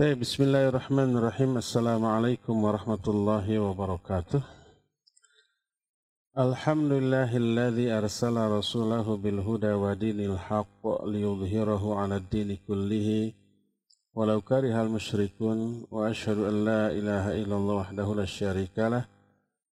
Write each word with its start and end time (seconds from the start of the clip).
طيب 0.00 0.20
بسم 0.20 0.42
الله 0.42 0.68
الرحمن 0.68 1.16
الرحيم. 1.16 1.56
السلام 1.56 2.04
عليكم 2.04 2.64
ورحمة 2.64 3.04
الله 3.08 3.46
وبركاته. 3.58 4.42
الحمد 6.38 6.92
لله 6.92 7.36
الذي 7.36 7.86
أرسل 7.92 8.36
رسوله 8.36 9.16
بالهدى 9.16 9.72
ودين 9.72 10.20
الحق 10.20 10.84
ليظهره 11.04 11.94
على 12.00 12.16
الدين 12.16 12.58
كله. 12.68 13.32
ولو 14.14 14.40
كره 14.40 14.82
المشركون 14.82 15.86
وأشهد 15.90 16.38
أن 16.38 16.64
لا 16.64 16.82
إله 16.98 17.24
إلا 17.42 17.56
الله 17.56 17.74
وحده 17.74 18.14
لا 18.14 18.24
شريك 18.24 18.76
له 18.78 19.04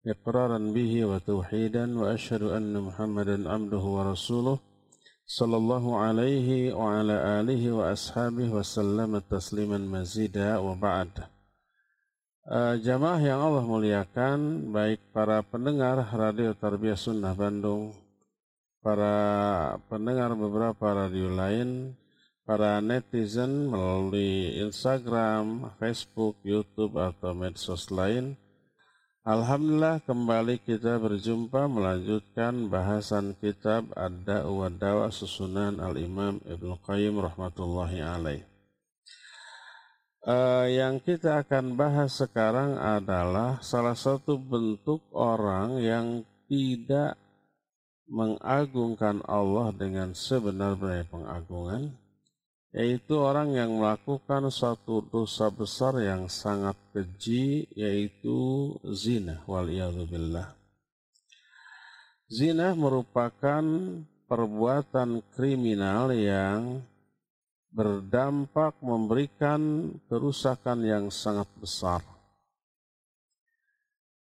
إقرارا 0.07 0.59
به 0.59 1.05
وتوحيدا 1.05 1.99
وأشهد 2.01 2.43
أن 2.43 2.73
محمدا 2.81 3.37
عبده 3.53 3.85
ورسوله. 3.97 4.59
Ala 6.77 7.41
alihi 7.41 7.73
wa 7.73 7.89
ashabihi 7.89 8.53
wa 8.53 8.61
sallam 8.61 9.17
tasliman 9.25 9.81
mazida 9.89 10.61
wa 10.61 10.77
ba'd. 10.77 11.25
Uh, 12.45 12.77
jamaah 12.77 13.17
yang 13.25 13.41
Allah 13.41 13.65
muliakan, 13.65 14.69
baik 14.69 15.01
para 15.17 15.41
pendengar 15.41 15.97
Radio 16.13 16.53
Tarbiyah 16.53 17.01
Sunnah 17.01 17.33
Bandung, 17.33 17.97
para 18.85 19.17
pendengar 19.89 20.37
beberapa 20.37 20.93
radio 20.93 21.33
lain, 21.33 21.97
para 22.45 22.85
netizen 22.85 23.73
melalui 23.73 24.61
Instagram, 24.61 25.73
Facebook, 25.81 26.37
YouTube, 26.45 27.01
atau 27.01 27.33
medsos 27.33 27.89
lain, 27.89 28.37
Alhamdulillah 29.25 30.05
kembali 30.05 30.61
kita 30.69 31.01
berjumpa 31.01 31.65
melanjutkan 31.65 32.69
bahasan 32.69 33.33
kitab 33.41 33.89
Ad-Da 33.97 34.45
wa 34.45 34.69
Dawa 34.69 35.09
susunan 35.09 35.81
Al-Imam 35.81 36.45
Ibn 36.45 36.69
Qayyim 36.85 37.25
rahmatullahi 37.25 38.05
alaih. 38.05 38.45
Uh, 40.29 40.69
yang 40.69 41.01
kita 41.01 41.41
akan 41.41 41.73
bahas 41.73 42.21
sekarang 42.21 42.77
adalah 42.77 43.65
salah 43.65 43.97
satu 43.97 44.37
bentuk 44.37 45.01
orang 45.17 45.81
yang 45.81 46.21
tidak 46.45 47.17
mengagungkan 48.05 49.25
Allah 49.25 49.73
dengan 49.73 50.13
sebenar-benarnya 50.13 51.09
pengagungan, 51.09 51.97
yaitu 52.75 53.15
orang 53.23 53.55
yang 53.55 53.79
melakukan 53.79 54.51
suatu 54.51 54.99
dosa 55.07 55.47
besar 55.47 55.95
yang 56.03 56.27
sangat 56.27 56.75
keji 56.91 57.71
yaitu 57.71 58.75
zina 58.91 59.47
wal 59.47 59.71
billah. 60.11 60.51
Zina 62.27 62.75
merupakan 62.75 63.63
perbuatan 64.27 65.23
kriminal 65.31 66.11
yang 66.11 66.83
berdampak 67.71 68.75
memberikan 68.83 69.95
kerusakan 70.11 70.83
yang 70.83 71.05
sangat 71.15 71.47
besar. 71.55 72.03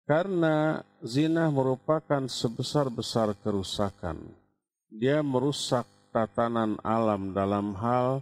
Karena 0.04 0.84
zina 1.00 1.48
merupakan 1.48 2.28
sebesar-besar 2.28 3.32
kerusakan. 3.40 4.20
Dia 4.92 5.24
merusak 5.24 5.88
tatanan 6.12 6.76
alam 6.84 7.32
dalam 7.32 7.72
hal 7.80 8.20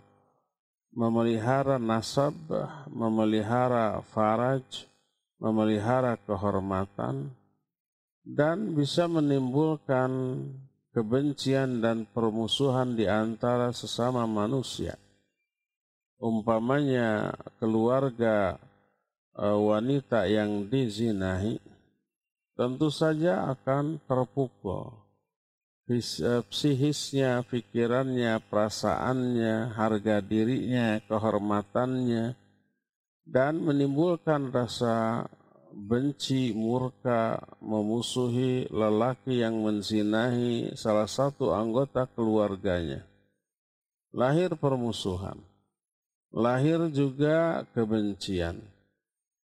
memelihara 0.94 1.78
nasab, 1.78 2.36
memelihara 2.90 4.02
faraj, 4.10 4.64
memelihara 5.40 6.20
kehormatan, 6.28 7.32
dan 8.26 8.76
bisa 8.76 9.08
menimbulkan 9.08 10.12
kebencian 10.92 11.80
dan 11.80 12.06
permusuhan 12.10 12.98
di 12.98 13.08
antara 13.08 13.72
sesama 13.72 14.26
manusia. 14.28 14.98
Umpamanya 16.20 17.32
keluarga 17.64 18.60
e, 19.32 19.46
wanita 19.48 20.28
yang 20.28 20.68
dizinahi 20.68 21.56
tentu 22.60 22.92
saja 22.92 23.48
akan 23.56 24.04
terpukul 24.04 24.99
Eh, 25.90 26.46
psihisnya, 26.46 27.42
pikirannya, 27.50 28.38
perasaannya, 28.46 29.74
harga 29.74 30.22
dirinya, 30.22 31.02
kehormatannya, 31.02 32.38
dan 33.26 33.58
menimbulkan 33.58 34.54
rasa 34.54 35.26
benci, 35.74 36.54
murka, 36.54 37.42
memusuhi 37.58 38.70
lelaki 38.70 39.42
yang 39.42 39.66
menzinahi 39.66 40.78
salah 40.78 41.10
satu 41.10 41.58
anggota 41.58 42.06
keluarganya. 42.14 43.02
Lahir 44.14 44.54
permusuhan, 44.62 45.42
lahir 46.30 46.86
juga 46.94 47.66
kebencian, 47.74 48.62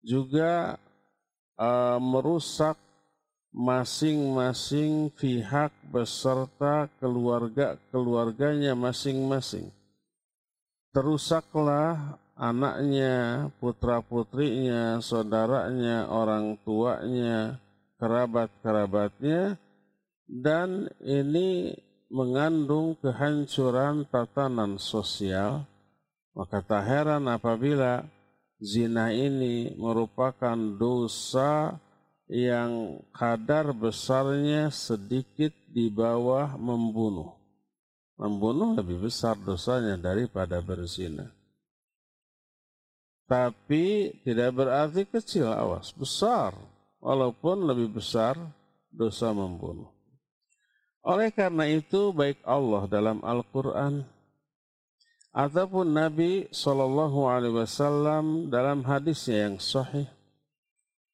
juga 0.01 0.81
uh, 1.61 2.01
merusak 2.01 2.73
masing-masing 3.53 5.13
pihak 5.13 5.69
beserta 5.93 6.89
keluarga-keluarganya 6.97 8.73
masing-masing. 8.73 9.69
Terusaklah 10.89 12.17
anaknya, 12.33 13.47
putra-putrinya, 13.61 14.97
saudaranya, 15.05 16.09
orang 16.09 16.57
tuanya, 16.65 17.61
kerabat-kerabatnya, 18.01 19.61
dan 20.25 20.89
ini 21.05 21.77
mengandung 22.09 22.97
kehancuran 22.97 24.05
tatanan 24.09 24.81
sosial, 24.81 25.65
maka 26.33 26.61
tak 26.65 26.85
heran 26.89 27.29
apabila 27.29 28.05
zina 28.57 29.13
ini 29.13 29.73
merupakan 29.77 30.57
dosa 30.57 31.77
yang 32.31 33.03
kadar 33.11 33.75
besarnya 33.75 34.71
sedikit 34.71 35.51
di 35.67 35.91
bawah 35.91 36.55
membunuh. 36.55 37.35
Membunuh 38.15 38.77
lebih 38.77 39.09
besar 39.09 39.35
dosanya 39.35 39.99
daripada 39.99 40.61
berzina. 40.61 41.27
Tapi 43.27 44.13
tidak 44.21 44.53
berarti 44.53 45.03
kecil, 45.09 45.49
awas, 45.49 45.91
besar. 45.91 46.53
Walaupun 47.03 47.67
lebih 47.67 47.99
besar 47.99 48.39
dosa 48.87 49.35
membunuh. 49.35 49.91
Oleh 51.03 51.35
karena 51.35 51.67
itu 51.67 52.15
baik 52.15 52.39
Allah 52.47 52.87
dalam 52.87 53.19
Al-Quran 53.19 54.07
ataupun 55.35 55.91
Nabi 55.91 56.47
Wasallam 56.47 58.47
dalam 58.47 58.87
hadisnya 58.87 59.51
yang 59.51 59.59
sahih 59.59 60.07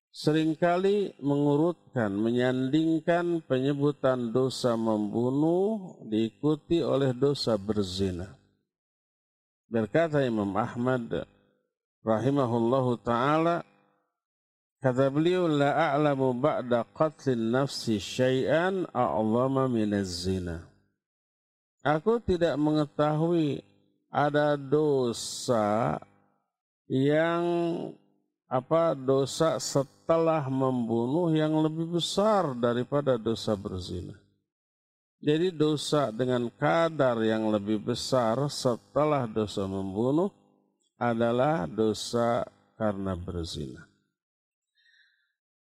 sering 0.10 0.58
kali 0.58 1.14
mengurutkan, 1.22 2.12
menyandingkan 2.14 3.46
penyebutan 3.46 4.34
dosa 4.34 4.74
membunuh 4.74 6.02
diikuti 6.06 6.82
oleh 6.82 7.14
dosa 7.14 7.56
berzina. 7.56 8.34
Berkata 9.70 10.26
Imam 10.26 10.50
Ahmad 10.58 11.30
rahimahullahu 12.02 12.98
taala 13.06 13.62
kata 14.82 15.14
beliau 15.14 15.46
la 15.46 15.94
a'lamu 15.94 16.34
ba'da 16.34 16.90
qatlin 16.90 17.54
nafsi 17.54 18.02
syai'an 18.02 18.90
a'zama 18.90 19.70
minaz 19.70 20.26
zina. 20.26 20.66
Aku 21.86 22.18
tidak 22.20 22.58
mengetahui 22.60 23.62
ada 24.10 24.58
dosa 24.58 26.02
yang 26.90 27.46
apa 28.50 28.98
dosa 28.98 29.62
setelah 29.62 30.50
membunuh 30.50 31.30
yang 31.30 31.54
lebih 31.62 32.02
besar 32.02 32.58
daripada 32.58 33.14
dosa 33.14 33.54
berzina. 33.54 34.18
Jadi 35.22 35.54
dosa 35.54 36.10
dengan 36.10 36.50
kadar 36.50 37.22
yang 37.22 37.54
lebih 37.54 37.78
besar 37.78 38.50
setelah 38.50 39.30
dosa 39.30 39.70
membunuh 39.70 40.34
adalah 40.98 41.70
dosa 41.70 42.42
karena 42.74 43.14
berzina. 43.14 43.86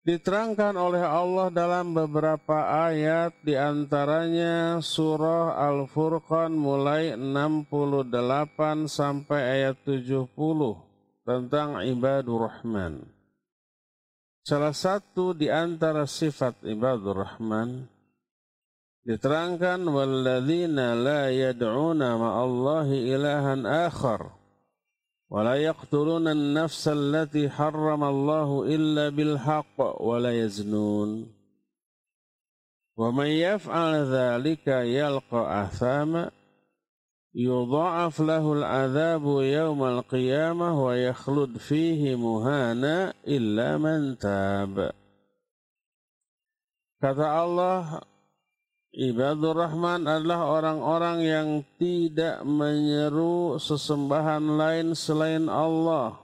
Diterangkan 0.04 0.76
oleh 0.76 1.00
Allah 1.00 1.48
dalam 1.48 1.96
beberapa 1.96 2.68
ayat 2.92 3.40
di 3.40 3.56
antaranya 3.56 4.84
surah 4.84 5.56
Al-Furqan 5.56 6.52
mulai 6.52 7.16
68 7.16 8.12
sampai 8.92 9.64
ayat 9.64 9.80
70 9.88 10.93
tentang 11.24 11.80
ibadur 11.84 12.52
rahman. 12.52 13.04
Salah 14.44 14.76
satu 14.76 15.32
di 15.32 15.48
antara 15.48 16.04
sifat 16.04 16.68
ibadur 16.68 17.24
rahman 17.24 17.88
diterangkan 19.08 19.88
walladzina 19.88 20.96
la 20.96 21.32
yad'una 21.32 22.20
ma'allahi 22.20 23.08
ilahan 23.08 23.64
akhar 23.64 24.36
wa 25.32 25.40
la 25.48 25.56
yaqtuluna 25.60 26.36
an-nafsa 26.36 26.92
allati 26.92 27.48
harrama 27.48 28.12
Allah 28.12 28.50
illa 28.68 29.06
bil 29.12 29.40
haqq 29.40 29.80
wa 29.80 30.20
la 30.20 30.32
yaznun 30.36 31.28
wa 33.00 33.08
man 33.12 33.32
yaf'al 33.32 34.08
dhalika 34.08 34.84
yalqa 34.84 35.68
athama 35.68 36.32
yudha'af 37.34 38.22
adzabu 38.22 39.42
yaumal 39.42 40.06
qiyamah 40.06 40.78
wa 40.78 40.94
yakhlud 40.94 41.58
fihi 41.58 42.14
muhana 42.14 43.12
illa 43.26 43.82
man 43.82 44.14
tab. 44.16 44.94
Kata 47.02 47.26
Allah, 47.28 48.00
Ibadur 48.94 49.58
Rahman 49.58 50.06
adalah 50.06 50.46
orang-orang 50.48 51.18
yang 51.26 51.48
tidak 51.82 52.46
menyeru 52.46 53.58
sesembahan 53.58 54.46
lain 54.54 54.88
selain 54.94 55.50
Allah. 55.50 56.22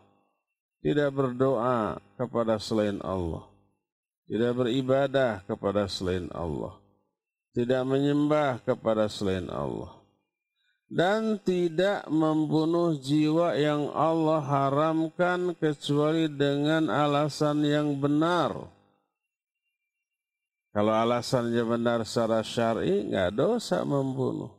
Tidak 0.80 1.12
berdoa 1.12 2.00
kepada 2.16 2.56
selain 2.62 3.04
Allah. 3.04 3.44
Tidak 4.30 4.54
beribadah 4.56 5.44
kepada 5.44 5.90
selain 5.90 6.32
Allah. 6.32 6.78
Tidak 7.52 7.84
menyembah 7.84 8.64
kepada 8.64 9.12
selain 9.12 9.50
Allah 9.52 9.99
dan 10.90 11.38
tidak 11.46 12.10
membunuh 12.10 12.98
jiwa 12.98 13.54
yang 13.54 13.94
Allah 13.94 14.42
haramkan 14.42 15.54
kecuali 15.54 16.26
dengan 16.26 16.90
alasan 16.90 17.62
yang 17.62 17.94
benar. 18.02 18.58
Kalau 20.74 20.94
alasannya 20.94 21.62
benar 21.66 22.02
secara 22.06 22.42
syar'i, 22.42 23.06
nggak 23.06 23.38
dosa 23.38 23.86
membunuh. 23.86 24.50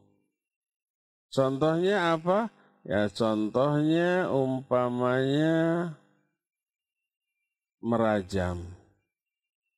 Contohnya 1.30 2.14
apa? 2.14 2.50
Ya 2.86 3.10
contohnya 3.10 4.30
umpamanya 4.30 5.94
merajam. 7.82 8.62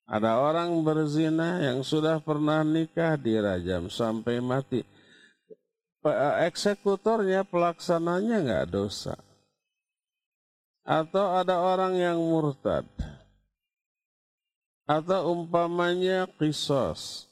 Ada 0.05 0.37
orang 0.37 0.73
berzina 0.85 1.61
yang 1.61 1.81
sudah 1.81 2.21
pernah 2.21 2.61
nikah 2.61 3.17
dirajam 3.17 3.89
sampai 3.89 4.37
mati 4.41 4.81
eksekutornya 6.43 7.47
pelaksananya 7.47 8.37
nggak 8.43 8.67
dosa. 8.67 9.15
Atau 10.83 11.31
ada 11.31 11.63
orang 11.63 11.95
yang 11.95 12.19
murtad. 12.19 12.83
Atau 14.83 15.31
umpamanya 15.31 16.27
kisos. 16.27 17.31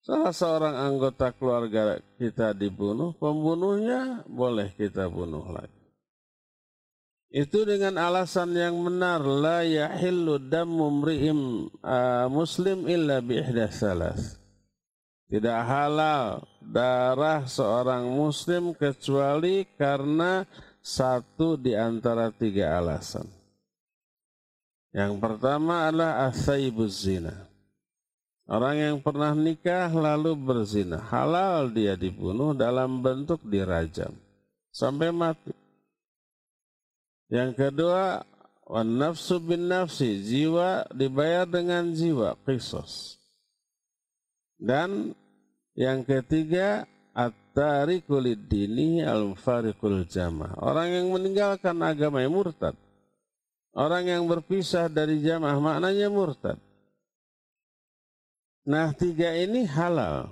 Salah 0.00 0.32
seorang 0.32 0.72
anggota 0.72 1.28
keluarga 1.36 2.00
kita 2.16 2.56
dibunuh, 2.56 3.12
pembunuhnya 3.12 4.24
boleh 4.24 4.72
kita 4.72 5.04
bunuh 5.04 5.44
lagi. 5.52 5.78
Itu 7.28 7.68
dengan 7.68 8.00
alasan 8.00 8.56
yang 8.56 8.80
benar, 8.88 9.20
la 9.20 9.60
yahillu 9.60 10.40
dammu 10.40 11.04
mri'im 11.04 11.68
uh, 11.84 12.24
muslim 12.32 12.88
illa 12.88 13.20
bi. 13.20 13.36
Tidak 15.28 15.60
halal 15.60 16.40
darah 16.64 17.44
seorang 17.44 18.08
muslim 18.08 18.72
kecuali 18.72 19.68
karena 19.76 20.48
satu 20.80 21.60
di 21.60 21.76
antara 21.76 22.32
tiga 22.32 22.80
alasan. 22.80 23.28
Yang 24.88 25.20
pertama 25.20 25.92
adalah 25.92 26.32
asaibuz 26.32 27.04
zina. 27.04 27.48
Orang 28.48 28.80
yang 28.80 28.96
pernah 29.04 29.36
nikah 29.36 29.92
lalu 29.92 30.32
berzina. 30.32 30.96
Halal 31.12 31.68
dia 31.68 31.92
dibunuh 32.00 32.56
dalam 32.56 33.04
bentuk 33.04 33.44
dirajam. 33.44 34.16
Sampai 34.72 35.12
mati. 35.12 35.52
Yang 37.28 37.60
kedua, 37.60 38.24
nafsu 38.88 39.36
bin 39.44 39.68
nafsi. 39.68 40.24
Jiwa 40.24 40.88
dibayar 40.96 41.44
dengan 41.44 41.92
jiwa. 41.92 42.40
Kisos. 42.48 43.17
Dan 44.58 45.14
yang 45.78 46.02
ketiga, 46.02 46.82
at-tariku 47.18 48.22
dini 48.22 49.02
al-fariqul 49.02 50.06
jamaah. 50.06 50.58
Orang 50.62 50.88
yang 50.94 51.06
meninggalkan 51.10 51.78
agama 51.82 52.22
yang 52.22 52.34
murtad. 52.34 52.74
Orang 53.74 54.06
yang 54.06 54.26
berpisah 54.26 54.86
dari 54.90 55.22
jamaah 55.22 55.58
maknanya 55.58 56.06
murtad. 56.10 56.58
Nah 58.66 58.94
tiga 58.94 59.34
ini 59.34 59.66
halal. 59.66 60.30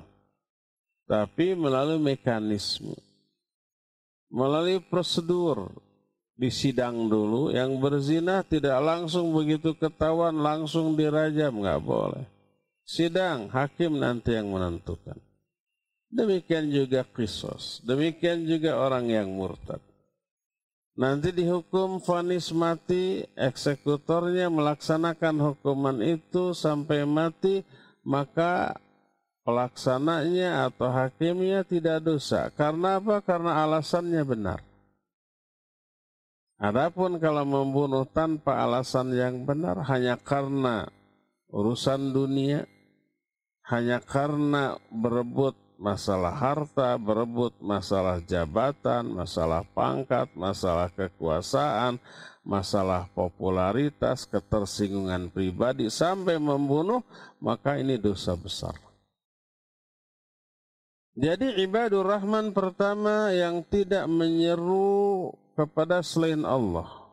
Tapi 1.07 1.55
melalui 1.55 2.03
mekanisme. 2.03 2.95
Melalui 4.31 4.83
prosedur. 4.83 5.71
Di 6.35 6.51
sidang 6.51 7.07
dulu. 7.07 7.55
Yang 7.55 7.71
berzina 7.79 8.43
tidak 8.43 8.83
langsung 8.83 9.31
begitu 9.31 9.79
ketahuan 9.79 10.35
langsung 10.43 10.99
dirajam. 10.99 11.55
nggak 11.63 11.81
boleh 11.81 12.36
sidang 12.87 13.51
hakim 13.51 13.99
nanti 13.99 14.39
yang 14.39 14.49
menentukan. 14.49 15.19
Demikian 16.07 16.71
juga 16.71 17.03
kisos, 17.03 17.83
demikian 17.83 18.47
juga 18.47 18.79
orang 18.79 19.11
yang 19.11 19.29
murtad. 19.29 19.83
Nanti 20.97 21.29
dihukum 21.29 22.01
vonis 22.01 22.49
mati, 22.57 23.21
eksekutornya 23.37 24.49
melaksanakan 24.49 25.37
hukuman 25.53 26.01
itu 26.01 26.57
sampai 26.57 27.05
mati, 27.05 27.61
maka 28.01 28.81
pelaksananya 29.45 30.73
atau 30.73 30.89
hakimnya 30.89 31.69
tidak 31.69 32.01
dosa. 32.01 32.49
Karena 32.49 32.97
apa? 32.97 33.21
Karena 33.21 33.61
alasannya 33.61 34.23
benar. 34.25 34.65
Adapun 36.57 37.21
kalau 37.21 37.45
membunuh 37.45 38.09
tanpa 38.09 38.65
alasan 38.65 39.13
yang 39.13 39.45
benar 39.45 39.77
hanya 39.93 40.17
karena 40.17 40.89
urusan 41.53 42.17
dunia, 42.17 42.65
hanya 43.67 43.99
karena 43.99 44.79
berebut 44.89 45.59
masalah 45.77 46.33
harta, 46.33 46.97
berebut 46.97 47.53
masalah 47.61 48.23
jabatan, 48.23 49.11
masalah 49.13 49.63
pangkat, 49.77 50.31
masalah 50.33 50.89
kekuasaan, 50.95 52.01
masalah 52.47 53.11
popularitas, 53.13 54.25
ketersinggungan 54.25 55.29
pribadi 55.29 55.91
sampai 55.91 56.39
membunuh, 56.39 57.03
maka 57.43 57.77
ini 57.77 57.99
dosa 58.01 58.39
besar. 58.39 58.79
Jadi 61.17 61.65
ibadur 61.65 62.05
rahman 62.05 62.53
pertama 62.53 63.33
yang 63.33 63.65
tidak 63.65 64.05
menyeru 64.05 65.33
kepada 65.57 66.05
selain 66.05 66.45
Allah. 66.45 67.06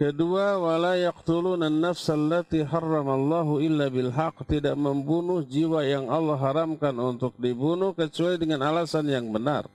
Kedua, 0.00 0.56
wala 0.56 0.96
yaqtuluna 0.96 1.68
an-nafs 1.68 2.08
allati 2.08 2.64
harramallahu 2.64 3.60
illa 3.60 3.92
bil 3.92 4.08
haq, 4.08 4.48
tidak 4.48 4.72
membunuh 4.72 5.44
jiwa 5.44 5.84
yang 5.84 6.08
Allah 6.08 6.40
haramkan 6.40 6.96
untuk 6.96 7.36
dibunuh 7.36 7.92
kecuali 7.92 8.40
dengan 8.40 8.64
alasan 8.64 9.04
yang 9.12 9.28
benar. 9.28 9.68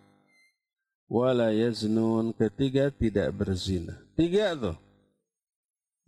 Wala 1.06 1.54
yaznun, 1.54 2.34
ketiga 2.34 2.90
tidak 2.90 3.38
berzina. 3.38 4.02
Tiga 4.18 4.58
tuh. 4.58 4.74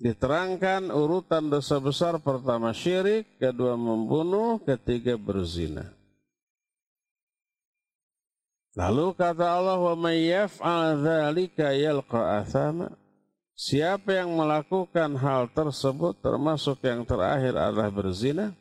Diterangkan 0.01 0.89
urutan 0.89 1.53
dosa 1.53 1.77
besar 1.77 2.17
pertama 2.17 2.73
syirik, 2.73 3.37
kedua 3.37 3.77
membunuh, 3.77 4.57
ketiga 4.65 5.13
berzina. 5.13 5.93
Lalu 8.73 9.13
kata 9.13 9.45
Allah, 9.45 9.77
"Wa 9.77 9.93
may 9.93 10.25
yaf'al 10.25 11.05
dzalika 11.05 11.69
yalqa 11.77 12.41
athama." 12.41 12.97
Siapa 13.57 14.13
yang 14.13 14.37
melakukan 14.37 15.17
hal 15.17 15.49
tersebut 15.49 16.21
termasuk 16.21 16.77
yang 16.85 17.01
terakhir 17.01 17.57
adalah 17.57 17.89
berzina, 17.89 18.53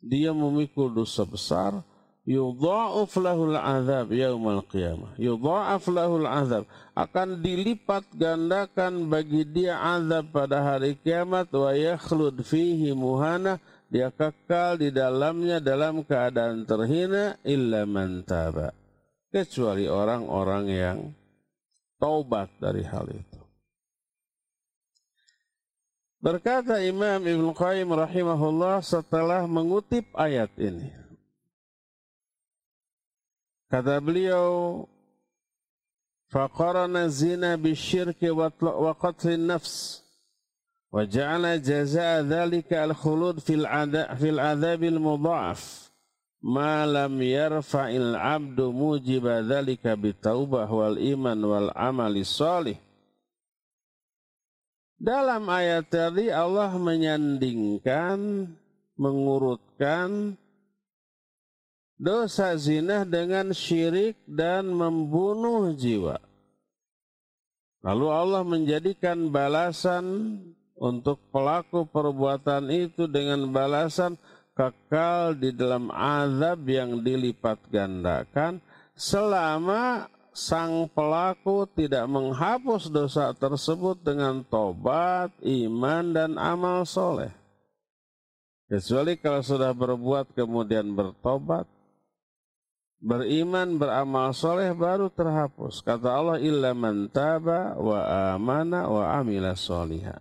dia 0.00 0.32
memikul 0.32 0.88
dosa 0.88 1.28
besar, 1.28 1.84
yudha'uf 2.24 3.12
lahul 3.20 3.52
azab 3.52 4.16
yaumal 4.16 4.64
qiyamah. 4.64 5.12
Yudha'af 5.20 5.84
lahul 5.92 6.24
azab. 6.24 6.64
Akan 6.96 7.44
dilipat 7.44 8.08
gandakan 8.16 9.12
bagi 9.12 9.44
dia 9.44 9.76
azab 9.76 10.32
pada 10.32 10.64
hari 10.64 10.96
kiamat 10.96 11.52
wa 11.52 11.68
yakhlud 11.76 12.40
fihi 12.40 12.96
muhana. 12.96 13.60
Dia 13.92 14.08
kekal 14.08 14.80
di 14.80 14.88
dalamnya 14.88 15.60
dalam 15.60 16.00
keadaan 16.00 16.64
terhina 16.64 17.36
illa 17.44 17.84
man. 17.84 18.24
Kecuali 19.28 19.84
orang-orang 19.84 20.64
yang 20.64 20.98
taubat 22.00 22.50
dari 22.62 22.82
hal 22.86 23.04
itu. 23.10 23.25
Berkata 26.25 26.77
Imam 26.85 27.25
Ibn 27.25 27.45
Qayyim 27.57 27.89
rahimahullah 27.97 28.85
setelah 28.85 29.49
mengutip 29.49 30.05
ayat 30.13 30.53
ini. 30.57 30.93
Kata 33.71 33.97
beliau, 33.97 34.85
فقرن 36.31 36.95
الزنا 36.95 37.55
بالشرك 37.55 38.23
وقتل 38.61 39.29
النفس 39.29 40.03
وجعل 40.91 41.61
جزاء 41.61 42.21
ذلك 42.23 42.73
الخلود 42.73 43.39
في 43.39 43.53
العذاب, 43.53 44.15
في 44.15 44.29
العذاب 44.29 44.83
المضاعف 44.83 45.91
ما 46.41 46.87
لم 46.87 47.21
يرفع 47.21 47.89
العبد 47.89 48.61
موجب 48.61 49.27
ذلك 49.27 49.87
بالتوبة 49.87 50.71
والإيمان 50.71 51.43
والعمل 51.43 52.17
الصالح 52.17 52.79
dalam 54.96 55.44
ayat 55.48 55.88
tadi 55.88 56.32
Allah 56.32 56.72
menyandingkan, 56.76 58.48
mengurutkan 58.96 60.40
dosa 61.96 62.56
zina 62.56 63.04
dengan 63.04 63.52
syirik 63.52 64.16
dan 64.28 64.72
membunuh 64.72 65.72
jiwa. 65.72 66.20
Lalu 67.84 68.06
Allah 68.10 68.42
menjadikan 68.42 69.30
balasan 69.30 70.04
untuk 70.76 71.22
pelaku 71.30 71.86
perbuatan 71.88 72.68
itu 72.68 73.08
dengan 73.08 73.48
balasan 73.48 74.18
kekal 74.56 75.36
di 75.36 75.52
dalam 75.52 75.92
azab 75.92 76.64
yang 76.66 77.04
dilipat 77.04 77.60
gandakan 77.68 78.58
selama 78.96 80.08
sang 80.36 80.84
pelaku 80.92 81.64
tidak 81.72 82.04
menghapus 82.12 82.92
dosa 82.92 83.32
tersebut 83.32 83.96
dengan 84.04 84.44
tobat, 84.44 85.32
iman, 85.40 86.04
dan 86.12 86.36
amal 86.36 86.84
soleh. 86.84 87.32
Kecuali 88.68 89.16
kalau 89.16 89.40
sudah 89.40 89.72
berbuat 89.72 90.36
kemudian 90.36 90.92
bertobat, 90.92 91.64
beriman, 93.00 93.80
beramal 93.80 94.36
soleh 94.36 94.76
baru 94.76 95.08
terhapus. 95.08 95.80
Kata 95.80 96.08
Allah, 96.12 96.36
illa 96.44 96.76
man 96.76 97.08
taba 97.08 97.72
wa 97.80 98.04
amana 98.36 98.92
wa 98.92 99.16
amila 99.16 99.56
soliha. 99.56 100.20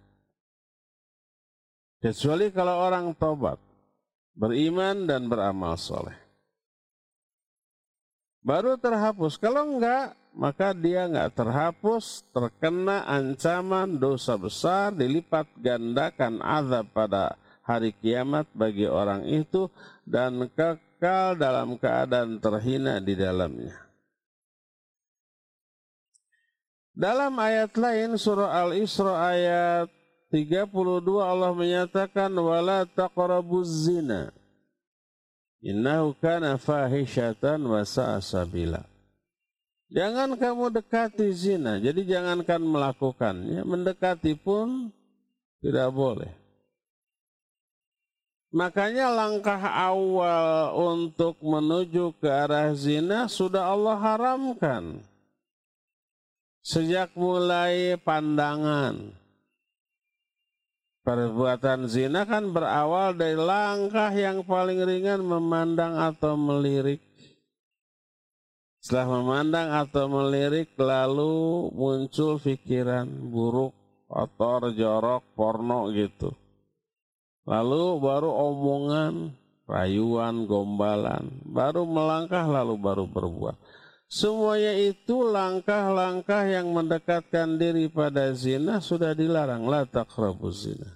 Kecuali 2.00 2.56
kalau 2.56 2.88
orang 2.88 3.12
tobat, 3.20 3.60
beriman 4.32 5.04
dan 5.04 5.28
beramal 5.28 5.76
soleh 5.76 6.25
baru 8.46 8.78
terhapus. 8.78 9.42
Kalau 9.42 9.66
enggak, 9.66 10.14
maka 10.38 10.78
dia 10.78 11.10
enggak 11.10 11.34
terhapus, 11.34 12.22
terkena 12.30 13.02
ancaman 13.10 13.98
dosa 13.98 14.38
besar, 14.38 14.94
dilipat 14.94 15.50
gandakan 15.58 16.40
azab 16.46 16.86
pada 16.94 17.34
hari 17.66 17.98
kiamat 17.98 18.46
bagi 18.54 18.86
orang 18.86 19.26
itu 19.26 19.66
dan 20.06 20.46
kekal 20.54 21.34
dalam 21.34 21.82
keadaan 21.82 22.38
terhina 22.38 23.02
di 23.02 23.18
dalamnya. 23.18 23.74
Dalam 26.96 27.36
ayat 27.36 27.76
lain 27.76 28.16
surah 28.16 28.56
Al-Isra 28.56 29.36
ayat 29.36 29.92
32 30.32 30.72
Allah 31.20 31.52
menyatakan 31.52 32.32
wala 32.32 32.88
taqrabuz 32.88 33.68
zina 33.84 34.32
Innahu 35.66 36.14
kana 36.22 36.62
fahishatan 36.62 37.66
wa 37.66 37.82
sabila. 38.22 38.86
Jangan 39.90 40.38
kamu 40.38 40.70
dekati 40.70 41.26
zina. 41.34 41.82
Jadi 41.82 42.06
jangankan 42.06 42.62
melakukannya, 42.62 43.66
mendekati 43.66 44.38
pun 44.38 44.94
tidak 45.66 45.90
boleh. 45.90 46.30
Makanya 48.54 49.10
langkah 49.10 49.58
awal 49.58 50.72
untuk 50.78 51.42
menuju 51.42 52.14
ke 52.22 52.30
arah 52.30 52.70
zina 52.78 53.26
sudah 53.26 53.66
Allah 53.66 53.98
haramkan. 53.98 55.02
Sejak 56.62 57.14
mulai 57.18 57.98
pandangan, 58.00 59.12
Perbuatan 61.06 61.86
zina 61.86 62.26
kan 62.26 62.50
berawal 62.50 63.14
dari 63.14 63.38
langkah 63.38 64.10
yang 64.10 64.42
paling 64.42 64.82
ringan 64.82 65.22
memandang 65.22 66.02
atau 66.02 66.34
melirik. 66.34 66.98
Setelah 68.82 69.22
memandang 69.22 69.70
atau 69.86 70.10
melirik 70.10 70.74
lalu 70.82 71.70
muncul 71.78 72.42
pikiran 72.42 73.06
buruk, 73.06 73.78
kotor, 74.10 74.74
jorok, 74.74 75.22
porno 75.38 75.94
gitu. 75.94 76.34
Lalu 77.46 78.02
baru 78.02 78.30
omongan, 78.34 79.30
rayuan, 79.70 80.50
gombalan. 80.50 81.30
Baru 81.46 81.86
melangkah 81.86 82.50
lalu 82.50 82.82
baru 82.82 83.06
berbuat. 83.06 83.58
Semuanya 84.10 84.74
itu 84.74 85.22
langkah-langkah 85.22 86.50
yang 86.50 86.74
mendekatkan 86.74 87.62
diri 87.62 87.90
pada 87.90 88.34
zina 88.38 88.82
sudah 88.82 89.14
dilarang. 89.14 89.70
La 89.70 89.86
taqrabu 89.86 90.50
zina. 90.50 90.95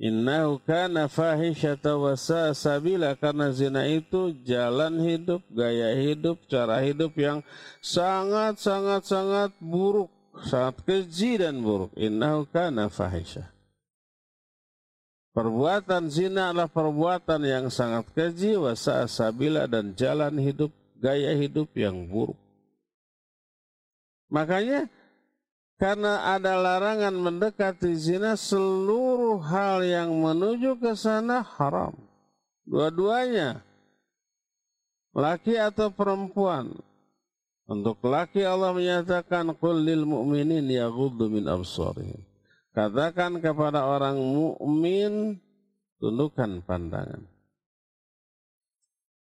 Innahu 0.00 0.56
kana 0.64 1.04
fahisyata 1.06 2.00
wa 2.00 2.16
sabila 2.16 3.12
karena 3.12 3.52
zina 3.52 3.84
itu 3.84 4.32
jalan 4.40 4.98
hidup, 5.04 5.44
gaya 5.52 5.92
hidup, 5.92 6.40
cara 6.48 6.80
hidup 6.80 7.12
yang 7.20 7.44
sangat 7.84 8.56
sangat 8.56 9.04
sangat 9.04 9.52
buruk, 9.60 10.08
sangat 10.48 10.80
keji 10.88 11.44
dan 11.44 11.60
buruk. 11.60 11.92
Innahu 11.94 12.48
kana 12.48 12.88
fahisyah. 12.88 13.52
Perbuatan 15.32 16.12
zina 16.12 16.52
adalah 16.52 16.68
perbuatan 16.68 17.40
yang 17.44 17.66
sangat 17.72 18.04
keji, 18.12 18.56
wasa 18.56 19.08
sabila 19.08 19.64
dan 19.64 19.96
jalan 19.96 20.36
hidup 20.40 20.72
gaya 21.00 21.32
hidup 21.36 21.72
yang 21.72 22.08
buruk. 22.08 22.36
Makanya 24.32 24.88
karena 25.82 26.38
ada 26.38 26.54
larangan 26.54 27.10
mendekati 27.10 27.90
zina, 27.98 28.38
seluruh 28.38 29.42
hal 29.42 29.82
yang 29.82 30.14
menuju 30.14 30.78
ke 30.78 30.94
sana 30.94 31.42
haram. 31.42 31.90
Dua-duanya, 32.62 33.66
laki 35.10 35.58
atau 35.58 35.90
perempuan. 35.90 36.70
Untuk 37.66 37.98
laki 37.98 38.46
Allah 38.46 38.70
menyatakan 38.70 39.58
qul 39.58 39.82
lil 39.82 40.06
mu'minin 40.06 40.70
yaghuddu 40.70 41.26
min 41.26 41.50
absarihim. 41.50 42.22
Katakan 42.70 43.42
kepada 43.42 43.82
orang 43.82 44.22
mukmin 44.22 45.42
tundukkan 45.98 46.62
pandangan. 46.62 47.26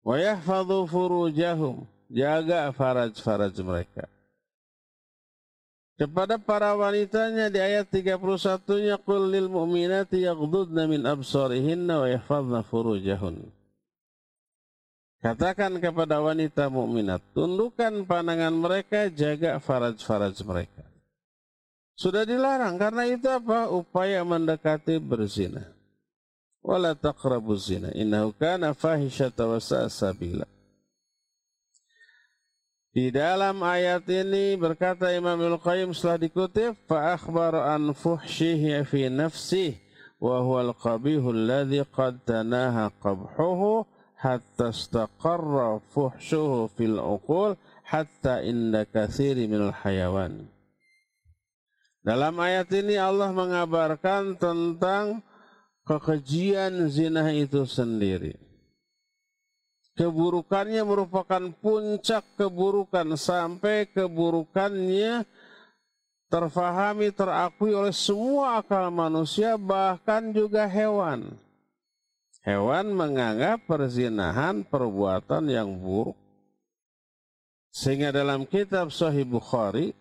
Wa 0.03 0.19
yahfadhu 0.19 0.91
furujahum. 0.91 1.87
Jaga 2.11 2.73
faraj-faraj 2.75 3.55
mereka. 3.63 4.11
Kepada 5.99 6.39
para 6.39 6.71
wanitanya 6.79 7.51
di 7.51 7.59
ayat 7.59 7.91
31-nya 7.91 8.95
qul 9.03 9.27
lil 9.27 9.51
mu'minati 9.51 10.23
yaghdudna 10.23 10.87
min 10.87 11.03
absarihinna 11.03 11.99
wa 11.99 12.07
yahfadna 12.07 12.63
furujahun. 12.63 13.43
Katakan 15.19 15.83
kepada 15.83 16.23
wanita 16.23 16.71
mukminat, 16.71 17.19
tundukkan 17.35 18.07
pandangan 18.07 18.55
mereka, 18.55 19.11
jaga 19.11 19.59
faraj-faraj 19.59 20.39
mereka. 20.47 20.87
Sudah 21.99 22.23
dilarang 22.23 22.79
karena 22.79 23.03
itu 23.03 23.27
apa? 23.27 23.67
Upaya 23.67 24.23
mendekati 24.23 24.95
berzina 25.03 25.67
wala 26.63 26.95
taqrabu 26.95 27.55
zina 27.55 27.91
innahu 27.95 28.35
kana 28.35 28.71
fahishata 28.75 29.47
wa 29.47 29.59
sabila. 29.59 30.47
Di 32.99 33.15
dalam 33.15 33.63
ayat 33.63 34.03
ini 34.11 34.59
berkata 34.59 35.07
Imam 35.15 35.39
Al-Qayyim 35.39 35.95
setelah 35.95 36.19
dikutip 36.19 36.75
fa 36.83 37.15
akhbar 37.15 37.55
an 37.55 37.95
fuhshihi 37.95 38.83
fi 38.83 39.07
nafsihi 39.07 39.79
wa 40.19 40.43
huwa 40.43 40.67
al-qabihu 40.67 41.31
alladhi 41.31 41.79
qad 41.95 42.19
tanaha 42.27 42.91
qabhuhu 42.99 43.87
hatta 44.19 44.75
istaqarra 44.75 45.79
fuhshuhu 45.95 46.67
fil 46.75 46.99
uqul 46.99 47.55
hatta 47.87 48.43
inda 48.43 48.83
kathiri 48.83 49.47
minal 49.47 49.71
hayawan. 49.71 50.51
Dalam 52.03 52.35
ayat 52.35 52.67
ini 52.75 52.99
Allah 52.99 53.31
mengabarkan 53.31 54.35
tentang 54.35 55.23
kekejian 55.87 56.91
zina 56.91 57.31
itu 57.31 57.63
sendiri. 57.63 58.48
Keburukannya 59.99 60.79
merupakan 60.87 61.43
puncak 61.59 62.23
keburukan 62.39 63.19
sampai 63.19 63.83
keburukannya 63.91 65.27
terfahami, 66.31 67.11
terakui 67.11 67.75
oleh 67.75 67.91
semua 67.91 68.63
akal 68.63 68.87
manusia, 68.95 69.59
bahkan 69.59 70.31
juga 70.31 70.63
hewan. 70.71 71.35
Hewan 72.47 72.95
menganggap 72.95 73.67
perzinahan 73.67 74.63
perbuatan 74.63 75.51
yang 75.51 75.67
buruk. 75.75 76.15
Sehingga 77.75 78.15
dalam 78.15 78.47
kitab 78.47 78.95
Sahih 78.95 79.27
Bukhari, 79.27 79.91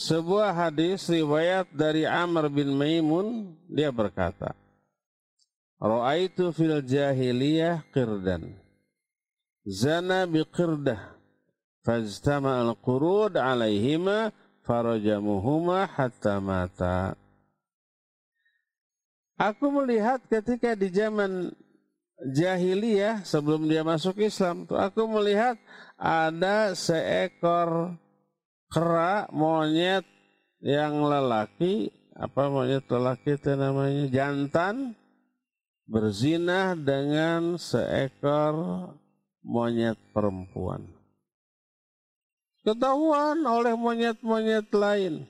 sebuah 0.00 0.56
hadis 0.56 1.12
riwayat 1.12 1.68
dari 1.76 2.08
Amr 2.08 2.48
bin 2.48 2.72
Maimun, 2.72 3.52
dia 3.68 3.92
berkata, 3.92 4.56
Ra'aitu 5.76 6.54
fil 6.54 6.78
jahiliyah 6.80 7.82
qirdan. 7.90 8.61
Zana 9.62 10.26
biqirdah. 10.26 11.14
Fajtama 11.82 12.62
al-qurud 12.62 13.34
alaihima 13.34 14.30
farajamuhuma 14.62 15.86
hatta 15.90 16.38
mata. 16.38 17.18
Aku 19.38 19.74
melihat 19.74 20.22
ketika 20.30 20.78
di 20.78 20.86
zaman 20.94 21.50
jahiliyah 22.22 23.26
sebelum 23.26 23.66
dia 23.66 23.82
masuk 23.82 24.22
Islam, 24.22 24.62
aku 24.70 25.02
melihat 25.10 25.58
ada 25.98 26.78
seekor 26.78 27.98
kera 28.70 29.26
monyet 29.34 30.06
yang 30.62 31.02
lelaki 31.02 31.90
apa 32.14 32.46
monyet 32.46 32.86
lelaki 32.86 33.34
itu 33.34 33.52
namanya 33.58 34.06
jantan 34.06 34.94
berzina 35.90 36.78
dengan 36.78 37.58
seekor 37.58 38.86
monyet 39.42 39.98
perempuan. 40.14 40.86
Ketahuan 42.62 43.42
oleh 43.42 43.74
monyet-monyet 43.74 44.70
lain. 44.70 45.26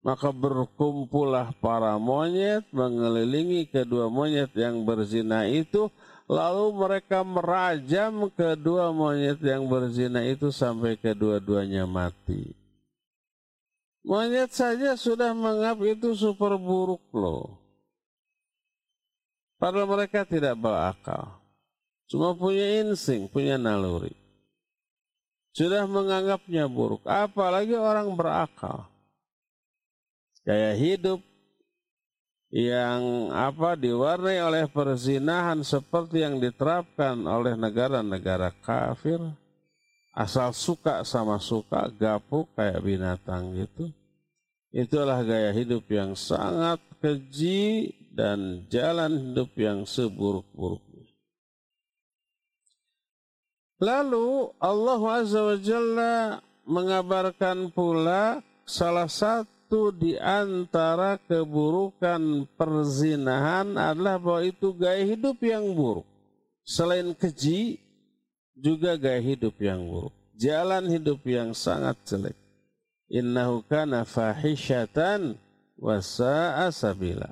Maka 0.00 0.32
berkumpullah 0.32 1.52
para 1.60 2.00
monyet 2.00 2.64
mengelilingi 2.72 3.68
kedua 3.68 4.08
monyet 4.08 4.48
yang 4.56 4.88
berzina 4.88 5.44
itu. 5.44 5.92
Lalu 6.28 6.76
mereka 6.76 7.24
merajam 7.24 8.28
kedua 8.32 8.92
monyet 8.92 9.40
yang 9.40 9.64
berzina 9.64 10.24
itu 10.24 10.52
sampai 10.52 10.96
kedua-duanya 11.00 11.88
mati. 11.88 12.52
Monyet 14.04 14.52
saja 14.52 14.96
sudah 14.96 15.36
menganggap 15.36 15.76
itu 15.84 16.16
super 16.16 16.56
buruk 16.56 17.04
loh. 17.12 17.60
Padahal 19.60 19.88
mereka 19.88 20.24
tidak 20.24 20.56
berakal. 20.56 21.37
Cuma 22.08 22.32
punya 22.32 22.82
insting, 22.82 23.28
punya 23.28 23.60
naluri. 23.60 24.12
Sudah 25.52 25.84
menganggapnya 25.84 26.64
buruk. 26.64 27.04
Apalagi 27.04 27.76
orang 27.76 28.08
berakal. 28.16 28.88
Gaya 30.42 30.72
hidup 30.72 31.20
yang 32.48 33.28
apa 33.28 33.76
diwarnai 33.76 34.40
oleh 34.40 34.64
perzinahan 34.72 35.60
seperti 35.60 36.24
yang 36.24 36.40
diterapkan 36.40 37.20
oleh 37.28 37.52
negara-negara 37.52 38.56
kafir 38.64 39.20
asal 40.16 40.56
suka 40.56 41.04
sama 41.04 41.36
suka 41.36 41.92
gapuk 41.92 42.48
kayak 42.56 42.80
binatang 42.80 43.52
gitu 43.52 43.92
itulah 44.72 45.20
gaya 45.20 45.52
hidup 45.52 45.84
yang 45.92 46.16
sangat 46.16 46.80
keji 47.04 47.92
dan 48.12 48.66
jalan 48.66 49.30
hidup 49.30 49.54
yang 49.54 49.86
seburuk-buruknya. 49.86 50.87
Lalu 53.78 54.50
Allah 54.58 55.02
Azza 55.22 55.38
wa 55.38 55.54
Jalla 55.54 56.14
mengabarkan 56.66 57.70
pula 57.70 58.42
salah 58.66 59.06
satu 59.06 59.94
di 59.94 60.18
antara 60.18 61.14
keburukan 61.22 62.50
perzinahan 62.58 63.78
adalah 63.78 64.18
bahwa 64.18 64.42
itu 64.42 64.74
gaya 64.74 65.06
hidup 65.06 65.38
yang 65.46 65.62
buruk. 65.78 66.06
Selain 66.66 67.14
keji, 67.14 67.78
juga 68.58 68.98
gaya 68.98 69.22
hidup 69.22 69.54
yang 69.62 69.78
buruk. 69.86 70.14
Jalan 70.34 70.90
hidup 70.90 71.22
yang 71.22 71.54
sangat 71.54 71.94
jelek. 72.02 72.36
Innahu 73.06 73.62
kana 73.64 74.02
fahishatan 74.02 75.38
wasa'a 75.78 76.66
sabila. 76.74 77.30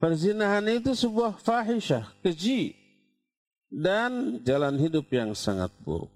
Perzinahan 0.00 0.64
itu 0.72 0.94
sebuah 0.94 1.36
fahisyah, 1.42 2.06
keji, 2.22 2.77
dan 3.68 4.40
jalan 4.44 4.80
hidup 4.80 5.06
yang 5.12 5.36
sangat 5.36 5.72
buruk. 5.84 6.10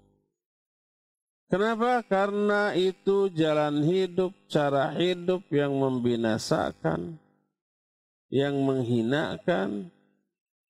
Kenapa? 1.53 2.01
Karena 2.01 2.73
itu 2.73 3.29
jalan 3.29 3.85
hidup, 3.85 4.33
cara 4.49 4.89
hidup 4.97 5.45
yang 5.53 5.77
membinasakan, 5.77 7.21
yang 8.33 8.57
menghinakan, 8.65 9.93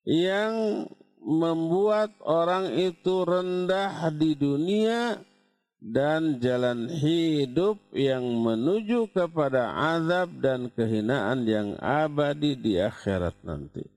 yang 0.04 0.84
membuat 1.24 2.12
orang 2.20 2.76
itu 2.76 3.24
rendah 3.24 4.12
di 4.12 4.36
dunia 4.36 5.24
dan 5.80 6.44
jalan 6.44 6.92
hidup 6.92 7.80
yang 7.96 8.24
menuju 8.24 9.08
kepada 9.16 9.72
azab 9.96 10.36
dan 10.44 10.68
kehinaan 10.68 11.48
yang 11.48 11.80
abadi 11.80 12.60
di 12.60 12.76
akhirat 12.76 13.40
nanti. 13.48 13.93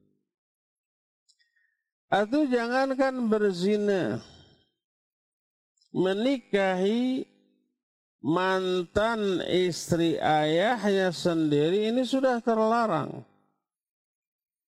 Atau 2.06 2.46
jangankan 2.46 3.26
berzina, 3.26 4.22
menikahi 5.90 7.26
mantan 8.22 9.42
istri 9.50 10.14
ayahnya 10.22 11.10
sendiri 11.10 11.90
ini 11.90 12.06
sudah 12.06 12.38
terlarang. 12.38 13.26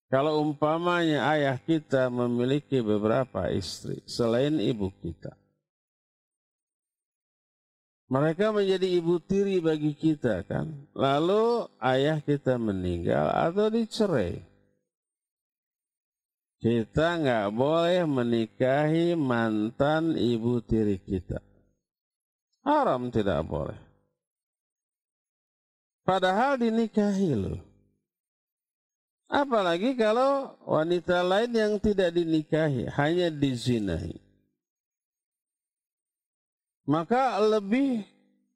Kalau 0.08 0.40
umpamanya 0.40 1.30
ayah 1.36 1.60
kita 1.60 2.08
memiliki 2.08 2.80
beberapa 2.80 3.52
istri 3.52 4.00
selain 4.08 4.56
ibu 4.56 4.88
kita 5.04 5.36
mereka 8.08 8.48
menjadi 8.56 8.88
ibu 8.88 9.20
tiri 9.20 9.60
bagi 9.60 9.92
kita 9.92 10.40
kan. 10.48 10.72
Lalu 10.96 11.68
ayah 11.76 12.18
kita 12.24 12.56
meninggal 12.56 13.28
atau 13.28 13.68
dicerai. 13.68 14.40
Kita 16.58 17.22
nggak 17.22 17.54
boleh 17.54 18.02
menikahi 18.02 19.14
mantan 19.14 20.18
ibu 20.18 20.58
tiri 20.58 20.98
kita. 20.98 21.38
Haram 22.66 23.14
tidak 23.14 23.46
boleh. 23.46 23.78
Padahal 26.02 26.58
dinikahi 26.58 27.32
loh. 27.38 27.62
Apalagi 29.28 29.94
kalau 29.94 30.56
wanita 30.66 31.20
lain 31.22 31.52
yang 31.52 31.74
tidak 31.78 32.16
dinikahi, 32.16 32.88
hanya 32.90 33.28
dizinahi 33.28 34.28
maka 36.88 37.36
lebih 37.36 38.08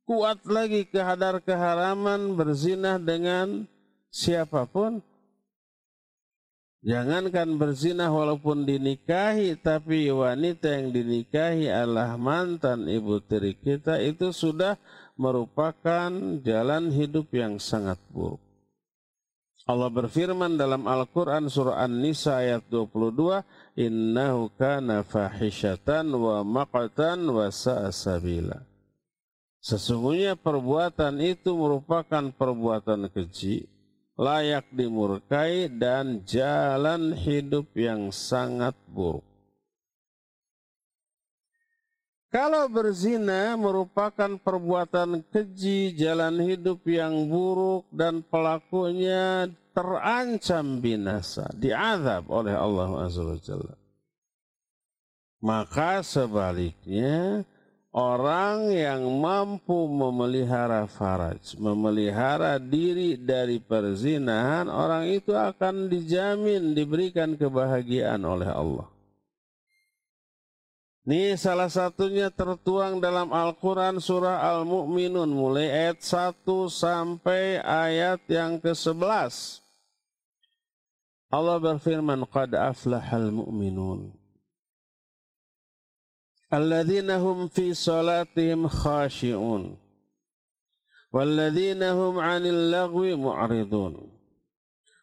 kuat 0.08 0.40
lagi 0.48 0.88
kehadar 0.88 1.44
keharaman 1.44 2.32
berzinah 2.32 2.96
dengan 2.96 3.68
siapa 4.08 4.64
pun. 4.64 5.04
Jangankan 6.82 7.62
berzinah 7.62 8.10
walaupun 8.10 8.66
dinikahi, 8.66 9.54
tapi 9.54 10.10
wanita 10.10 10.66
yang 10.66 10.90
dinikahi 10.90 11.70
adalah 11.70 12.18
mantan 12.18 12.90
ibu 12.90 13.22
tiri 13.22 13.54
kita, 13.54 14.02
itu 14.02 14.34
sudah 14.34 14.74
merupakan 15.14 16.10
jalan 16.42 16.90
hidup 16.90 17.30
yang 17.30 17.62
sangat 17.62 18.02
buruk. 18.10 18.42
Allah 19.62 19.94
berfirman 19.94 20.58
dalam 20.58 20.90
Al-Quran 20.90 21.46
surah 21.46 21.86
An-Nisa 21.86 22.42
ayat 22.42 22.66
22, 22.66 23.78
Innahu 23.78 24.50
kana 24.58 25.06
fahishatan 25.06 26.10
wa 26.10 26.42
maqatan 26.42 27.30
wa 27.30 27.46
sa'asabila. 27.46 28.58
Sesungguhnya 29.62 30.34
perbuatan 30.34 31.22
itu 31.22 31.54
merupakan 31.54 32.26
perbuatan 32.34 33.06
keji, 33.06 33.70
layak 34.16 34.68
dimurkai 34.72 35.72
dan 35.72 36.24
jalan 36.28 37.16
hidup 37.16 37.72
yang 37.72 38.12
sangat 38.12 38.76
buruk. 38.88 39.24
Kalau 42.32 42.64
berzina 42.64 43.60
merupakan 43.60 44.40
perbuatan 44.40 45.20
keji, 45.28 45.92
jalan 45.92 46.40
hidup 46.40 46.80
yang 46.88 47.28
buruk 47.28 47.84
dan 47.92 48.24
pelakunya 48.24 49.52
terancam 49.76 50.80
binasa, 50.80 51.52
diazab 51.52 52.32
oleh 52.32 52.56
Allah 52.56 53.04
Azza 53.04 53.36
Maka 55.44 56.00
sebaliknya 56.00 57.44
orang 57.92 58.72
yang 58.72 59.04
mampu 59.20 59.84
memelihara 59.84 60.88
faraj, 60.88 61.54
memelihara 61.60 62.56
diri 62.56 63.20
dari 63.20 63.60
perzinahan, 63.60 64.66
orang 64.72 65.12
itu 65.12 65.36
akan 65.36 65.92
dijamin 65.92 66.72
diberikan 66.72 67.36
kebahagiaan 67.36 68.24
oleh 68.24 68.48
Allah. 68.48 68.88
Ini 71.02 71.34
salah 71.34 71.66
satunya 71.66 72.30
tertuang 72.30 73.02
dalam 73.02 73.34
Al-Quran 73.34 73.98
surah 73.98 74.38
Al-Mu'minun 74.38 75.26
mulai 75.34 75.66
ayat 75.90 75.98
1 75.98 76.46
sampai 76.70 77.58
ayat 77.58 78.22
yang 78.30 78.62
ke-11. 78.62 79.66
Allah 81.32 81.56
berfirman, 81.58 82.22
Qad 82.28 82.54
aflahal 82.54 83.34
mu'minun. 83.34 84.21
Alladzina 86.52 87.18
hum 87.18 87.48
fi 87.48 87.72
salatihim 87.72 88.68
khashi'un. 88.68 89.76
Walladzina 91.12 91.96
hum 91.96 92.20
anil 92.20 92.70
lagwi 92.70 93.16
mu'ridun. 93.16 93.94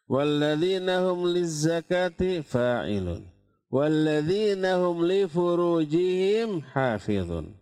Walladzina 0.08 1.02
hum 1.02 1.26
lizzakati 1.34 2.44
fa'ilun. 2.44 3.30
والذين 3.70 4.64
هم 4.64 5.06
لفروجهم 5.06 6.62
حافظون 6.62 7.54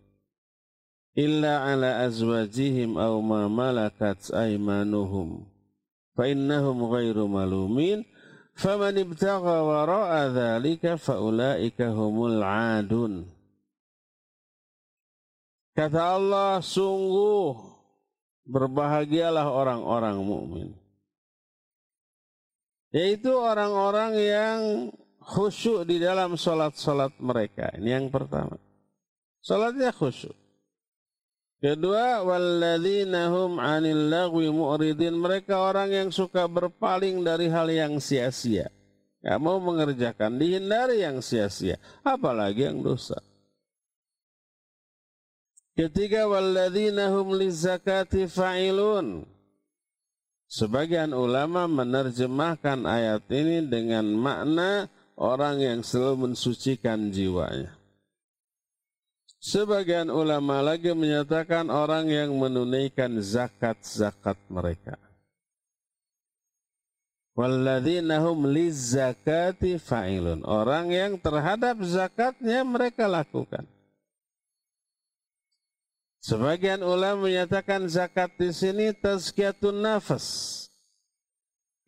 إلا 1.17 1.57
على 1.57 2.05
أزواجهم 2.05 2.97
أو 2.97 3.21
ما 3.21 3.47
ملكت 3.47 4.31
أيمانهم 4.31 5.45
فإنهم 6.17 6.83
غير 6.83 7.25
ملومين 7.25 8.05
فمن 8.53 8.97
ابتغى 8.97 9.59
وراء 9.59 10.29
ذلك 10.29 10.95
فأولئك 10.95 11.81
هم 11.81 12.25
العادون 12.25 13.25
Kata 15.79 16.19
Allah, 16.19 16.59
sungguh 16.59 17.55
berbahagialah 18.43 19.47
orang-orang 19.47 20.19
mukmin. 20.19 20.69
Yaitu 22.91 23.31
orang-orang 23.31 24.11
yang 24.19 24.59
khusyuk 25.23 25.87
di 25.87 26.03
dalam 26.03 26.35
sholat-sholat 26.35 27.15
mereka. 27.23 27.71
Ini 27.79 27.95
yang 27.95 28.11
pertama. 28.11 28.59
Sholatnya 29.39 29.95
khusyuk. 29.95 30.35
Kedua, 31.63 32.27
walladzina 32.27 33.31
hum 33.31 33.63
'anil 33.63 34.11
lagwi 34.11 34.51
mu'ridin. 34.51 35.15
Mereka 35.15 35.55
orang 35.55 35.95
yang 35.95 36.09
suka 36.11 36.43
berpaling 36.51 37.23
dari 37.23 37.47
hal 37.47 37.71
yang 37.71 38.03
sia-sia. 38.03 38.67
Gak 39.23 39.39
mau 39.39 39.63
mengerjakan, 39.63 40.35
dihindari 40.35 41.07
yang 41.07 41.23
sia-sia, 41.23 41.79
apalagi 42.03 42.67
yang 42.67 42.83
dosa. 42.83 43.28
Ketiga, 45.79 46.27
walladzina 46.27 47.07
hum 47.07 47.39
lizakati 47.39 48.27
fa'ilun. 48.27 49.23
Sebagian 50.43 51.15
ulama 51.15 51.71
menerjemahkan 51.71 52.83
ayat 52.83 53.23
ini 53.31 53.63
dengan 53.63 54.03
makna 54.11 54.91
orang 55.15 55.63
yang 55.63 55.79
selalu 55.79 56.27
mensucikan 56.27 57.07
jiwanya. 57.15 57.71
Sebagian 59.39 60.11
ulama 60.11 60.59
lagi 60.59 60.91
menyatakan 60.91 61.71
orang 61.71 62.11
yang 62.11 62.35
menunaikan 62.35 63.15
zakat-zakat 63.23 64.35
mereka. 64.51 64.99
Walladzina 67.39 68.19
hum 68.19 68.51
lizzakati 68.51 69.79
fa'ilun. 69.79 70.43
Orang 70.43 70.91
yang 70.91 71.15
terhadap 71.15 71.79
zakatnya 71.87 72.67
mereka 72.67 73.07
lakukan. 73.07 73.63
Sebagian 76.19 76.83
ulama 76.83 77.31
menyatakan 77.31 77.87
zakat 77.87 78.35
di 78.35 78.51
sini 78.51 78.91
tazkiyatun 78.91 79.79
nafas. 79.79 80.67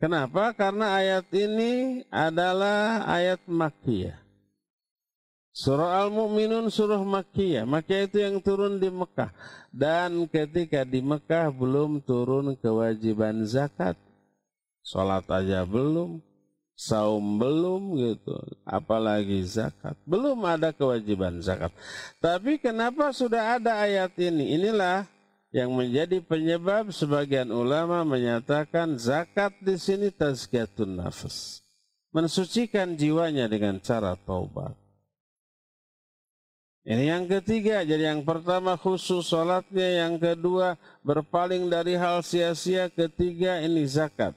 Kenapa? 0.00 0.56
Karena 0.56 0.98
ayat 0.98 1.28
ini 1.30 2.02
adalah 2.08 3.04
ayat 3.06 3.44
Makkiyah. 3.44 4.18
Surah 5.52 6.00
Al-Mu'minun 6.02 6.72
surah 6.72 7.04
Makkiyah. 7.04 7.68
Makkiyah 7.68 8.08
itu 8.08 8.18
yang 8.24 8.40
turun 8.40 8.80
di 8.80 8.88
Mekah. 8.88 9.30
Dan 9.68 10.24
ketika 10.26 10.82
di 10.82 11.04
Mekah 11.04 11.52
belum 11.52 12.00
turun 12.02 12.56
kewajiban 12.56 13.44
zakat. 13.44 14.00
Sholat 14.82 15.28
aja 15.30 15.62
belum 15.62 16.18
saum 16.76 17.38
belum 17.38 17.96
gitu, 18.00 18.36
apalagi 18.64 19.44
zakat. 19.44 19.94
Belum 20.08 20.38
ada 20.48 20.72
kewajiban 20.74 21.38
zakat. 21.44 21.70
Tapi 22.18 22.58
kenapa 22.58 23.12
sudah 23.14 23.60
ada 23.60 23.78
ayat 23.80 24.12
ini? 24.18 24.56
Inilah 24.56 25.06
yang 25.52 25.68
menjadi 25.76 26.18
penyebab 26.24 26.88
sebagian 26.90 27.52
ulama 27.52 28.02
menyatakan 28.08 28.96
zakat 28.96 29.52
di 29.60 29.76
sini 29.76 30.08
tazkiyatun 30.08 30.96
nafas. 30.96 31.60
Mensucikan 32.12 32.92
jiwanya 32.96 33.48
dengan 33.48 33.80
cara 33.80 34.16
taubat. 34.16 34.76
Ini 36.82 37.14
yang 37.14 37.24
ketiga, 37.30 37.86
jadi 37.86 38.10
yang 38.10 38.26
pertama 38.26 38.74
khusus 38.74 39.30
sholatnya, 39.30 40.02
yang 40.02 40.18
kedua 40.18 40.74
berpaling 41.06 41.70
dari 41.70 41.94
hal 41.94 42.26
sia-sia, 42.26 42.90
ketiga 42.90 43.62
ini 43.62 43.86
zakat. 43.86 44.34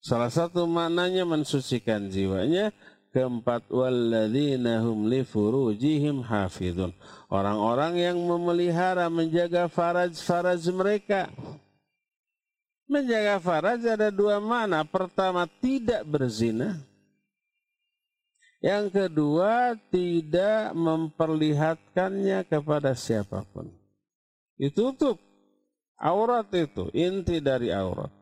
Salah 0.00 0.32
satu 0.32 0.64
maknanya 0.64 1.28
mensucikan 1.28 2.08
jiwanya. 2.08 2.72
Keempat, 3.10 3.66
walladzina 3.74 4.80
hum 4.80 5.10
li 5.10 5.26
furujihim 5.26 6.22
hafidun. 6.24 6.94
Orang-orang 7.26 7.98
yang 7.98 8.16
memelihara, 8.16 9.10
menjaga 9.10 9.66
faraj-faraj 9.66 10.62
mereka. 10.70 11.26
Menjaga 12.86 13.42
faraj 13.42 13.82
ada 13.82 14.08
dua 14.14 14.38
makna. 14.38 14.86
Pertama, 14.86 15.44
tidak 15.58 16.06
berzina. 16.06 16.78
Yang 18.62 18.86
kedua, 18.94 19.74
tidak 19.90 20.70
memperlihatkannya 20.78 22.46
kepada 22.46 22.94
siapa 22.94 23.42
pun. 23.50 23.68
Ditutup. 24.54 25.18
Aurat 26.00 26.48
itu, 26.54 26.88
inti 26.94 27.42
dari 27.42 27.74
aurat. 27.74 28.19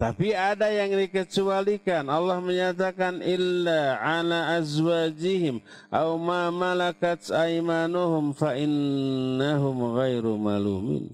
Tapi 0.00 0.32
ada 0.32 0.72
yang 0.72 0.96
dikecualikan. 0.96 2.08
Allah 2.08 2.40
menyatakan 2.40 3.20
illa 3.20 4.00
ala 4.00 4.56
azwajihim 4.56 5.60
au 5.92 6.16
ma 6.16 6.48
malakat 6.48 7.28
aimanuhum 7.28 8.32
fa 8.32 8.56
innahum 8.56 10.00
ghairu 10.00 10.40
malumin. 10.40 11.12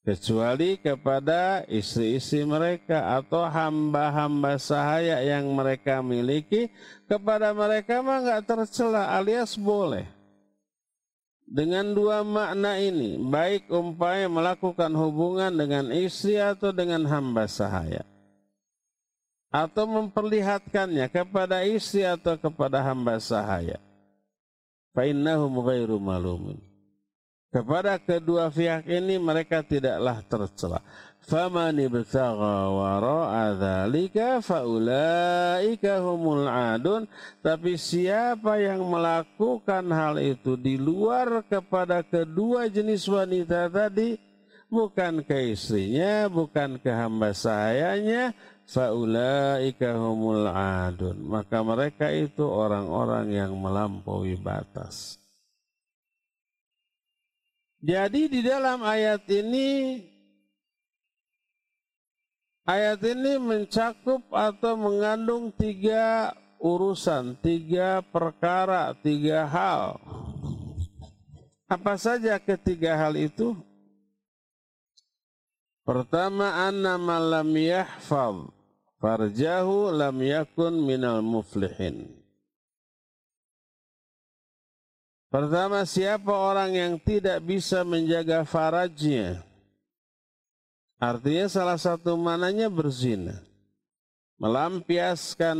Kecuali 0.00 0.80
kepada 0.80 1.68
istri-istri 1.68 2.48
mereka 2.48 3.12
atau 3.20 3.44
hamba-hamba 3.44 4.56
sahaya 4.56 5.20
yang 5.20 5.44
mereka 5.52 6.00
miliki. 6.00 6.72
Kepada 7.04 7.52
mereka 7.52 8.00
mah 8.00 8.24
nggak 8.24 8.42
tercela 8.48 9.12
alias 9.12 9.52
boleh 9.52 10.15
dengan 11.46 11.94
dua 11.94 12.26
makna 12.26 12.74
ini, 12.82 13.14
baik 13.22 13.70
umpamanya 13.70 14.26
melakukan 14.26 14.90
hubungan 14.98 15.54
dengan 15.54 15.94
istri 15.94 16.42
atau 16.42 16.74
dengan 16.74 17.06
hamba 17.06 17.46
sahaya. 17.46 18.02
Atau 19.54 19.86
memperlihatkannya 19.86 21.06
kepada 21.06 21.62
istri 21.62 22.02
atau 22.02 22.34
kepada 22.34 22.82
hamba 22.82 23.22
sahaya. 23.22 23.78
Fa'innahum 24.90 25.54
ghairu 25.62 26.02
malumin. 26.02 26.58
Kepada 27.54 27.96
kedua 27.96 28.50
pihak 28.50 28.84
ini 28.90 29.16
mereka 29.16 29.62
tidaklah 29.62 30.20
tercela. 30.26 30.82
Faman 31.26 31.74
ibtagha 31.82 32.70
wara'a 32.70 33.58
dzalika 33.58 34.38
faulaika 34.38 35.98
humul 35.98 36.46
adun. 36.46 37.10
Tapi 37.42 37.74
siapa 37.74 38.62
yang 38.62 38.86
melakukan 38.86 39.90
hal 39.90 40.22
itu 40.22 40.54
di 40.54 40.78
luar 40.78 41.42
kepada 41.50 42.06
kedua 42.06 42.70
jenis 42.70 43.10
wanita 43.10 43.66
tadi, 43.66 44.14
bukan 44.70 45.26
ke 45.26 45.50
istrinya, 45.50 46.30
bukan 46.30 46.78
ke 46.78 46.94
hamba 46.94 47.34
sayanya, 47.34 48.30
faulaika 48.62 49.98
humul 49.98 50.46
adun. 50.46 51.26
Maka 51.26 51.58
mereka 51.66 52.06
itu 52.14 52.46
orang-orang 52.46 53.34
yang 53.34 53.50
melampaui 53.58 54.38
batas. 54.38 55.18
Jadi 57.82 58.30
di 58.30 58.40
dalam 58.46 58.86
ayat 58.86 59.26
ini 59.26 59.98
Ayat 62.66 62.98
ini 63.06 63.38
mencakup 63.38 64.26
atau 64.34 64.74
mengandung 64.74 65.54
tiga 65.54 66.34
urusan, 66.58 67.38
tiga 67.38 68.02
perkara, 68.02 68.90
tiga 68.98 69.46
hal. 69.46 70.02
Apa 71.70 71.94
saja 71.94 72.34
ketiga 72.42 72.98
hal 72.98 73.14
itu? 73.14 73.54
Pertama, 75.86 76.66
anna 76.66 76.98
malam 76.98 77.54
yahfaz 77.54 78.50
farjahu 78.98 79.94
lam 79.94 80.18
yakun 80.18 80.82
minal 80.82 81.22
muflihin. 81.22 82.10
Pertama, 85.30 85.86
siapa 85.86 86.34
orang 86.34 86.74
yang 86.74 86.94
tidak 86.98 87.38
bisa 87.46 87.86
menjaga 87.86 88.42
farajnya, 88.42 89.45
Artinya 90.96 91.46
salah 91.52 91.76
satu 91.76 92.16
mananya 92.16 92.72
berzina. 92.72 93.44
Melampiaskan 94.40 95.58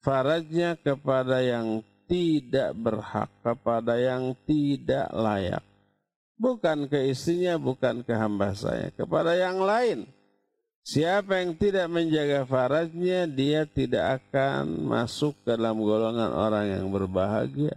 farajnya 0.00 0.76
kepada 0.80 1.44
yang 1.44 1.84
tidak 2.08 2.72
berhak, 2.72 3.28
kepada 3.44 4.00
yang 4.00 4.32
tidak 4.48 5.12
layak. 5.12 5.64
Bukan 6.38 6.88
ke 6.88 7.12
istrinya, 7.12 7.60
bukan 7.60 8.00
ke 8.00 8.14
hamba 8.16 8.56
saya, 8.56 8.88
kepada 8.94 9.36
yang 9.36 9.60
lain. 9.60 10.08
Siapa 10.88 11.44
yang 11.44 11.52
tidak 11.60 11.84
menjaga 11.92 12.48
farajnya, 12.48 13.28
dia 13.28 13.68
tidak 13.68 14.24
akan 14.24 14.88
masuk 14.88 15.36
ke 15.44 15.52
dalam 15.52 15.76
golongan 15.84 16.32
orang 16.32 16.64
yang 16.80 16.86
berbahagia. 16.88 17.76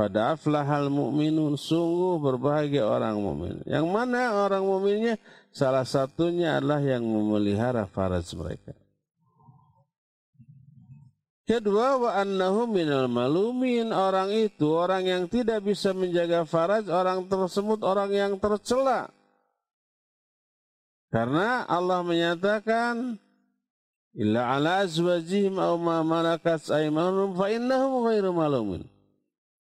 Pada 0.00 0.32
aflahal 0.32 0.88
mu'minun 0.88 1.60
sungguh 1.60 2.16
berbahagia 2.24 2.88
orang 2.88 3.20
mukmin. 3.20 3.60
Yang 3.68 3.84
mana 3.84 4.32
orang 4.32 4.64
mukminnya? 4.64 5.20
Salah 5.52 5.84
satunya 5.84 6.56
adalah 6.56 6.80
yang 6.80 7.04
memelihara 7.04 7.84
faraj 7.84 8.32
mereka. 8.32 8.72
Kedua 11.44 12.00
wa 12.00 12.16
annahu 12.16 12.64
minal 12.64 13.12
malumin 13.12 13.92
orang 13.92 14.32
itu 14.32 14.72
orang 14.72 15.04
yang 15.04 15.28
tidak 15.28 15.68
bisa 15.68 15.92
menjaga 15.92 16.48
faraj 16.48 16.88
orang 16.88 17.28
tersebut 17.28 17.84
orang 17.84 18.08
yang 18.08 18.32
tercela. 18.40 19.12
Karena 21.12 21.68
Allah 21.68 22.00
menyatakan 22.00 23.20
illa 24.16 24.48
ala 24.48 24.80
azwajihim 24.80 25.60
aw 25.60 25.76
ma 25.76 26.00
malakat 26.00 26.72
aymanuhum 26.72 27.36
fa 27.36 27.52
innahum 27.52 28.08
ghairu 28.08 28.32
malumin 28.32 28.88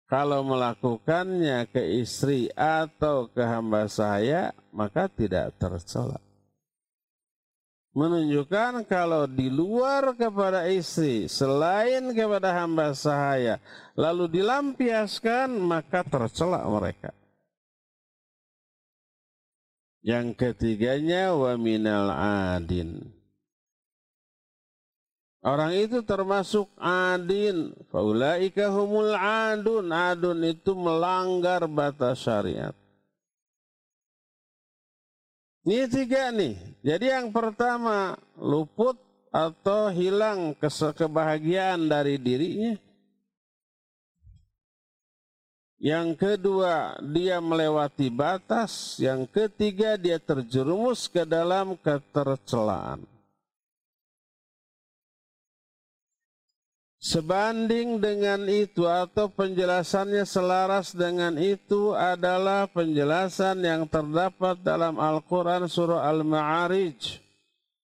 kalau 0.07 0.47
melakukannya 0.47 1.67
ke 1.67 1.83
istri 1.99 2.47
atau 2.55 3.27
ke 3.27 3.43
hamba 3.43 3.91
saya, 3.91 4.55
maka 4.71 5.11
tidak 5.11 5.55
tercela. 5.59 6.23
menunjukkan 7.97 8.85
kalau 8.85 9.25
di 9.25 9.49
luar 9.49 10.13
kepada 10.13 10.69
istri 10.69 11.33
selain 11.33 12.13
kepada 12.13 12.53
hamba 12.53 12.93
sahaya 12.93 13.57
lalu 13.97 14.29
dilampiaskan 14.37 15.57
maka 15.57 16.05
tercela 16.05 16.61
mereka. 16.69 17.17
Yang 20.05 20.37
ketiganya 20.39 21.33
wa 21.33 21.57
minal 21.57 22.13
adin. 22.53 23.16
Orang 25.47 25.79
itu 25.79 26.03
termasuk 26.03 26.67
adin. 26.75 27.71
Faulaika 27.95 28.67
humul 28.67 29.15
adun. 29.15 29.95
Adun 29.95 30.43
itu 30.43 30.75
melanggar 30.75 31.63
batas 31.71 32.27
syariat. 32.27 32.75
Ini 35.63 35.87
tiga 35.87 36.35
nih. 36.35 36.59
Jadi 36.83 37.07
yang 37.15 37.31
pertama 37.31 38.19
luput 38.35 38.99
atau 39.31 39.87
hilang 39.95 40.59
kebahagiaan 40.59 41.87
dari 41.87 42.19
dirinya. 42.19 42.75
Yang 45.79 46.09
kedua, 46.19 46.99
dia 46.99 47.39
melewati 47.39 48.11
batas. 48.11 48.99
Yang 48.99 49.31
ketiga, 49.31 49.95
dia 49.95 50.19
terjerumus 50.19 51.07
ke 51.07 51.23
dalam 51.23 51.79
ketercelaan. 51.79 53.16
Sebanding 57.07 58.03
dengan 58.03 58.51
itu 58.51 58.83
atau 58.83 59.31
penjelasannya 59.31 60.27
selaras 60.27 60.91
dengan 60.91 61.39
itu 61.39 61.95
adalah 61.95 62.67
penjelasan 62.67 63.63
yang 63.63 63.87
terdapat 63.87 64.59
dalam 64.59 64.99
Al-Quran 64.99 65.71
surah 65.71 66.03
Al-Ma'arij 66.03 67.23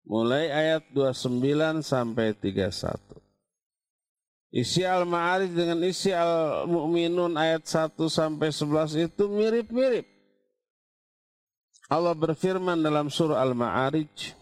mulai 0.03 0.51
ayat 0.51 0.91
29 0.91 1.31
sampai 1.79 2.35
31. 2.35 4.51
Isi 4.51 4.83
Al-Ma'arij 4.83 5.47
dengan 5.47 5.79
isi 5.87 6.11
Al-Mu'minun 6.11 7.39
ayat 7.39 7.63
1 7.63 7.95
sampai 8.11 8.51
11 8.51 8.99
itu 8.99 9.31
mirip-mirip. 9.31 10.11
Allah 11.87 12.11
berfirman 12.11 12.83
dalam 12.83 13.07
surah 13.07 13.39
Al-Ma'arij, 13.39 14.35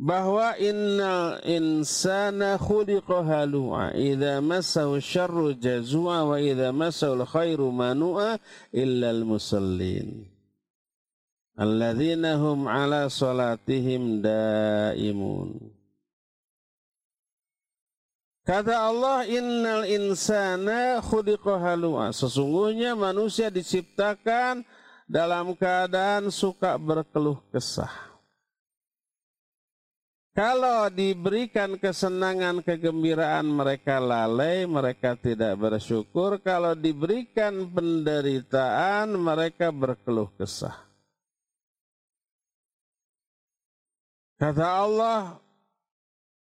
bahwa 0.00 0.56
innal 0.56 1.44
insana 1.44 2.56
khuliqa 2.56 3.20
halu'a. 3.20 3.92
Idza 3.92 4.40
massahu 4.40 4.96
syarru 4.96 5.52
jazua 5.52 6.24
wa 6.24 6.40
idza 6.40 6.72
massahu 6.72 7.20
khairu 7.28 7.68
manu'a 7.68 8.40
illa 8.72 9.12
al 9.12 9.28
musallin. 9.28 10.24
Alladzina 11.60 12.40
hum 12.40 12.64
ala 12.64 13.12
salatihim 13.12 14.24
daimun. 14.24 15.68
Kata 18.48 18.88
Allah 18.88 19.28
innal 19.28 19.84
insana 19.84 21.04
khuliqa 21.04 21.60
halu'a. 21.60 22.08
Sesungguhnya 22.16 22.96
manusia 22.96 23.52
diciptakan 23.52 24.64
dalam 25.04 25.52
keadaan 25.52 26.32
suka 26.32 26.80
berkeluh 26.80 27.36
kesah 27.52 28.09
kalau 30.40 30.88
diberikan 30.88 31.76
kesenangan, 31.76 32.64
kegembiraan 32.64 33.44
mereka 33.44 34.00
lalai, 34.00 34.64
mereka 34.64 35.12
tidak 35.12 35.52
bersyukur. 35.60 36.40
Kalau 36.40 36.72
diberikan 36.72 37.68
penderitaan, 37.68 39.20
mereka 39.20 39.68
berkeluh 39.68 40.32
kesah. 40.40 40.80
Kata 44.40 44.64
Allah 44.64 45.36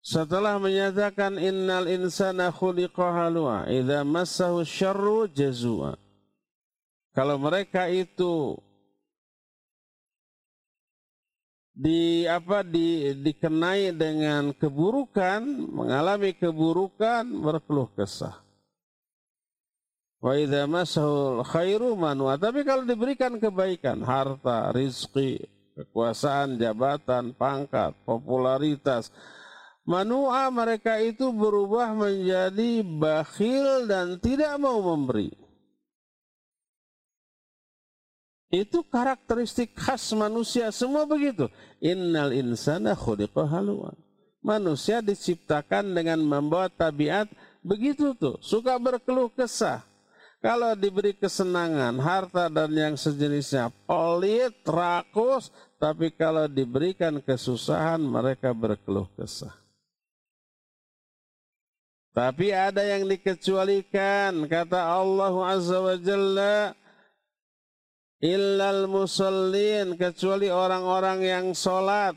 setelah 0.01 0.57
menyatakan 0.57 1.37
innal 1.37 1.85
insana 1.85 2.49
khuliqa 2.49 3.13
halua 3.13 3.69
idza 3.69 4.01
massahu 4.01 4.65
syarru 4.65 5.29
jazua. 5.29 6.01
Kalau 7.13 7.37
mereka 7.37 7.85
itu 7.93 8.57
di 11.73 12.29
apa 12.29 12.61
di 12.61 13.17
dikenai 13.17 13.97
dengan 13.97 14.53
keburukan, 14.53 15.41
mengalami 15.73 16.37
keburukan, 16.37 17.25
berkeluh 17.25 17.89
kesah. 17.97 18.37
Wa 20.23 20.39
khairu 21.43 21.99
manwa. 21.99 22.39
Tapi 22.39 22.63
kalau 22.63 22.87
diberikan 22.87 23.35
kebaikan, 23.41 23.99
harta, 24.07 24.71
rizki, 24.71 25.43
kekuasaan, 25.75 26.55
jabatan, 26.55 27.35
pangkat, 27.35 27.91
popularitas, 28.07 29.11
manua 29.83 30.47
mereka 30.47 30.95
itu 31.01 31.27
berubah 31.35 31.91
menjadi 31.91 32.85
bakhil 32.87 33.89
dan 33.89 34.15
tidak 34.23 34.55
mau 34.63 34.79
memberi. 34.79 35.42
Itu 38.53 38.85
karakteristik 38.85 39.73
khas 39.73 40.13
manusia 40.13 40.69
semua 40.69 41.09
begitu. 41.09 41.49
Innal 41.81 42.37
insana 42.37 42.93
khuliqa 42.93 43.49
haluan. 43.49 43.97
Manusia 44.45 45.01
diciptakan 45.01 45.97
dengan 45.97 46.21
membawa 46.21 46.69
tabiat 46.69 47.25
begitu 47.65 48.13
tuh, 48.13 48.37
suka 48.45 48.77
berkeluh 48.77 49.33
kesah. 49.33 49.81
Kalau 50.43 50.75
diberi 50.75 51.15
kesenangan, 51.17 51.97
harta 51.97 52.51
dan 52.51 52.69
yang 52.75 52.93
sejenisnya 52.99 53.71
pelit, 53.87 54.53
rakus, 54.67 55.49
tapi 55.79 56.11
kalau 56.13 56.45
diberikan 56.45 57.23
kesusahan 57.23 58.03
mereka 58.03 58.51
berkeluh 58.53 59.07
kesah. 59.17 59.55
Tapi 62.13 62.53
ada 62.53 62.85
yang 62.85 63.09
dikecualikan, 63.09 64.45
kata 64.45 64.77
Allah 64.77 65.33
Azza 65.49 65.79
wa 65.81 65.97
Jalla, 65.97 66.75
illal 68.23 68.87
musallin 68.87 69.99
kecuali 69.99 70.47
orang-orang 70.47 71.19
yang 71.19 71.45
sholat. 71.51 72.15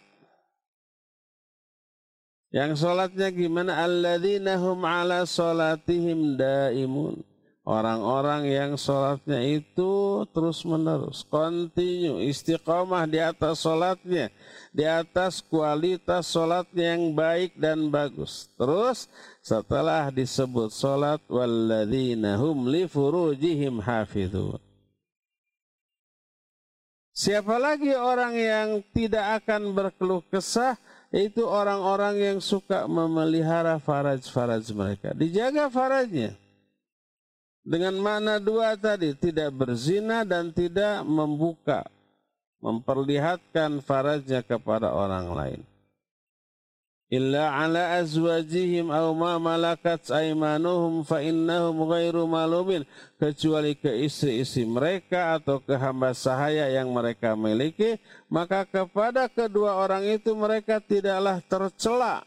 Yang 2.54 2.86
sholatnya 2.86 3.34
gimana? 3.34 3.82
Alladzina 3.82 4.54
hum 4.62 4.86
ala 4.86 5.26
sholatihim 5.26 6.38
daimun. 6.38 7.26
Orang-orang 7.66 8.46
yang 8.46 8.72
sholatnya 8.78 9.42
itu 9.42 10.22
terus 10.30 10.62
menerus 10.62 11.26
continue 11.26 12.22
istiqomah 12.30 13.10
di 13.10 13.18
atas 13.18 13.66
sholatnya 13.66 14.30
di 14.70 14.86
atas 14.86 15.42
kualitas 15.42 16.30
sholatnya 16.30 16.94
yang 16.94 17.10
baik 17.18 17.58
dan 17.58 17.90
bagus. 17.90 18.46
Terus 18.54 19.10
setelah 19.42 20.14
disebut 20.14 20.70
sholat 20.70 21.18
walladzina 21.26 22.38
hum 22.38 22.70
li 22.70 22.86
furujihim 22.86 23.82
hafidhun 23.82 24.62
Siapa 27.16 27.56
lagi 27.56 27.96
orang 27.96 28.36
yang 28.36 28.68
tidak 28.92 29.40
akan 29.40 29.72
berkeluh 29.72 30.20
kesah 30.28 30.76
itu 31.08 31.48
orang-orang 31.48 32.20
yang 32.20 32.38
suka 32.44 32.84
memelihara 32.84 33.80
faraj-faraj 33.80 34.68
mereka. 34.76 35.16
Dijaga 35.16 35.72
farajnya. 35.72 36.36
Dengan 37.64 37.96
mana 37.96 38.36
dua 38.36 38.76
tadi, 38.76 39.16
tidak 39.16 39.48
berzina 39.48 40.28
dan 40.28 40.52
tidak 40.52 41.08
membuka, 41.08 41.88
memperlihatkan 42.60 43.80
farajnya 43.80 44.44
kepada 44.44 44.92
orang 44.92 45.32
lain 45.32 45.60
illa 47.06 47.54
ala 47.54 48.02
azwajihim 48.02 48.90
aw 48.90 49.14
ma 49.14 49.38
malakat 49.38 50.10
aymanuhum 50.10 51.06
fa 51.06 51.22
innahum 51.22 51.86
ghairu 51.86 52.26
malumin. 52.26 52.82
Kecuali 53.16 53.78
ke 53.78 53.88
istri-istri 54.04 54.66
mereka 54.66 55.38
atau 55.38 55.62
ke 55.62 55.72
hamba 55.78 56.12
sahaya 56.12 56.68
yang 56.68 56.90
mereka 56.92 57.32
miliki 57.38 57.96
maka 58.28 58.66
kepada 58.66 59.30
kedua 59.30 59.78
orang 59.78 60.04
itu 60.04 60.34
mereka 60.34 60.82
tidaklah 60.82 61.40
tercela. 61.46 62.26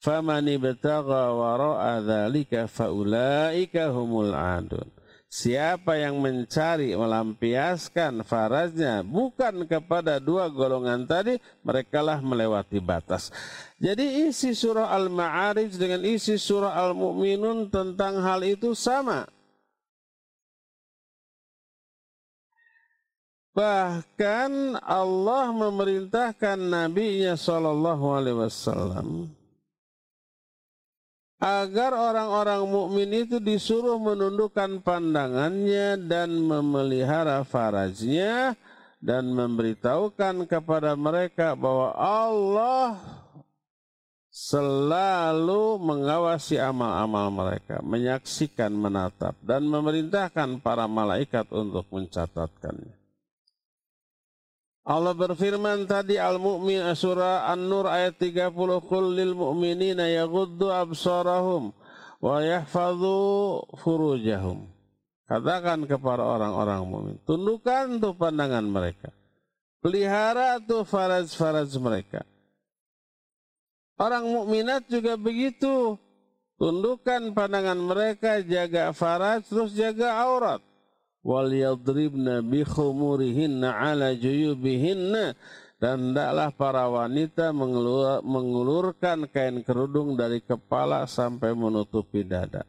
Faman 0.00 0.48
ibtagha 0.48 1.36
wara'a 1.36 2.00
dzalika 2.00 2.64
faulaika 2.64 3.92
humul 3.92 4.32
adun 4.32 4.99
Siapa 5.30 5.94
yang 5.94 6.18
mencari 6.18 6.90
melampiaskan 6.90 8.26
faraznya 8.26 9.06
bukan 9.06 9.62
kepada 9.62 10.18
dua 10.18 10.50
golongan 10.50 11.06
tadi, 11.06 11.38
merekalah 11.62 12.18
melewati 12.18 12.82
batas. 12.82 13.30
Jadi 13.78 14.26
isi 14.26 14.50
surah 14.58 14.90
Al-Ma'arij 14.90 15.70
dengan 15.78 16.02
isi 16.02 16.34
surah 16.34 16.74
Al-Mu'minun 16.74 17.70
tentang 17.70 18.18
hal 18.26 18.42
itu 18.42 18.74
sama. 18.74 19.30
Bahkan 23.54 24.82
Allah 24.82 25.54
memerintahkan 25.54 26.58
Nabi-Nya 26.58 27.38
Shallallahu 27.38 28.18
Alaihi 28.18 28.38
Wasallam 28.50 29.30
agar 31.40 31.96
orang-orang 31.96 32.68
mukmin 32.68 33.24
itu 33.24 33.40
disuruh 33.40 33.96
menundukkan 33.96 34.84
pandangannya 34.84 35.96
dan 35.96 36.36
memelihara 36.36 37.40
farajnya 37.48 38.52
dan 39.00 39.32
memberitahukan 39.32 40.44
kepada 40.44 40.92
mereka 40.92 41.56
bahwa 41.56 41.96
Allah 41.96 43.00
selalu 44.28 45.80
mengawasi 45.80 46.60
amal-amal 46.60 47.32
mereka, 47.32 47.80
menyaksikan, 47.80 48.70
menatap, 48.70 49.32
dan 49.40 49.64
memerintahkan 49.64 50.60
para 50.60 50.84
malaikat 50.84 51.48
untuk 51.48 51.88
mencatatkannya. 51.88 52.99
Allah 54.90 55.14
berfirman 55.14 55.86
tadi 55.86 56.18
Al-Mu'min 56.18 56.82
surah 56.98 57.46
An-Nur 57.46 57.86
ayat 57.86 58.18
30 58.18 58.50
Qul 58.90 59.14
lil 59.14 59.38
mu'minina 59.38 60.10
yaghuddu 60.10 60.66
absarahum 60.66 61.70
wa 62.18 62.42
yahfadhu 62.42 63.70
furujahum. 63.78 64.66
Katakan 65.30 65.86
kepada 65.86 66.26
orang-orang 66.26 66.82
mukmin, 66.90 67.16
tundukkan 67.22 68.02
tuh 68.02 68.18
pandangan 68.18 68.66
mereka. 68.66 69.14
Pelihara 69.78 70.58
tuh 70.58 70.82
faraj-faraj 70.82 71.70
mereka 71.78 72.26
Orang 74.00 74.32
mukminat 74.32 74.88
juga 74.88 75.20
begitu. 75.20 76.00
Tundukkan 76.56 77.36
pandangan 77.36 77.76
mereka, 77.76 78.40
jaga 78.40 78.96
faraj, 78.96 79.44
terus 79.44 79.76
jaga 79.76 80.24
aurat. 80.24 80.60
Wal 81.20 81.52
yadribna 81.52 82.40
bi 82.40 82.64
khumurihinna 82.64 83.76
ala 83.76 84.16
juyubihinna. 84.16 85.36
Dan 85.80 86.12
hendaklah 86.12 86.52
para 86.52 86.84
wanita 86.92 87.56
mengulur, 87.56 88.20
mengulurkan 88.20 89.24
kain 89.32 89.64
kerudung 89.64 90.12
dari 90.12 90.44
kepala 90.44 91.08
sampai 91.08 91.56
menutupi 91.56 92.20
dada. 92.20 92.68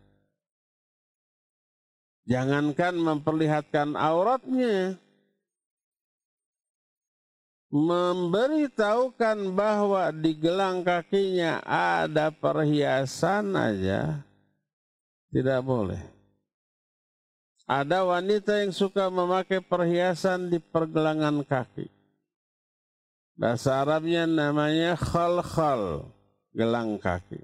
Jangankan 2.24 2.96
memperlihatkan 2.96 4.00
auratnya, 4.00 4.96
memberitahukan 7.68 9.56
bahwa 9.60 10.08
di 10.16 10.32
gelang 10.40 10.88
kakinya 10.88 11.60
ada 11.68 12.32
perhiasan 12.32 13.52
aja 13.60 14.24
tidak 15.36 15.60
boleh. 15.68 16.21
Ada 17.72 18.04
wanita 18.04 18.60
yang 18.60 18.76
suka 18.76 19.08
memakai 19.08 19.64
perhiasan 19.64 20.52
di 20.52 20.60
pergelangan 20.60 21.40
kaki. 21.48 21.88
Bahasa 23.40 23.80
Arabnya 23.80 24.28
namanya 24.28 25.00
khal-khal, 25.00 26.04
gelang 26.52 27.00
kaki. 27.00 27.40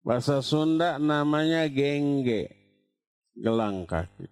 Bahasa 0.00 0.40
Sunda 0.40 0.96
namanya 0.96 1.68
gengge, 1.68 2.48
gelang 3.36 3.84
kaki. 3.84 4.24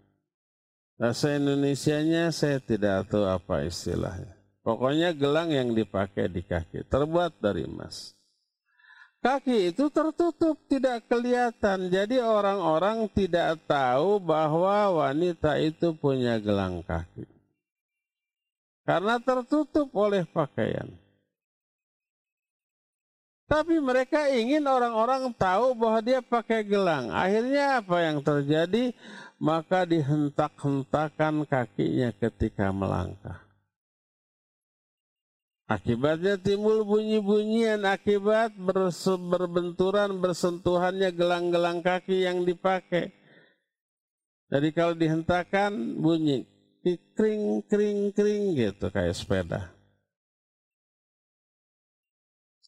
Bahasa 0.97 1.37
Indonesianya 1.37 2.33
saya 2.33 2.57
tidak 2.57 3.12
tahu 3.12 3.29
apa 3.29 3.61
istilahnya. 3.61 4.40
Pokoknya 4.64 5.12
gelang 5.12 5.53
yang 5.53 5.77
dipakai 5.77 6.33
di 6.33 6.40
kaki 6.40 6.88
terbuat 6.88 7.45
dari 7.45 7.69
emas. 7.69 8.15
Kaki 9.24 9.74
itu 9.74 9.90
tertutup, 9.90 10.55
tidak 10.70 11.09
kelihatan. 11.11 11.90
Jadi 11.90 12.22
orang-orang 12.22 13.11
tidak 13.11 13.59
tahu 13.66 14.22
bahwa 14.22 15.02
wanita 15.02 15.59
itu 15.59 15.96
punya 15.96 16.38
gelang 16.38 16.85
kaki. 16.85 17.26
Karena 18.87 19.18
tertutup 19.18 19.90
oleh 19.98 20.22
pakaian. 20.31 20.87
Tapi 23.46 23.79
mereka 23.79 24.26
ingin 24.26 24.66
orang-orang 24.66 25.31
tahu 25.35 25.79
bahwa 25.79 26.02
dia 26.02 26.18
pakai 26.18 26.66
gelang. 26.66 27.14
Akhirnya 27.14 27.79
apa 27.79 28.02
yang 28.02 28.18
terjadi? 28.18 28.90
Maka 29.38 29.87
dihentak-hentakan 29.87 31.46
kakinya 31.46 32.11
ketika 32.11 32.74
melangkah. 32.74 33.46
Akibatnya 35.66 36.38
timbul 36.38 36.87
bunyi-bunyian 36.87 37.83
akibat 37.83 38.55
berbenturan 39.18 40.14
bersentuhannya 40.22 41.11
gelang-gelang 41.11 41.83
kaki 41.83 42.22
yang 42.22 42.46
dipakai. 42.46 43.11
Jadi 44.46 44.68
kalau 44.70 44.94
dihentakkan 44.94 45.74
bunyi 45.98 46.46
kring 47.18 47.66
kring 47.66 48.14
kring 48.14 48.55
gitu 48.55 48.94
kayak 48.94 49.18
sepeda. 49.18 49.74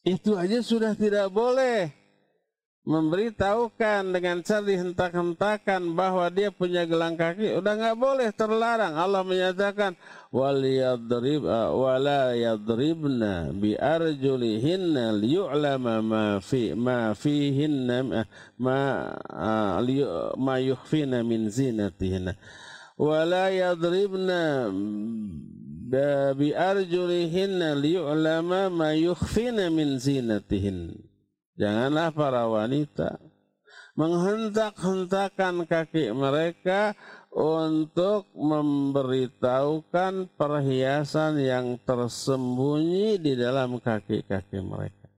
Itu 0.03 0.35
aja 0.35 0.59
sudah 0.59 0.91
tidak 0.91 1.31
boleh 1.31 1.98
memberitahukan 2.89 4.01
dengan 4.09 4.41
cara 4.41 4.65
dihentak-hentakan 4.65 5.93
bahwa 5.93 6.25
dia 6.33 6.49
punya 6.49 6.89
gelang 6.89 7.13
kaki 7.13 7.61
udah 7.61 7.73
nggak 7.77 7.97
boleh 8.01 8.33
terlarang. 8.33 8.97
Allah 8.97 9.21
menyatakan 9.21 9.93
wal 10.33 10.57
yadrib 10.57 11.45
wala 11.45 12.33
yadribna 12.33 13.53
bi 13.53 13.77
arjulihinna 13.77 15.13
liyu'lama 15.21 16.01
ma 16.01 16.25
fi 16.41 16.73
ma 16.73 17.13
fihinna 17.13 18.25
ma 18.57 18.81
ma 20.33 20.55
yukhfina 20.57 21.21
min 21.21 21.45
zinatihinna. 21.53 22.33
Wala 22.97 23.53
yadribna 23.53 24.73
bi 26.33 26.49
arjulihinna 26.57 27.77
liyu'lama 27.77 28.73
ma 28.73 28.97
yukhfina 28.97 29.69
min 29.69 30.01
zinatihinna 30.01 31.08
Janganlah 31.59 32.15
para 32.15 32.47
wanita 32.47 33.19
menghentak-hentakan 33.99 35.67
kaki 35.67 36.15
mereka 36.15 36.95
untuk 37.35 38.31
memberitahukan 38.31 40.31
perhiasan 40.39 41.43
yang 41.43 41.75
tersembunyi 41.83 43.19
di 43.19 43.35
dalam 43.35 43.75
kaki-kaki 43.83 44.63
mereka. 44.63 45.11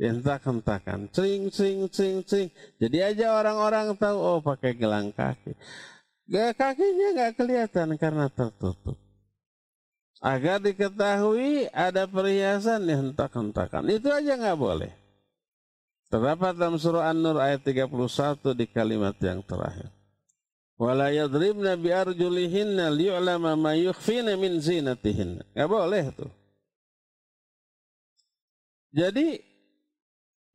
Hentak-hentakan, 0.00 1.12
cing, 1.12 1.52
cing, 1.52 1.92
cing, 1.92 2.24
cing. 2.24 2.48
Jadi 2.80 2.98
aja 3.04 3.36
orang-orang 3.36 3.92
tahu, 4.00 4.16
oh 4.16 4.40
pakai 4.40 4.72
gelang 4.76 5.12
kaki. 5.12 5.52
Gak 6.26 6.56
kakinya 6.56 7.08
nggak 7.20 7.32
kelihatan 7.36 8.00
karena 8.00 8.26
tertutup. 8.32 8.96
Agar 10.24 10.58
diketahui 10.58 11.68
ada 11.68 12.08
perhiasan 12.08 12.88
dihentak-hentakan. 12.88 13.92
Itu 13.92 14.08
aja 14.08 14.40
nggak 14.40 14.58
boleh. 14.58 15.05
Terdapat 16.16 16.56
dalam 16.56 16.80
surah 16.80 17.12
An-Nur 17.12 17.36
ayat 17.36 17.60
31 17.60 17.92
di 18.56 18.64
kalimat 18.64 19.12
yang 19.20 19.44
terakhir. 19.44 19.92
Wala 20.80 21.12
yadribna 21.12 21.76
bi 21.76 21.92
arjulihinna 21.92 22.88
liyu'lama 22.88 23.52
ma 23.52 23.76
yukhfina 23.76 24.32
min 24.40 24.56
zinatihinna. 24.56 25.44
Enggak 25.52 25.68
boleh 25.68 26.04
tuh. 26.16 26.32
Jadi 28.96 29.44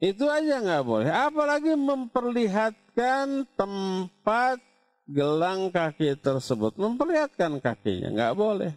itu 0.02 0.26
aja 0.26 0.66
nggak 0.66 0.82
boleh. 0.82 1.14
Apalagi 1.14 1.78
memperlihatkan 1.78 3.46
tempat 3.54 4.58
gelang 5.06 5.70
kaki 5.70 6.18
tersebut. 6.18 6.74
Memperlihatkan 6.74 7.62
kakinya. 7.62 8.10
nggak 8.10 8.34
boleh. 8.34 8.74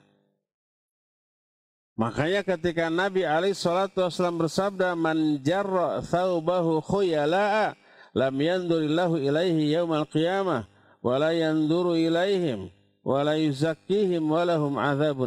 Makanya 1.95 2.43
ketika 2.43 2.91
Nabi 2.91 3.23
Ali 3.23 3.55
salatu 3.55 4.03
wasallam 4.03 4.43
bersabda 4.43 4.99
man 4.99 5.39
jarra 5.47 6.03
thawbahu 6.03 6.83
khuyala'a 6.83 7.79
lam 8.19 8.35
yandurillahu 8.35 9.23
ilaihi 9.23 9.71
yaumal 9.71 10.03
qiyamah 10.11 10.67
wa 10.99 11.31
yanduru 11.31 11.95
ilaihim 11.95 12.67
wa 13.07 13.23
la 13.23 13.39
yuzakkihim 13.39 14.27
wa 14.27 14.43
lahum 14.43 14.75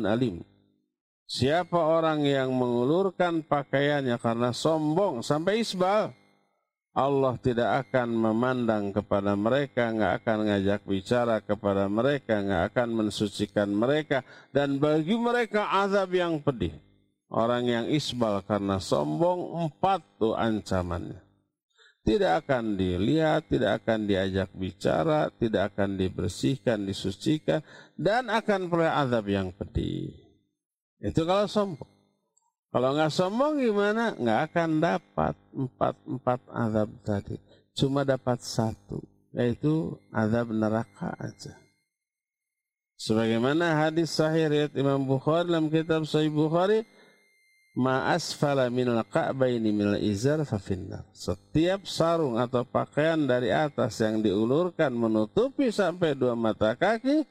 alim. 0.03 0.43
Siapa 1.27 1.75
orang 1.75 2.23
yang 2.23 2.51
mengulurkan 2.51 3.43
pakaiannya 3.43 4.15
karena 4.19 4.56
sombong 4.56 5.23
sampai 5.23 5.63
isbal, 5.63 6.15
Allah 6.97 7.38
tidak 7.38 7.86
akan 7.86 8.10
memandang 8.10 8.89
kepada 8.89 9.38
mereka, 9.38 9.93
nggak 9.93 10.13
akan 10.25 10.38
ngajak 10.49 10.81
bicara 10.81 11.38
kepada 11.45 11.86
mereka, 11.86 12.41
nggak 12.41 12.73
akan 12.73 12.89
mensucikan 12.89 13.69
mereka, 13.69 14.25
dan 14.49 14.81
bagi 14.81 15.13
mereka 15.13 15.69
azab 15.77 16.10
yang 16.17 16.41
pedih. 16.41 16.73
Orang 17.29 17.69
yang 17.69 17.86
isbal 17.86 18.41
karena 18.41 18.81
sombong, 18.81 19.69
empat 19.69 20.02
tuh 20.17 20.33
ancamannya. 20.33 21.21
Tidak 22.02 22.33
akan 22.41 22.73
dilihat, 22.73 23.45
tidak 23.45 23.83
akan 23.83 24.10
diajak 24.10 24.50
bicara, 24.58 25.29
tidak 25.37 25.75
akan 25.75 26.02
dibersihkan, 26.02 26.81
disucikan, 26.81 27.62
dan 27.93 28.25
akan 28.31 28.73
peroleh 28.73 28.89
azab 28.89 29.29
yang 29.29 29.54
pedih. 29.54 30.17
Itu 30.98 31.29
kalau 31.29 31.45
sombong. 31.45 31.96
Kalau 32.78 32.94
nggak 32.94 33.10
sombong 33.10 33.58
gimana? 33.58 34.13
Nggak 34.13 34.54
akan 34.54 34.69
dapat 34.78 35.34
empat 35.50 35.98
empat 36.06 36.40
azab 36.46 36.90
tadi. 37.02 37.42
Cuma 37.73 38.06
dapat 38.06 38.38
satu, 38.46 39.02
yaitu 39.34 39.98
azab 40.13 40.54
neraka 40.54 41.10
aja. 41.17 41.58
Sebagaimana 43.02 43.82
hadis 43.82 44.13
sahih 44.13 44.46
riwayat 44.54 44.78
Imam 44.78 45.02
Bukhari 45.10 45.50
dalam 45.50 45.73
kitab 45.73 46.06
Sahih 46.06 46.30
Bukhari, 46.30 46.86
ma 47.73 48.13
asfala 48.13 48.69
minal 48.69 49.02
ka'baini 49.10 49.73
minal 49.73 49.98
izar 49.98 50.46
fafinnar. 50.46 51.02
Setiap 51.17 51.90
sarung 51.90 52.38
atau 52.38 52.62
pakaian 52.62 53.17
dari 53.25 53.50
atas 53.50 53.98
yang 54.06 54.21
diulurkan 54.21 54.94
menutupi 54.94 55.73
sampai 55.73 56.13
dua 56.13 56.38
mata 56.38 56.78
kaki 56.78 57.25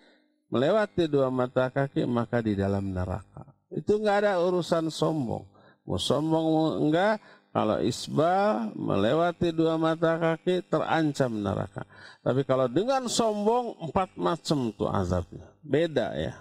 melewati 0.51 1.07
dua 1.07 1.31
mata 1.31 1.71
kaki 1.71 2.03
maka 2.03 2.43
di 2.43 2.59
dalam 2.59 2.91
neraka. 2.91 3.56
Itu 3.71 3.99
nggak 3.99 4.27
ada 4.27 4.33
urusan 4.43 4.91
sombong. 4.93 5.45
Mau 5.87 5.99
sombong 5.99 6.47
mau 6.51 6.69
enggak, 6.83 7.23
kalau 7.57 7.81
isbal 7.81 8.75
melewati 8.77 9.49
dua 9.49 9.81
mata 9.81 10.19
kaki 10.21 10.67
terancam 10.69 11.33
neraka. 11.41 11.89
Tapi 12.21 12.45
kalau 12.45 12.69
dengan 12.69 13.09
sombong 13.09 13.81
empat 13.91 14.12
macam 14.19 14.75
tuh 14.75 14.91
azabnya. 14.91 15.47
Beda 15.64 16.12
ya. 16.19 16.37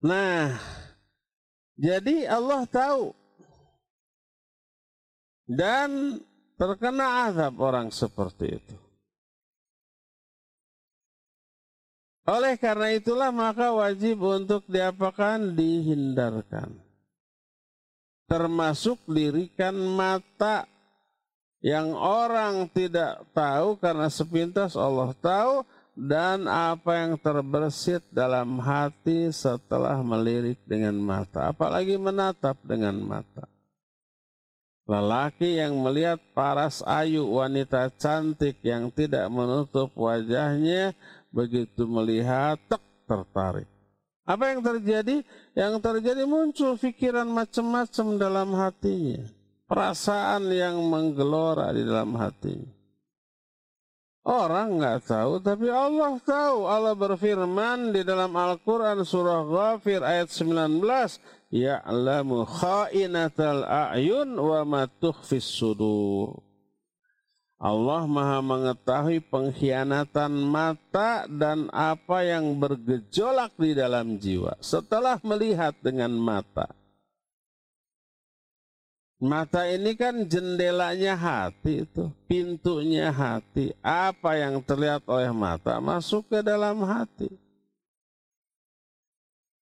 Nah, 0.00 0.56
jadi 1.76 2.24
Allah 2.24 2.64
tahu 2.64 3.12
dan 5.50 6.22
terkena 6.54 7.28
azab 7.28 7.58
orang 7.58 7.90
seperti 7.90 8.60
itu. 8.60 8.76
Oleh 12.30 12.54
karena 12.54 12.94
itulah 12.94 13.34
maka 13.34 13.74
wajib 13.74 14.22
untuk 14.22 14.62
diapakan 14.70 15.50
dihindarkan. 15.50 16.78
Termasuk 18.30 19.02
lirikan 19.10 19.74
mata 19.74 20.70
yang 21.58 21.90
orang 21.98 22.70
tidak 22.70 23.26
tahu 23.34 23.74
karena 23.82 24.06
sepintas 24.06 24.78
Allah 24.78 25.10
tahu 25.18 25.66
dan 25.98 26.46
apa 26.46 27.02
yang 27.02 27.18
terbersit 27.18 28.06
dalam 28.14 28.62
hati 28.62 29.34
setelah 29.34 29.98
melirik 29.98 30.62
dengan 30.70 30.94
mata, 31.02 31.50
apalagi 31.50 31.98
menatap 31.98 32.56
dengan 32.62 32.94
mata. 33.02 33.50
Lelaki 34.90 35.58
yang 35.60 35.78
melihat 35.86 36.18
paras 36.34 36.82
ayu 36.82 37.22
wanita 37.22 37.94
cantik 37.94 38.58
yang 38.62 38.90
tidak 38.90 39.30
menutup 39.30 39.94
wajahnya 39.94 40.98
begitu 41.30 41.86
melihat 41.86 42.58
tek 42.66 42.82
tertarik. 43.06 43.66
Apa 44.22 44.54
yang 44.54 44.60
terjadi? 44.62 45.26
Yang 45.58 45.74
terjadi 45.82 46.22
muncul 46.22 46.78
pikiran 46.78 47.26
macam-macam 47.26 48.06
dalam 48.14 48.48
hatinya. 48.54 49.26
Perasaan 49.66 50.50
yang 50.50 50.78
menggelora 50.86 51.74
di 51.74 51.82
dalam 51.82 52.14
hatinya. 52.14 52.70
Orang 54.20 54.78
nggak 54.78 55.08
tahu, 55.08 55.40
tapi 55.40 55.66
Allah 55.72 56.14
tahu. 56.22 56.68
Allah 56.68 56.94
berfirman 56.94 57.90
di 57.90 58.04
dalam 58.04 58.30
Al-Quran 58.30 59.02
surah 59.02 59.42
Ghafir 59.48 60.04
ayat 60.04 60.28
19 60.28 60.78
ya'lamu 61.50 62.46
kha'inatal 62.46 63.64
a'yun 63.66 64.36
wa 64.36 64.60
ma 64.62 64.84
sudur. 65.40 66.49
Allah 67.60 68.08
Maha 68.08 68.40
mengetahui 68.40 69.20
pengkhianatan 69.20 70.32
mata 70.32 71.28
dan 71.28 71.68
apa 71.68 72.24
yang 72.24 72.56
bergejolak 72.56 73.52
di 73.60 73.76
dalam 73.76 74.16
jiwa 74.16 74.56
setelah 74.64 75.20
melihat 75.20 75.76
dengan 75.84 76.08
mata. 76.16 76.72
Mata 79.20 79.68
ini 79.68 79.92
kan 79.92 80.24
jendelanya 80.24 81.12
hati 81.12 81.84
itu, 81.84 82.08
pintunya 82.24 83.12
hati. 83.12 83.76
Apa 83.84 84.40
yang 84.40 84.64
terlihat 84.64 85.04
oleh 85.04 85.28
mata 85.28 85.76
masuk 85.84 86.32
ke 86.32 86.40
dalam 86.40 86.80
hati. 86.88 87.28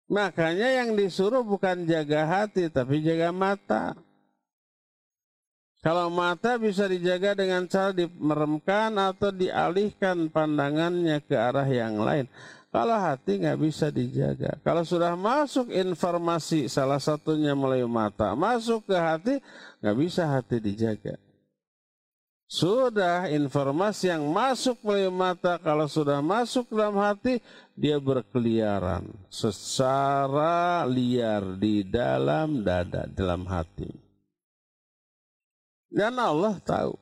Makanya 0.06 0.86
yang 0.86 0.94
disuruh 0.94 1.42
bukan 1.42 1.90
jaga 1.90 2.30
hati, 2.30 2.70
tapi 2.70 3.02
jaga 3.02 3.34
mata. 3.34 3.98
Kalau 5.86 6.10
mata 6.10 6.58
bisa 6.58 6.90
dijaga 6.90 7.38
dengan 7.38 7.70
cara 7.70 7.94
dimeremkan 7.94 8.98
atau 8.98 9.30
dialihkan 9.30 10.28
pandangannya 10.34 11.22
ke 11.22 11.38
arah 11.38 11.70
yang 11.70 12.02
lain. 12.02 12.26
Kalau 12.68 12.98
hati 12.98 13.40
nggak 13.40 13.60
bisa 13.62 13.88
dijaga. 13.94 14.60
Kalau 14.66 14.84
sudah 14.84 15.16
masuk 15.16 15.72
informasi 15.72 16.68
salah 16.68 17.00
satunya 17.00 17.56
melalui 17.56 17.88
mata, 17.88 18.36
masuk 18.36 18.90
ke 18.90 18.98
hati, 18.98 19.36
nggak 19.80 19.98
bisa 19.98 20.28
hati 20.28 20.60
dijaga. 20.60 21.16
Sudah 22.48 23.28
informasi 23.28 24.08
yang 24.08 24.24
masuk 24.32 24.80
melalui 24.80 25.12
mata, 25.12 25.60
kalau 25.60 25.84
sudah 25.88 26.24
masuk 26.24 26.72
dalam 26.72 26.96
hati, 26.96 27.44
dia 27.76 28.00
berkeliaran 28.00 29.04
secara 29.28 30.88
liar 30.88 31.60
di 31.60 31.84
dalam 31.84 32.64
dada, 32.64 33.04
dalam 33.04 33.44
hati. 33.48 34.07
Dan 35.88 36.20
Allah 36.20 36.60
tahu. 36.62 36.96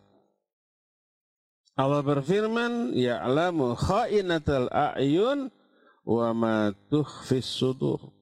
Allah 1.75 1.99
berfirman, 1.99 2.95
Ya'lamu 2.95 3.75
kha'inatal 3.75 4.71
a'yun 4.71 5.51
wa 6.07 6.29
ma 6.31 6.71
tukhfis 6.87 7.43
sudur. 7.43 8.15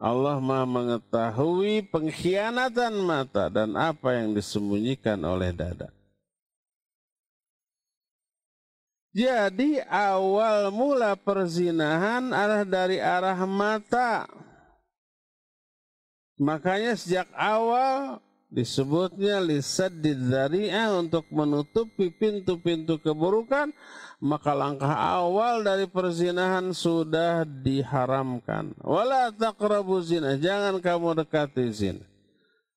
Allah 0.00 0.40
maha 0.40 0.64
mengetahui 0.64 1.84
pengkhianatan 1.92 3.04
mata 3.04 3.52
dan 3.52 3.76
apa 3.76 4.16
yang 4.16 4.32
disembunyikan 4.32 5.20
oleh 5.20 5.52
dada. 5.52 5.92
Jadi 9.12 9.76
awal 9.84 10.72
mula 10.72 11.18
perzinahan 11.20 12.32
adalah 12.32 12.64
dari 12.64 12.96
arah 12.96 13.44
mata. 13.44 14.24
Makanya 16.40 16.96
sejak 16.96 17.28
awal 17.36 18.24
disebutnya 18.50 19.40
lisaddid 19.40 20.28
dzari'ah 20.28 20.98
untuk 20.98 21.24
menutupi 21.32 22.10
pintu-pintu 22.10 22.98
keburukan, 23.00 23.72
maka 24.20 24.52
langkah 24.52 24.92
awal 24.92 25.64
dari 25.64 25.88
perzinahan 25.88 26.74
sudah 26.74 27.46
diharamkan. 27.46 28.76
Wala 28.84 29.32
taqrabu 29.32 30.02
zina, 30.04 30.36
jangan 30.36 30.82
kamu 30.82 31.24
dekati 31.24 31.66
zina. 31.72 32.04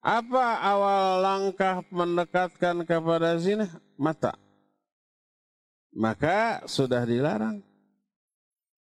Apa 0.00 0.62
awal 0.62 1.20
langkah 1.20 1.84
mendekatkan 1.92 2.86
kepada 2.86 3.36
zina? 3.36 3.68
Mata 3.98 4.36
maka 5.94 6.66
sudah 6.66 7.06
dilarang. 7.06 7.62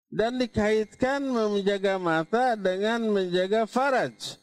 Dan 0.07 0.39
dikaitkan 0.39 1.19
menjaga 1.19 1.99
mata 1.99 2.55
dengan 2.55 3.11
menjaga 3.11 3.67
faraj. 3.67 4.39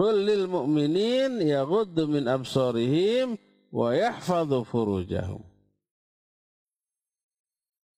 Kullil 0.00 0.48
mu'minin 0.48 1.44
yaghuddu 1.44 2.08
min 2.08 2.24
absarihim 2.24 3.36
wa 3.68 3.92
yahfadhu 3.92 4.64
furujahum. 4.64 5.44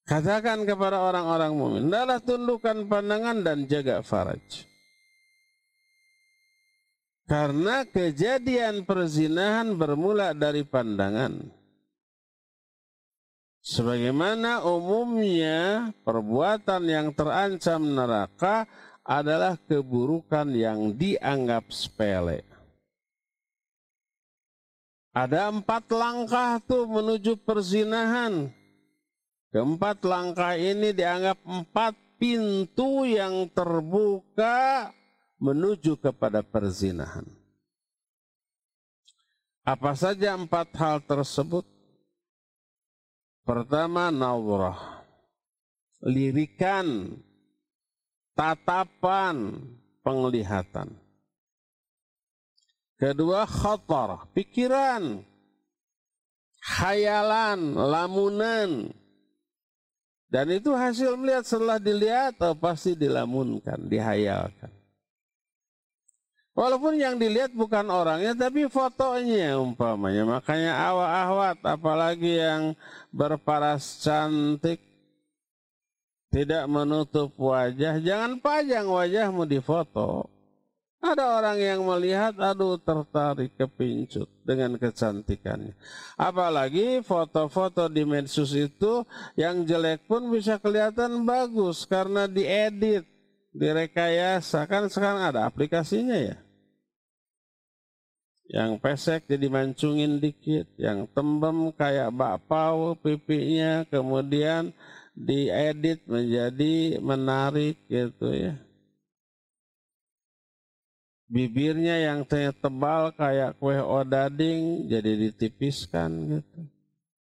Katakan 0.03 0.67
kepada 0.67 0.99
orang-orang 0.99 1.55
mukmin, 1.55 1.87
adalah 1.87 2.19
tundukkan 2.19 2.91
pandangan 2.91 3.47
dan 3.47 3.71
jaga 3.71 4.03
faraj. 4.03 4.43
Karena 7.31 7.87
kejadian 7.87 8.83
perzinahan 8.83 9.79
bermula 9.79 10.35
dari 10.35 10.67
pandangan. 10.67 11.39
Sebagaimana 13.63 14.67
umumnya 14.67 15.95
perbuatan 16.03 16.83
yang 16.83 17.15
terancam 17.15 17.95
neraka 17.95 18.67
adalah 19.03 19.59
keburukan 19.59 20.47
yang 20.55 20.95
dianggap 20.95 21.71
sepele. 21.75 22.47
Ada 25.13 25.53
empat 25.53 25.93
langkah 25.93 26.57
tuh 26.65 26.89
menuju 26.89 27.37
perzinahan. 27.45 28.49
Keempat 29.53 30.01
langkah 30.09 30.57
ini 30.57 30.97
dianggap 30.97 31.37
empat 31.45 31.93
pintu 32.17 33.05
yang 33.05 33.45
terbuka 33.53 34.89
menuju 35.37 36.01
kepada 36.01 36.41
perzinahan. 36.41 37.29
Apa 39.63 39.93
saja 39.93 40.33
empat 40.33 40.73
hal 40.81 41.05
tersebut? 41.05 41.69
Pertama 43.45 44.09
nawrah. 44.09 45.05
Lirikan, 46.03 47.19
tatapan, 48.33 49.61
penglihatan. 50.01 50.93
Kedua 52.97 53.43
khotor, 53.49 54.31
pikiran, 54.31 55.27
khayalan, 56.63 57.75
lamunan. 57.75 58.95
Dan 60.33 60.47
itu 60.49 60.73
hasil 60.73 61.19
melihat 61.19 61.45
setelah 61.45 61.77
dilihat 61.77 62.41
oh, 62.41 62.57
pasti 62.57 62.97
dilamunkan, 62.97 63.85
dihayalkan. 63.85 64.73
Walaupun 66.53 67.01
yang 67.01 67.17
dilihat 67.17 67.57
bukan 67.57 67.89
orangnya 67.89 68.37
tapi 68.37 68.69
fotonya 68.69 69.57
umpamanya. 69.57 70.25
Makanya 70.25 70.73
awak-awat 70.93 71.59
apalagi 71.65 72.33
yang 72.41 72.63
berparas 73.09 74.05
cantik 74.05 74.92
tidak 76.33 76.65
menutup 76.65 77.37
wajah. 77.37 78.01
Jangan 78.01 78.41
pajang 78.41 78.89
wajahmu 78.89 79.45
di 79.45 79.61
foto. 79.61 80.33
Ada 81.03 81.43
orang 81.43 81.59
yang 81.59 81.81
melihat, 81.83 82.31
aduh 82.39 82.79
tertarik, 82.79 83.51
kepincut 83.59 84.31
dengan 84.47 84.79
kecantikannya. 84.79 85.75
Apalagi 86.15 87.03
foto-foto 87.03 87.91
di 87.91 88.07
medsos 88.07 88.55
itu 88.55 89.03
yang 89.35 89.67
jelek 89.67 90.07
pun 90.07 90.31
bisa 90.31 90.63
kelihatan 90.63 91.27
bagus 91.27 91.85
karena 91.91 92.31
diedit, 92.31 93.03
direkayasa. 93.51 94.63
Kan 94.71 94.87
sekarang 94.87 95.35
ada 95.35 95.43
aplikasinya 95.43 96.15
ya. 96.15 96.39
Yang 98.47 98.71
pesek 98.79 99.21
jadi 99.27 99.51
mancungin 99.51 100.23
dikit, 100.23 100.71
yang 100.79 101.11
tembem 101.11 101.75
kayak 101.75 102.15
bakpao 102.15 102.95
pipinya, 102.95 103.83
kemudian 103.91 104.71
diedit 105.13 106.05
menjadi 106.09 106.99
menarik 107.01 107.77
gitu 107.89 108.33
ya 108.33 108.57
bibirnya 111.33 111.97
yang 112.13 112.29
tebal 112.29 113.17
kayak 113.17 113.57
kue 113.57 113.81
odading 113.81 114.85
jadi 114.85 115.17
ditipiskan 115.17 116.11
gitu. 116.37 116.61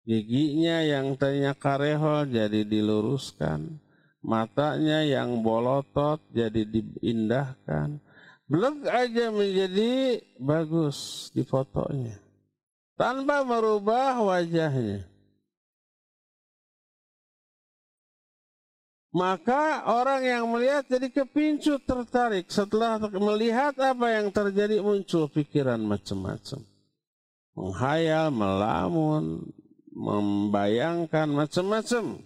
Giginya 0.04 0.84
yang 0.84 1.16
tanya 1.16 1.56
karehol 1.56 2.28
jadi 2.28 2.68
diluruskan. 2.68 3.80
Matanya 4.20 5.00
yang 5.00 5.40
bolotot 5.40 6.20
jadi 6.28 6.68
diindahkan. 6.68 8.04
Belum 8.44 8.84
aja 8.84 9.32
menjadi 9.32 10.20
bagus 10.36 11.32
di 11.32 11.40
fotonya. 11.40 12.20
Tanpa 13.00 13.40
merubah 13.48 14.20
wajahnya. 14.20 15.08
Maka 19.14 19.86
orang 19.86 20.26
yang 20.26 20.44
melihat 20.50 20.90
jadi 20.90 21.06
kepincut 21.06 21.86
tertarik. 21.86 22.50
Setelah 22.50 22.98
melihat 23.14 23.70
apa 23.78 24.10
yang 24.10 24.26
terjadi 24.34 24.82
muncul 24.82 25.30
pikiran 25.30 25.78
macam-macam. 25.78 26.66
Menghayal 27.54 28.34
melamun 28.34 29.54
membayangkan 29.94 31.30
macam-macam. 31.30 32.18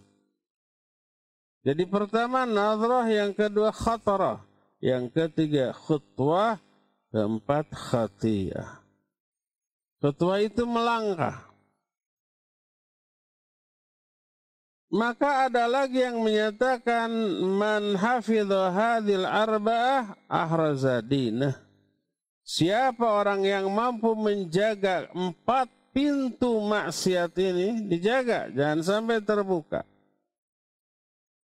Jadi 1.61 1.85
pertama 1.85 2.49
nadrah 2.49 3.05
yang 3.05 3.37
kedua 3.37 3.69
khatarah. 3.69 4.41
Yang 4.81 5.13
ketiga 5.13 5.77
khutwah. 5.77 6.57
Keempat 7.09 7.73
khatiyah. 7.73 8.85
Khutwah 10.01 10.45
itu 10.45 10.69
melangkah 10.69 11.48
Maka 14.89 15.53
ada 15.53 15.69
lagi 15.69 16.01
yang 16.01 16.25
menyatakan 16.25 17.13
man 17.45 17.93
hafidha 17.93 18.73
hadil 18.73 19.29
arba'ah 19.29 20.17
ahrazadinah. 20.33 21.61
Siapa 22.41 23.05
orang 23.05 23.45
yang 23.45 23.69
mampu 23.69 24.17
menjaga 24.17 25.13
empat 25.13 25.69
pintu 25.93 26.65
maksiat 26.65 27.37
ini 27.37 27.85
dijaga, 27.85 28.49
jangan 28.49 28.81
sampai 28.81 29.21
terbuka. 29.21 29.85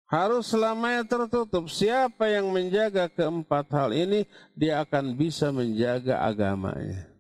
Harus 0.09 0.49
selamanya 0.49 1.05
tertutup. 1.05 1.69
Siapa 1.69 2.29
yang 2.33 2.49
menjaga 2.49 3.13
keempat 3.13 3.69
hal 3.73 3.93
ini, 3.93 4.25
dia 4.57 4.81
akan 4.81 5.13
bisa 5.13 5.53
menjaga 5.53 6.25
agamanya. 6.25 7.14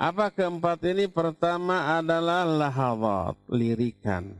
Apa 0.00 0.32
keempat 0.32 0.80
ini? 0.88 1.12
Pertama 1.12 2.00
adalah 2.00 2.48
lahawat, 2.48 3.36
lirikan. 3.52 4.32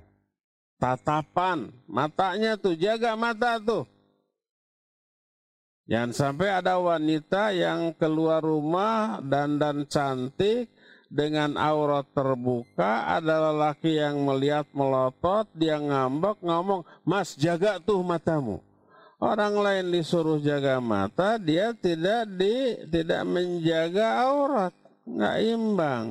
Tatapan, 0.81 1.69
matanya 1.85 2.57
tuh, 2.57 2.73
jaga 2.73 3.13
mata 3.13 3.61
tuh. 3.61 3.85
Jangan 5.85 6.17
sampai 6.17 6.49
ada 6.49 6.81
wanita 6.81 7.53
yang 7.53 7.93
keluar 7.93 8.41
rumah 8.41 9.21
dan 9.21 9.61
dan 9.61 9.85
cantik 9.85 10.73
dengan 11.13 11.61
aurat 11.61 12.09
terbuka, 12.09 13.13
ada 13.13 13.53
lelaki 13.53 14.01
yang 14.01 14.25
melihat 14.25 14.65
melotot, 14.73 15.45
dia 15.53 15.77
ngambek 15.77 16.41
ngomong, 16.41 16.89
"Mas, 17.05 17.37
jaga 17.37 17.77
tuh 17.77 18.01
matamu." 18.01 18.65
Orang 19.21 19.61
lain 19.61 19.93
disuruh 19.93 20.41
jaga 20.41 20.81
mata, 20.81 21.37
dia 21.37 21.77
tidak 21.77 22.25
di 22.33 22.81
tidak 22.89 23.29
menjaga 23.29 24.25
aurat 24.25 24.80
nggak 25.07 25.36
imbang. 25.44 26.07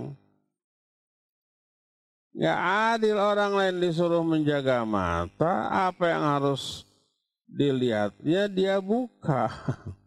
Nggak 2.33 2.59
adil 2.95 3.17
orang 3.19 3.51
lain 3.57 3.75
disuruh 3.83 4.23
menjaga 4.23 4.85
mata, 4.87 5.67
apa 5.89 6.13
yang 6.13 6.23
harus 6.23 6.87
dilihatnya 7.49 8.45
dia 8.47 8.77
buka. 8.79 9.49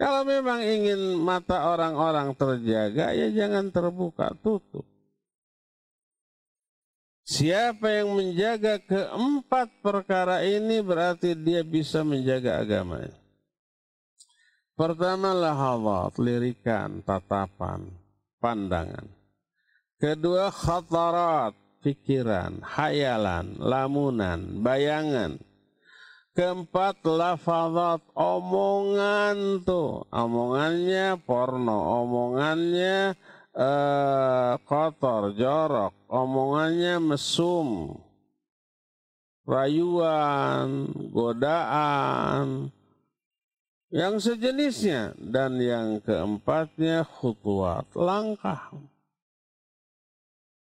Kalau 0.00 0.24
memang 0.24 0.64
ingin 0.64 1.20
mata 1.20 1.68
orang-orang 1.68 2.32
terjaga, 2.32 3.12
ya 3.12 3.28
jangan 3.28 3.68
terbuka, 3.68 4.32
tutup. 4.40 4.88
Siapa 7.28 8.00
yang 8.00 8.16
menjaga 8.16 8.80
keempat 8.80 9.68
perkara 9.84 10.40
ini 10.40 10.80
berarti 10.80 11.36
dia 11.36 11.60
bisa 11.60 12.00
menjaga 12.00 12.64
agamanya. 12.64 13.19
Pertama 14.80 15.36
lahawat, 15.36 16.16
lirikan, 16.16 17.04
tatapan, 17.04 17.84
pandangan. 18.40 19.12
Kedua 20.00 20.48
khatarat, 20.48 21.52
pikiran, 21.84 22.64
hayalan, 22.64 23.60
lamunan, 23.60 24.64
bayangan. 24.64 25.36
Keempat 26.32 27.04
lafazat, 27.04 28.00
omongan 28.16 29.60
tuh. 29.68 30.08
Omongannya 30.08 31.20
porno, 31.28 32.00
omongannya 32.00 33.20
uh, 33.52 34.56
kotor, 34.64 35.36
jorok, 35.36 35.92
omongannya 36.08 37.04
mesum, 37.04 38.00
rayuan, 39.44 40.88
godaan, 41.12 42.72
yang 43.90 44.22
sejenisnya 44.22 45.18
dan 45.18 45.58
yang 45.58 45.98
keempatnya 46.02 47.02
khutuat 47.02 47.90
langkah. 47.98 48.70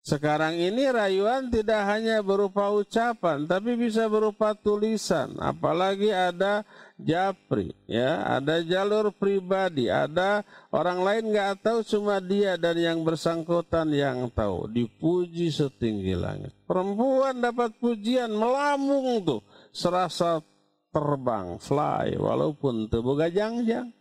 Sekarang 0.08 0.56
ini 0.56 0.88
rayuan 0.88 1.52
tidak 1.52 1.84
hanya 1.84 2.24
berupa 2.24 2.72
ucapan 2.72 3.44
tapi 3.44 3.76
bisa 3.76 4.08
berupa 4.08 4.56
tulisan. 4.56 5.36
Apalagi 5.36 6.08
ada 6.08 6.64
japri 6.96 7.76
ya 7.84 8.24
ada 8.24 8.64
jalur 8.64 9.12
pribadi. 9.12 9.92
Ada 9.92 10.48
orang 10.72 11.04
lain 11.04 11.24
nggak 11.28 11.60
tahu 11.60 11.84
cuma 11.84 12.24
dia 12.24 12.56
dan 12.56 12.80
yang 12.80 13.04
bersangkutan 13.04 13.92
yang 13.92 14.32
tahu. 14.32 14.72
Dipuji 14.72 15.52
setinggi 15.52 16.16
langit. 16.16 16.56
Perempuan 16.64 17.44
dapat 17.44 17.76
pujian 17.76 18.32
melamung 18.32 19.20
tuh. 19.20 19.44
Serasa 19.76 20.40
terbang, 20.88 21.60
fly, 21.60 22.16
walaupun 22.16 22.88
tubuh 22.88 23.16
gajang-jang. 23.16 23.92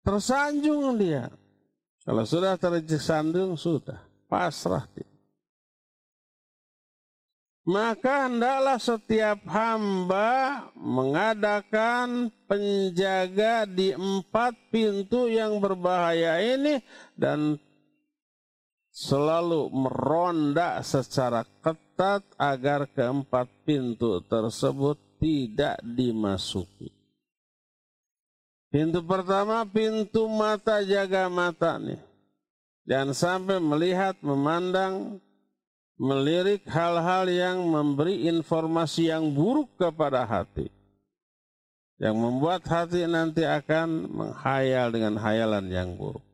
Tersanjung 0.00 0.96
dia. 0.96 1.28
Kalau 2.04 2.24
sudah 2.24 2.56
tersanjung, 2.56 3.54
sudah. 3.60 4.00
Pasrah 4.30 4.86
dia. 4.94 5.10
Maka 7.70 8.26
hendaklah 8.26 8.80
setiap 8.80 9.44
hamba 9.46 10.64
mengadakan 10.74 12.32
penjaga 12.48 13.68
di 13.68 13.92
empat 13.92 14.56
pintu 14.72 15.28
yang 15.28 15.60
berbahaya 15.60 16.40
ini 16.40 16.80
dan 17.14 17.60
selalu 19.00 19.72
meronda 19.72 20.84
secara 20.84 21.48
ketat 21.64 22.20
agar 22.36 22.84
keempat 22.84 23.48
pintu 23.64 24.20
tersebut 24.28 25.00
tidak 25.16 25.80
dimasuki. 25.80 26.92
Pintu 28.68 29.00
pertama, 29.00 29.64
pintu 29.64 30.28
mata 30.28 30.84
jaga 30.84 31.32
mata 31.32 31.80
nih. 31.80 31.98
Jangan 32.84 33.10
sampai 33.16 33.58
melihat, 33.58 34.14
memandang, 34.20 35.18
melirik 35.96 36.62
hal-hal 36.68 37.26
yang 37.26 37.58
memberi 37.66 38.28
informasi 38.28 39.10
yang 39.10 39.32
buruk 39.32 39.74
kepada 39.80 40.22
hati. 40.28 40.68
Yang 41.98 42.16
membuat 42.16 42.62
hati 42.68 43.04
nanti 43.10 43.42
akan 43.44 44.06
menghayal 44.12 44.92
dengan 44.94 45.18
hayalan 45.18 45.66
yang 45.68 45.90
buruk. 45.98 46.29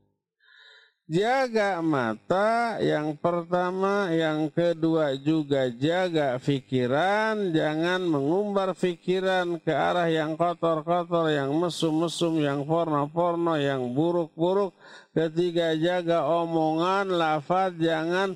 Jaga 1.07 1.79
mata 1.87 2.83
yang 2.83 3.15
pertama, 3.15 4.11
yang 4.11 4.51
kedua 4.51 5.15
juga 5.15 5.71
jaga 5.71 6.35
pikiran, 6.35 7.55
jangan 7.55 8.03
mengumbar 8.03 8.75
pikiran 8.75 9.63
ke 9.63 9.71
arah 9.71 10.11
yang 10.11 10.35
kotor-kotor, 10.35 11.31
yang 11.31 11.55
mesum-mesum, 11.63 12.43
yang 12.43 12.67
porno-porno, 12.67 13.55
yang 13.55 13.95
buruk-buruk. 13.95 14.75
Ketiga 15.15 15.79
jaga 15.79 16.27
omongan, 16.27 17.15
lafaz, 17.15 17.79
jangan 17.79 18.35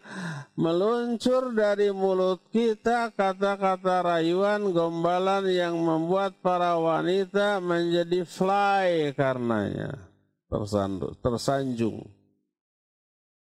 meluncur 0.55 1.51
dari 1.51 1.91
mulut 1.91 2.39
kita 2.55 3.11
kata-kata 3.19 4.15
rayuan, 4.15 4.71
gombalan 4.71 5.43
yang 5.51 5.75
membuat 5.75 6.39
para 6.39 6.79
wanita 6.79 7.59
menjadi 7.59 8.23
fly 8.23 9.11
karenanya, 9.19 10.07
tersanjung. 11.19 12.20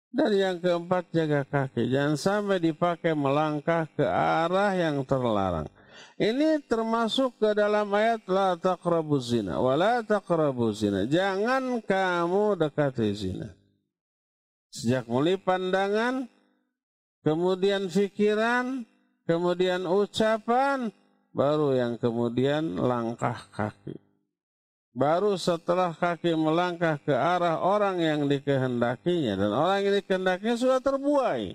Dan 0.07 0.31
yang 0.33 0.57
keempat 0.63 1.11
jaga 1.11 1.43
kaki. 1.43 1.91
Jangan 1.91 2.15
sampai 2.15 2.57
dipakai 2.63 3.11
melangkah 3.11 3.85
ke 3.91 4.07
arah 4.07 4.73
yang 4.73 5.03
terlarang. 5.03 5.67
Ini 6.17 6.65
termasuk 6.65 7.37
ke 7.37 7.53
dalam 7.53 7.93
ayat 7.93 8.25
la 8.25 8.57
taqrabu 8.57 9.21
zina 9.21 9.61
wa 9.61 9.77
la 9.77 10.01
taqrabu 10.01 10.73
zina. 10.73 11.05
Jangan 11.05 11.83
kamu 11.85 12.57
dekati 12.57 13.09
zina. 13.13 13.53
Sejak 14.73 15.05
mulai 15.05 15.37
pandangan, 15.37 16.25
kemudian 17.21 17.85
pikiran, 17.89 18.85
kemudian 19.29 19.85
ucapan, 19.85 20.89
baru 21.37 21.77
yang 21.77 21.93
kemudian 22.01 22.81
langkah 22.81 23.37
kaki. 23.53 24.06
Baru 24.97 25.37
setelah 25.37 25.93
kaki 25.93 26.33
melangkah 26.33 26.97
ke 26.97 27.13
arah 27.13 27.61
orang 27.61 28.01
yang 28.01 28.25
dikehendakinya 28.25 29.37
dan 29.37 29.53
orang 29.53 29.85
yang 29.85 29.93
dikehendakinya 30.01 30.57
sudah 30.57 30.79
terbuai. 30.81 31.53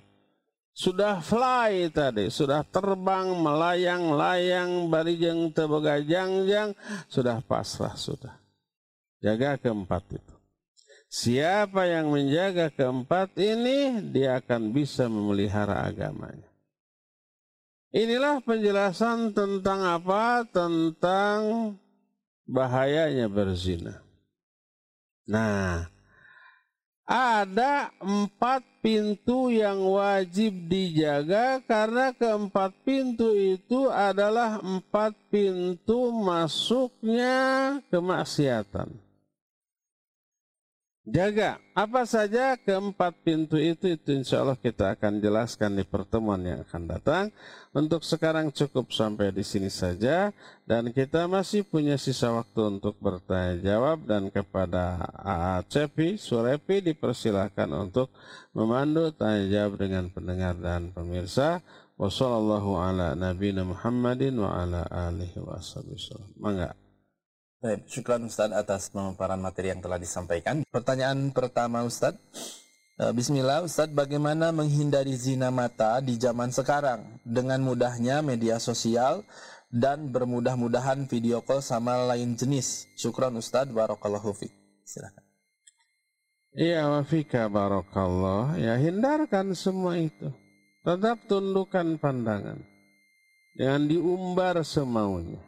Sudah 0.70 1.18
fly 1.18 1.90
tadi, 1.90 2.30
sudah 2.30 2.62
terbang, 2.62 3.34
melayang-layang, 3.34 4.86
barijeng 4.86 5.50
jang, 6.46 6.70
sudah 7.10 7.42
pasrah 7.42 7.98
sudah. 7.98 8.38
Jaga 9.18 9.58
keempat 9.58 10.22
itu. 10.22 10.34
Siapa 11.10 11.84
yang 11.90 12.14
menjaga 12.14 12.70
keempat 12.70 13.36
ini, 13.42 14.06
dia 14.14 14.38
akan 14.38 14.70
bisa 14.70 15.10
memelihara 15.10 15.82
agamanya. 15.82 16.48
Inilah 17.92 18.40
penjelasan 18.40 19.36
tentang 19.36 19.84
apa? 19.84 20.48
Tentang 20.48 21.76
bahayanya 22.46 23.26
berzina. 23.26 23.98
Nah, 25.26 25.86
ada 27.02 27.90
empat 27.98 28.62
pintu 28.78 29.50
yang 29.50 29.82
wajib 29.82 30.70
dijaga 30.70 31.58
karena 31.66 32.14
keempat 32.14 32.70
pintu 32.86 33.34
itu 33.34 33.90
adalah 33.90 34.62
empat 34.62 35.14
pintu 35.26 36.14
masuknya 36.14 37.78
kemaksiatan. 37.90 39.01
Jaga 41.02 41.58
apa 41.74 42.06
saja 42.06 42.54
keempat 42.54 43.26
pintu 43.26 43.58
itu 43.58 43.90
itu 43.90 44.14
insya 44.14 44.38
Allah 44.38 44.54
kita 44.54 44.94
akan 44.94 45.18
jelaskan 45.18 45.74
di 45.74 45.82
pertemuan 45.82 46.38
yang 46.46 46.62
akan 46.62 46.82
datang. 46.86 47.24
Untuk 47.74 48.06
sekarang 48.06 48.54
cukup 48.54 48.94
sampai 48.94 49.34
di 49.34 49.42
sini 49.42 49.66
saja 49.66 50.30
dan 50.62 50.94
kita 50.94 51.26
masih 51.26 51.66
punya 51.66 51.98
sisa 51.98 52.30
waktu 52.30 52.78
untuk 52.78 52.94
bertanya 53.02 53.58
jawab 53.58 54.06
dan 54.06 54.30
kepada 54.30 55.02
Cepi, 55.66 56.22
Surepi 56.22 56.78
dipersilahkan 56.78 57.66
untuk 57.74 58.14
memandu 58.54 59.10
tanya 59.10 59.50
jawab 59.50 59.82
dengan 59.82 60.06
pendengar 60.06 60.54
dan 60.54 60.94
pemirsa. 60.94 61.66
Wassalamualaikum 61.98 62.78
ala 62.78 63.18
nabiyina 63.18 63.66
Muhammadin 63.66 64.38
wa 64.38 64.54
ala 64.54 64.86
alihi 64.86 65.42
wa 65.42 65.58
Mangga. 66.38 66.78
Baik, 67.62 67.86
syukran 67.86 68.26
Ustaz 68.26 68.50
atas 68.50 68.90
pemaparan 68.90 69.38
materi 69.38 69.70
yang 69.70 69.78
telah 69.78 69.94
disampaikan. 69.94 70.66
Pertanyaan 70.66 71.30
pertama 71.30 71.86
Ustaz. 71.86 72.18
Eh, 72.98 73.14
Bismillah 73.14 73.62
Ustaz, 73.62 73.86
bagaimana 73.86 74.50
menghindari 74.50 75.14
zina 75.14 75.54
mata 75.54 76.02
di 76.02 76.18
zaman 76.18 76.50
sekarang 76.50 77.22
dengan 77.22 77.62
mudahnya 77.62 78.18
media 78.18 78.58
sosial 78.58 79.22
dan 79.70 80.10
bermudah-mudahan 80.10 81.06
video 81.06 81.38
call 81.38 81.62
sama 81.62 82.02
lain 82.10 82.34
jenis. 82.34 82.90
Syukran 82.98 83.38
Ustaz, 83.38 83.70
barakallahu 83.70 84.34
fiqh. 84.34 84.50
Silakan. 84.82 85.22
Iya, 86.58 86.90
wafika 86.98 87.46
barakallah. 87.46 88.58
Ya, 88.58 88.74
hindarkan 88.74 89.54
semua 89.54 90.02
itu. 90.02 90.34
Tetap 90.82 91.30
tundukkan 91.30 91.94
pandangan. 92.02 92.58
Jangan 93.54 93.86
diumbar 93.86 94.58
semaunya. 94.66 95.38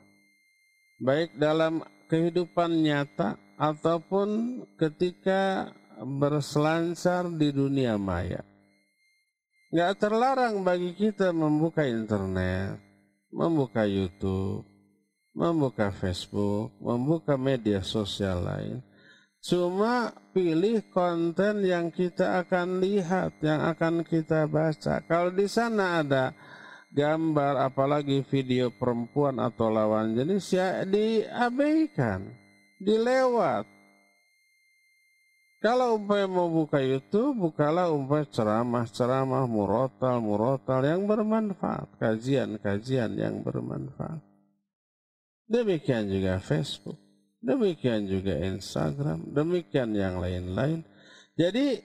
Baik 1.02 1.34
dalam 1.42 1.82
kehidupan 2.08 2.84
nyata 2.84 3.36
ataupun 3.58 4.60
ketika 4.80 5.70
berselancar 6.02 7.30
di 7.30 7.54
dunia 7.54 7.94
maya. 7.94 8.42
Nggak 9.74 9.92
terlarang 9.98 10.62
bagi 10.62 10.94
kita 10.94 11.34
membuka 11.34 11.82
internet, 11.82 12.78
membuka 13.34 13.82
YouTube, 13.82 14.62
membuka 15.34 15.90
Facebook, 15.90 16.70
membuka 16.78 17.34
media 17.34 17.82
sosial 17.82 18.46
lain. 18.46 18.78
Cuma 19.44 20.14
pilih 20.32 20.80
konten 20.88 21.66
yang 21.66 21.92
kita 21.92 22.40
akan 22.46 22.80
lihat, 22.80 23.36
yang 23.44 23.60
akan 23.60 24.00
kita 24.06 24.48
baca. 24.48 25.04
Kalau 25.04 25.28
di 25.34 25.44
sana 25.50 26.00
ada 26.00 26.32
gambar 26.94 27.58
apalagi 27.58 28.22
video 28.22 28.70
perempuan 28.70 29.42
atau 29.42 29.66
lawan 29.68 30.14
jenis 30.14 30.46
ya 30.54 30.86
diabaikan, 30.86 32.30
dilewat. 32.78 33.66
Kalau 35.58 35.96
umpamanya 35.96 36.28
mau 36.28 36.48
buka 36.52 36.78
YouTube, 36.78 37.50
bukalah 37.50 37.88
umpamanya 37.88 38.30
ceramah-ceramah, 38.30 39.48
murotal, 39.48 40.20
murotal 40.20 40.84
yang 40.84 41.08
bermanfaat, 41.08 41.88
kajian-kajian 41.98 43.16
yang 43.16 43.40
bermanfaat. 43.40 44.20
Demikian 45.48 46.12
juga 46.12 46.36
Facebook, 46.38 47.00
demikian 47.40 48.06
juga 48.06 48.36
Instagram, 48.44 49.32
demikian 49.32 49.96
yang 49.96 50.20
lain-lain. 50.20 50.84
Jadi 51.32 51.80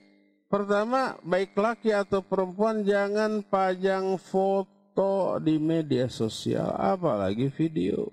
pertama 0.51 1.15
baik 1.23 1.55
laki 1.55 1.95
atau 1.95 2.19
perempuan 2.19 2.83
jangan 2.83 3.47
pajang 3.47 4.19
foto 4.19 4.78
foto 4.99 5.39
di 5.39 5.55
media 5.55 6.11
sosial, 6.11 6.75
apalagi 6.75 7.47
video. 7.47 8.11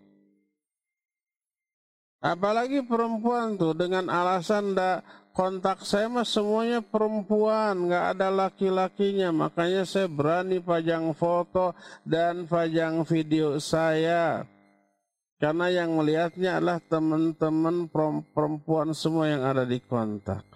Apalagi 2.22 2.86
perempuan 2.86 3.58
tuh 3.58 3.74
dengan 3.74 4.06
alasan 4.06 4.70
ndak 4.70 5.02
kontak 5.34 5.82
saya 5.82 6.06
mah 6.06 6.22
semuanya 6.22 6.78
perempuan, 6.86 7.90
nggak 7.90 8.04
ada 8.14 8.30
laki-lakinya, 8.30 9.34
makanya 9.34 9.82
saya 9.82 10.06
berani 10.06 10.62
pajang 10.62 11.10
foto 11.10 11.74
dan 12.06 12.46
pajang 12.46 13.02
video 13.02 13.58
saya. 13.58 14.46
Karena 15.42 15.66
yang 15.68 15.90
melihatnya 15.90 16.62
adalah 16.62 16.78
teman-teman 16.86 17.90
perempuan 18.30 18.94
semua 18.94 19.26
yang 19.26 19.42
ada 19.42 19.66
di 19.66 19.82
kontak. 19.82 20.46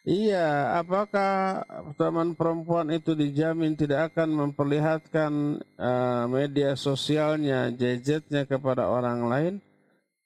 Iya, 0.00 0.80
apakah 0.80 1.60
teman 2.00 2.32
perempuan 2.32 2.88
itu 2.88 3.12
dijamin 3.12 3.76
tidak 3.76 4.12
akan 4.12 4.32
memperlihatkan 4.32 5.60
uh, 5.76 6.24
media 6.24 6.72
sosialnya, 6.72 7.68
gadgetnya 7.68 8.48
kepada 8.48 8.88
orang 8.88 9.28
lain? 9.28 9.54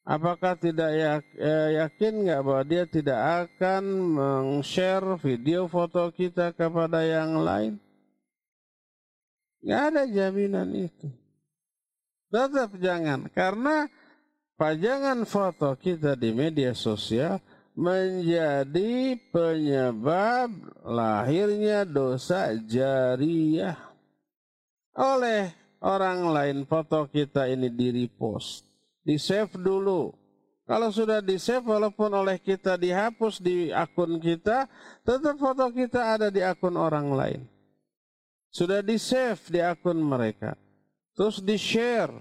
Apakah 0.04 0.54
tidak 0.60 0.92
yak, 0.94 1.24
eh, 1.40 1.80
yakin 1.80 2.28
nggak 2.28 2.40
bahwa 2.44 2.62
dia 2.68 2.84
tidak 2.84 3.48
akan 3.48 3.84
meng-share 4.12 5.16
video 5.16 5.64
foto 5.64 6.12
kita 6.12 6.52
kepada 6.52 7.00
yang 7.00 7.40
lain? 7.40 7.80
Nggak 9.64 9.82
ada 9.90 10.02
jaminan 10.04 10.68
itu. 10.76 11.08
Tetap 12.28 12.76
jangan, 12.76 13.32
karena 13.32 13.88
pajangan 14.60 15.24
foto 15.24 15.72
kita 15.72 16.20
di 16.20 16.36
media 16.36 16.76
sosial 16.76 17.40
menjadi 17.74 19.18
penyebab 19.34 20.50
lahirnya 20.86 21.82
dosa 21.82 22.54
jariah. 22.54 23.74
Oleh 24.94 25.50
orang 25.82 26.30
lain 26.30 26.58
foto 26.70 27.10
kita 27.10 27.50
ini 27.50 27.66
di 27.66 27.90
repost 27.90 28.62
di 29.02 29.18
save 29.18 29.58
dulu. 29.58 30.14
Kalau 30.64 30.88
sudah 30.88 31.20
di 31.20 31.36
save 31.36 31.66
walaupun 31.66 32.08
oleh 32.14 32.40
kita 32.40 32.80
dihapus 32.80 33.42
di 33.42 33.68
akun 33.68 34.16
kita 34.16 34.64
tetap 35.04 35.36
foto 35.36 35.68
kita 35.74 36.16
ada 36.16 36.32
di 36.32 36.40
akun 36.40 36.78
orang 36.78 37.12
lain. 37.12 37.42
Sudah 38.54 38.80
di 38.80 38.96
save 38.96 39.42
di 39.50 39.60
akun 39.60 39.98
mereka. 39.98 40.54
Terus 41.18 41.42
di 41.42 41.58
share 41.58 42.14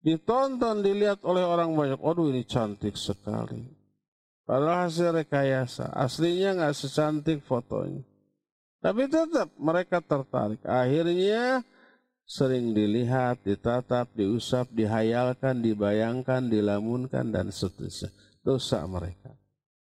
ditonton 0.00 0.80
dilihat 0.80 1.22
oleh 1.22 1.44
orang 1.44 1.70
banyak. 1.76 2.00
Aduh 2.00 2.32
ini 2.32 2.42
cantik 2.42 2.96
sekali 2.96 3.75
Padahal 4.46 4.86
hasil 4.86 5.10
rekayasa. 5.10 5.90
Aslinya 5.90 6.54
nggak 6.54 6.76
secantik 6.78 7.42
fotonya. 7.42 8.06
Tapi 8.78 9.10
tetap 9.10 9.50
mereka 9.58 9.98
tertarik. 9.98 10.62
Akhirnya 10.62 11.66
sering 12.22 12.70
dilihat, 12.70 13.42
ditatap, 13.42 14.06
diusap, 14.14 14.70
dihayalkan, 14.70 15.58
dibayangkan, 15.58 16.46
dilamunkan, 16.46 17.34
dan 17.34 17.50
seterusnya. 17.50 18.14
Dosa 18.46 18.86
mereka. 18.86 19.34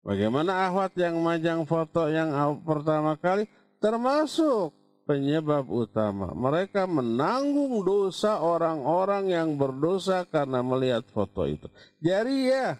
Bagaimana 0.03 0.71
ahwat 0.71 0.95
yang 0.95 1.19
majang 1.19 1.67
foto 1.67 2.07
yang 2.07 2.31
pertama 2.63 3.19
kali 3.19 3.47
termasuk 3.83 4.71
penyebab 5.03 5.67
utama. 5.67 6.31
Mereka 6.31 6.87
menanggung 6.87 7.83
dosa 7.83 8.39
orang-orang 8.39 9.31
yang 9.31 9.59
berdosa 9.59 10.23
karena 10.27 10.63
melihat 10.63 11.03
foto 11.11 11.43
itu. 11.47 11.67
Jadi 11.99 12.51
ya, 12.51 12.79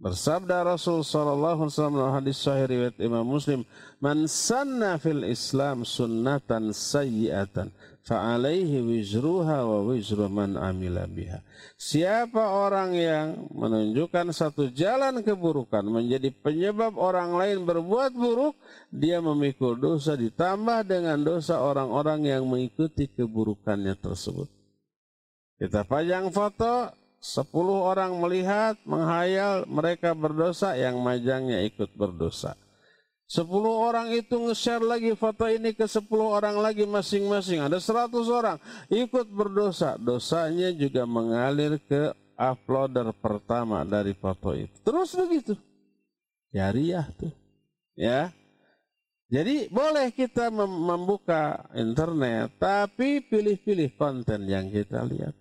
Bersabda 0.00 0.64
Rasul 0.64 1.04
sallallahu 1.04 1.68
alaihi 1.68 1.72
wasallam 1.76 1.96
dalam 2.00 2.14
hadis 2.16 2.40
sahih 2.40 2.64
riwayat 2.72 2.96
Imam 3.04 3.20
Muslim, 3.20 3.68
"Man 4.00 4.24
sanna 4.32 4.96
fil 4.96 5.28
Islam 5.28 5.84
sunnatan 5.84 6.72
sayyi'atan, 6.72 7.68
fa 8.00 8.32
alaihi 8.32 8.80
wizruha 8.80 9.60
wa 9.60 9.84
wizru 9.84 10.24
man 10.32 10.56
amila 10.56 11.04
biha." 11.04 11.44
Siapa 11.76 12.40
orang 12.40 12.96
yang 12.96 13.44
menunjukkan 13.52 14.32
satu 14.32 14.72
jalan 14.72 15.20
keburukan 15.20 15.84
menjadi 15.84 16.32
penyebab 16.32 16.96
orang 16.96 17.36
lain 17.36 17.68
berbuat 17.68 18.16
buruk, 18.16 18.56
dia 18.88 19.20
memikul 19.20 19.76
dosa 19.76 20.16
ditambah 20.16 20.80
dengan 20.88 21.20
dosa 21.20 21.60
orang-orang 21.60 22.24
yang 22.24 22.48
mengikuti 22.48 23.04
keburukannya 23.04 23.92
tersebut. 24.00 24.48
Kita 25.60 25.84
pajang 25.84 26.32
foto, 26.32 26.88
Sepuluh 27.20 27.84
orang 27.84 28.16
melihat, 28.16 28.80
menghayal, 28.88 29.68
mereka 29.68 30.16
berdosa, 30.16 30.72
yang 30.72 30.96
majangnya 31.04 31.60
ikut 31.68 31.92
berdosa. 31.92 32.56
Sepuluh 33.30 33.70
orang 33.86 34.10
itu 34.10 34.34
nge-share 34.34 34.82
lagi 34.82 35.14
foto 35.14 35.46
ini 35.46 35.70
ke 35.70 35.86
sepuluh 35.86 36.34
orang 36.34 36.58
lagi 36.58 36.82
masing-masing. 36.82 37.62
Ada 37.62 37.78
seratus 37.78 38.26
orang 38.26 38.58
ikut 38.90 39.30
berdosa. 39.30 39.94
Dosanya 40.00 40.74
juga 40.74 41.06
mengalir 41.06 41.78
ke 41.78 42.10
uploader 42.34 43.14
pertama 43.14 43.86
dari 43.86 44.18
foto 44.18 44.50
itu. 44.50 44.74
Terus 44.82 45.14
begitu. 45.14 45.54
Jariah 46.50 47.06
tuh. 47.14 47.30
Ya. 47.94 48.34
Jadi 49.30 49.70
boleh 49.70 50.10
kita 50.10 50.50
membuka 50.50 51.70
internet, 51.78 52.50
tapi 52.58 53.22
pilih-pilih 53.22 53.94
konten 53.94 54.42
yang 54.50 54.66
kita 54.74 55.06
lihat. 55.06 55.38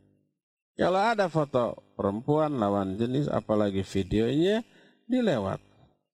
Kalau 0.79 1.03
ada 1.03 1.27
foto 1.27 1.91
perempuan 1.99 2.55
lawan 2.55 2.95
jenis 2.95 3.27
apalagi 3.27 3.83
videonya 3.83 4.63
dilewat. 5.03 5.59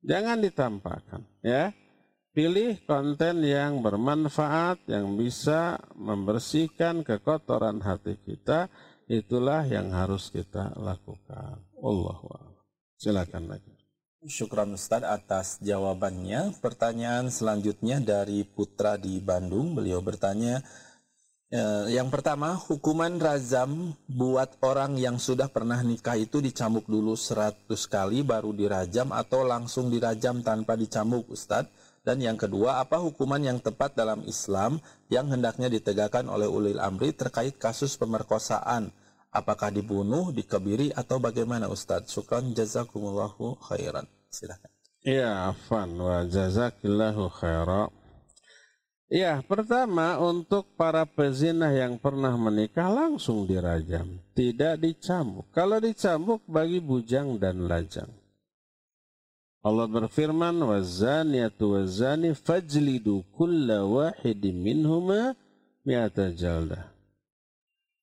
Jangan 0.02 0.42
ditampakkan 0.42 1.22
ya. 1.46 1.70
Pilih 2.34 2.82
konten 2.84 3.46
yang 3.46 3.80
bermanfaat 3.80 4.90
yang 4.90 5.16
bisa 5.16 5.78
membersihkan 5.94 7.06
kekotoran 7.06 7.80
hati 7.80 8.18
kita. 8.26 8.68
Itulah 9.06 9.64
yang 9.70 9.94
harus 9.94 10.34
kita 10.34 10.74
lakukan. 10.82 11.62
Allah 11.80 12.18
Silakan 12.98 13.46
lagi. 13.54 13.72
Syukran 14.26 14.74
Ustaz 14.74 15.06
atas 15.06 15.62
jawabannya. 15.62 16.58
Pertanyaan 16.58 17.30
selanjutnya 17.30 18.02
dari 18.02 18.42
Putra 18.42 18.98
di 18.98 19.22
Bandung. 19.22 19.78
Beliau 19.78 20.02
bertanya, 20.02 20.60
Ya, 20.60 20.85
yang 21.92 22.10
pertama, 22.10 22.58
hukuman 22.58 23.16
razam 23.22 23.94
buat 24.10 24.58
orang 24.66 24.98
yang 25.00 25.22
sudah 25.22 25.48
pernah 25.48 25.80
nikah 25.80 26.18
itu 26.20 26.42
dicambuk 26.42 26.90
dulu 26.90 27.14
100 27.14 27.70
kali 27.88 28.26
baru 28.26 28.52
dirajam 28.52 29.14
atau 29.14 29.46
langsung 29.46 29.88
dirajam 29.94 30.42
tanpa 30.42 30.74
dicambuk 30.76 31.30
Ustadz. 31.32 31.72
Dan 32.06 32.22
yang 32.22 32.38
kedua, 32.38 32.86
apa 32.86 33.02
hukuman 33.02 33.42
yang 33.42 33.58
tepat 33.58 33.98
dalam 33.98 34.22
Islam 34.30 34.78
yang 35.10 35.26
hendaknya 35.26 35.74
ditegakkan 35.74 36.30
oleh 36.30 36.46
ulil 36.46 36.78
amri 36.78 37.18
terkait 37.18 37.58
kasus 37.58 37.98
pemerkosaan? 37.98 38.94
Apakah 39.34 39.74
dibunuh, 39.74 40.30
dikebiri, 40.30 40.94
atau 40.94 41.18
bagaimana 41.18 41.66
Ustadz? 41.66 42.14
Syukran 42.14 42.54
jazakumullahu 42.54 43.58
khairan. 43.66 44.06
Silahkan. 44.30 44.70
Ya, 45.02 45.50
afan 45.50 45.98
wa 45.98 46.24
jazakillahu 46.30 47.28
khairan. 47.34 47.90
Ya, 49.06 49.38
pertama 49.46 50.18
untuk 50.18 50.66
para 50.74 51.06
pezinah 51.06 51.70
yang 51.70 52.02
pernah 52.02 52.34
menikah 52.34 52.90
langsung 52.90 53.46
dirajam, 53.46 54.18
tidak 54.34 54.82
dicambuk. 54.82 55.46
Kalau 55.54 55.78
dicambuk 55.78 56.42
bagi 56.50 56.82
bujang 56.82 57.38
dan 57.38 57.70
lajang. 57.70 58.10
Allah 59.62 59.86
berfirman, 59.86 60.58
"Wazaniyatu 60.58 61.78
wazani 61.78 62.34
fajlidu 62.34 63.22
kulla 63.34 63.86
wahidin 63.86 64.58
minhuma 64.58 65.38
mi'ata 65.86 66.34
jaldah." 66.34 66.90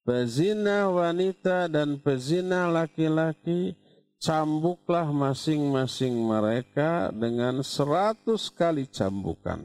Pezina 0.03 0.90
wanita 0.90 1.70
dan 1.70 1.98
pezina 2.03 2.66
laki-laki 2.66 3.78
cambuklah 4.18 5.11
masing-masing 5.11 6.14
mereka 6.14 7.11
dengan 7.14 7.62
seratus 7.62 8.50
kali 8.50 8.86
cambukan. 8.86 9.62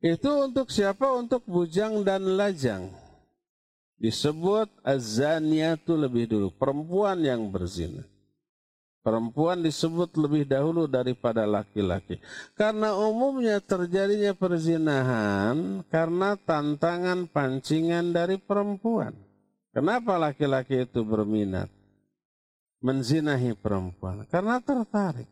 Itu 0.00 0.48
untuk 0.48 0.72
siapa? 0.72 1.12
Untuk 1.12 1.44
bujang 1.44 2.00
dan 2.00 2.24
lajang. 2.24 2.88
Disebut 4.00 4.72
azaniyatu 4.80 5.92
lebih 5.92 6.24
dulu. 6.24 6.48
Perempuan 6.56 7.20
yang 7.20 7.52
berzina. 7.52 8.00
Perempuan 9.00 9.64
disebut 9.64 10.12
lebih 10.16 10.44
dahulu 10.48 10.84
daripada 10.84 11.44
laki-laki. 11.48 12.20
Karena 12.52 12.96
umumnya 12.96 13.60
terjadinya 13.60 14.36
perzinahan 14.36 15.84
karena 15.88 16.36
tantangan 16.36 17.24
pancingan 17.28 18.12
dari 18.12 18.36
perempuan. 18.36 19.16
Kenapa 19.72 20.20
laki-laki 20.20 20.84
itu 20.84 21.00
berminat? 21.04 21.68
Menzinahi 22.80 23.52
perempuan. 23.56 24.24
Karena 24.28 24.60
tertarik. 24.60 25.28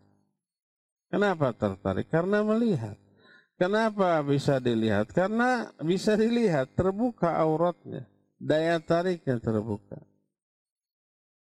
Kenapa 1.08 1.56
tertarik? 1.56 2.08
Karena 2.12 2.44
melihat. 2.44 2.96
Kenapa 3.58 4.22
bisa 4.22 4.62
dilihat? 4.62 5.10
Karena 5.10 5.74
bisa 5.82 6.14
dilihat 6.14 6.70
terbuka 6.78 7.34
auratnya, 7.34 8.06
daya 8.38 8.78
tariknya 8.78 9.42
terbuka. 9.42 9.98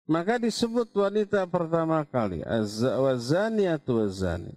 Maka 0.06 0.38
disebut 0.38 0.94
wanita 0.94 1.50
pertama 1.50 2.06
kali 2.06 2.46
wazaniatu 2.78 4.06
wazani. 4.06 4.54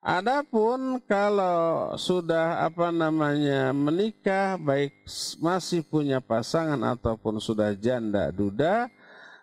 Adapun 0.00 1.04
kalau 1.04 1.92
sudah 2.00 2.64
apa 2.64 2.88
namanya 2.88 3.76
menikah 3.76 4.56
baik 4.56 5.04
masih 5.36 5.84
punya 5.84 6.16
pasangan 6.16 6.80
ataupun 6.80 7.36
sudah 7.36 7.76
janda 7.76 8.32
duda 8.32 8.88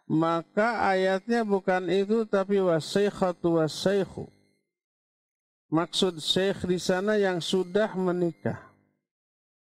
maka 0.10 0.90
ayatnya 0.90 1.46
bukan 1.46 1.86
itu 1.92 2.26
tapi 2.26 2.58
wasaikhatu 2.64 3.62
wasaikhu 3.62 4.32
Maksud 5.74 6.22
syekh 6.22 6.70
di 6.70 6.78
sana 6.78 7.18
yang 7.18 7.42
sudah 7.42 7.98
menikah. 7.98 8.62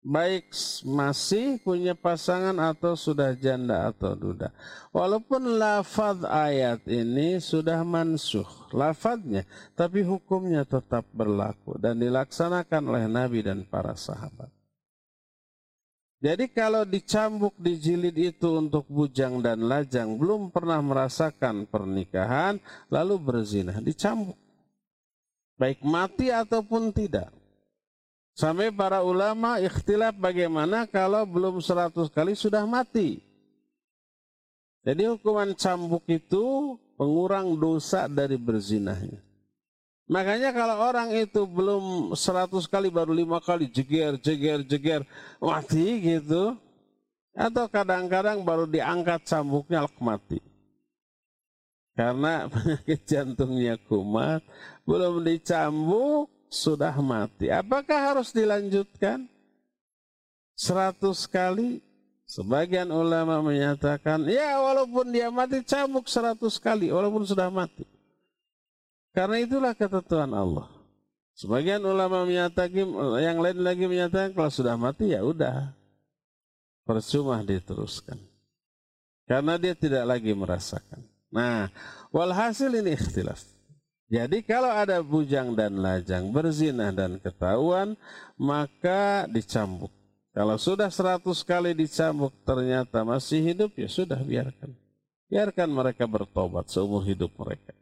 Baik 0.03 0.51
masih 0.83 1.63
punya 1.63 1.95
pasangan 1.95 2.59
atau 2.59 2.91
sudah 2.91 3.31
janda 3.39 3.87
atau 3.87 4.11
duda. 4.11 4.51
Walaupun 4.91 5.55
lafaz 5.55 6.27
ayat 6.27 6.83
ini 6.91 7.39
sudah 7.39 7.87
mansuh. 7.87 8.67
Lafaznya. 8.75 9.47
Tapi 9.79 10.03
hukumnya 10.03 10.67
tetap 10.67 11.07
berlaku. 11.15 11.79
Dan 11.79 12.03
dilaksanakan 12.03 12.83
oleh 12.83 13.07
Nabi 13.07 13.47
dan 13.47 13.63
para 13.63 13.95
sahabat. 13.95 14.51
Jadi 16.19 16.51
kalau 16.51 16.83
dicambuk 16.83 17.55
di 17.55 17.79
jilid 17.79 18.15
itu 18.15 18.59
untuk 18.59 18.83
bujang 18.91 19.43
dan 19.43 19.59
lajang 19.67 20.15
belum 20.15 20.55
pernah 20.55 20.79
merasakan 20.79 21.67
pernikahan 21.67 22.63
lalu 22.87 23.19
berzina 23.19 23.83
dicambuk 23.83 24.39
baik 25.63 25.79
mati 25.79 26.27
ataupun 26.27 26.91
tidak. 26.91 27.31
Sampai 28.35 28.67
para 28.67 28.99
ulama 28.99 29.63
ikhtilaf 29.63 30.11
bagaimana 30.19 30.83
kalau 30.83 31.23
belum 31.23 31.63
seratus 31.63 32.11
kali 32.11 32.35
sudah 32.35 32.67
mati. 32.67 33.23
Jadi 34.83 35.07
hukuman 35.07 35.55
cambuk 35.55 36.03
itu 36.11 36.75
pengurang 36.99 37.55
dosa 37.55 38.11
dari 38.11 38.35
berzinahnya. 38.35 39.23
Makanya 40.11 40.51
kalau 40.51 40.83
orang 40.83 41.15
itu 41.15 41.47
belum 41.47 42.11
seratus 42.19 42.67
kali 42.67 42.91
baru 42.91 43.15
lima 43.15 43.39
kali 43.39 43.71
jeger, 43.71 44.19
jeger, 44.19 44.59
jeger, 44.67 45.01
mati 45.39 46.03
gitu. 46.03 46.59
Atau 47.31 47.71
kadang-kadang 47.71 48.43
baru 48.43 48.67
diangkat 48.67 49.23
cambuknya 49.23 49.87
mati 50.03 50.52
karena 51.93 52.45
penyakit 52.53 53.01
jantungnya 53.05 53.77
kumat, 53.89 54.41
belum 54.85 55.23
dicambuk, 55.23 56.29
sudah 56.53 56.93
mati. 57.01 57.49
Apakah 57.49 58.13
harus 58.13 58.29
dilanjutkan? 58.29 59.25
Seratus 60.53 61.25
kali 61.25 61.81
Sebagian 62.23 62.89
ulama 62.89 63.43
menyatakan, 63.43 64.25
ya 64.25 64.57
walaupun 64.57 65.11
dia 65.13 65.29
mati 65.29 65.61
cambuk 65.61 66.09
seratus 66.09 66.57
kali, 66.57 66.89
walaupun 66.89 67.27
sudah 67.27 67.51
mati. 67.53 67.85
Karena 69.13 69.43
itulah 69.43 69.77
ketentuan 69.77 70.33
Allah. 70.33 70.65
Sebagian 71.37 71.85
ulama 71.85 72.25
menyatakan, 72.25 72.89
yang 73.21 73.37
lain 73.37 73.61
lagi 73.61 73.85
menyatakan 73.85 74.33
kalau 74.33 74.49
sudah 74.49 74.73
mati 74.73 75.13
ya 75.13 75.21
udah. 75.21 75.77
Percuma 76.89 77.45
diteruskan. 77.45 78.17
Karena 79.29 79.55
dia 79.61 79.77
tidak 79.77 80.03
lagi 80.03 80.33
merasakan. 80.33 81.12
Nah, 81.33 81.73
walhasil 82.13 82.69
ini 82.69 82.93
ikhtilaf. 82.93 83.41
Jadi 84.13 84.45
kalau 84.45 84.69
ada 84.69 85.01
bujang 85.01 85.57
dan 85.57 85.81
lajang 85.81 86.29
berzinah 86.29 86.93
dan 86.93 87.17
ketahuan, 87.17 87.97
maka 88.37 89.25
dicambuk. 89.25 89.89
Kalau 90.33 90.57
sudah 90.61 90.93
seratus 90.93 91.41
kali 91.41 91.73
dicambuk 91.73 92.29
ternyata 92.45 93.01
masih 93.01 93.41
hidup 93.41 93.73
ya 93.73 93.89
sudah 93.89 94.21
biarkan. 94.21 94.77
Biarkan 95.33 95.69
mereka 95.73 96.05
bertobat 96.05 96.69
seumur 96.69 97.01
hidup 97.01 97.33
mereka. 97.41 97.73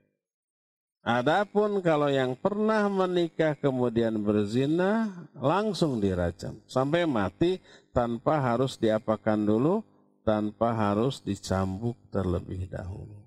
Adapun 1.04 1.84
kalau 1.84 2.08
yang 2.08 2.38
pernah 2.38 2.88
menikah 2.88 3.58
kemudian 3.60 4.16
berzina 4.22 5.10
langsung 5.36 5.99
dirajam 5.99 6.62
sampai 6.70 7.10
mati 7.10 7.58
tanpa 7.91 8.39
harus 8.39 8.80
diapakan 8.80 9.39
dulu, 9.41 9.82
tanpa 10.24 10.72
harus 10.72 11.20
dicambuk 11.20 11.97
terlebih 12.14 12.70
dahulu. 12.70 13.21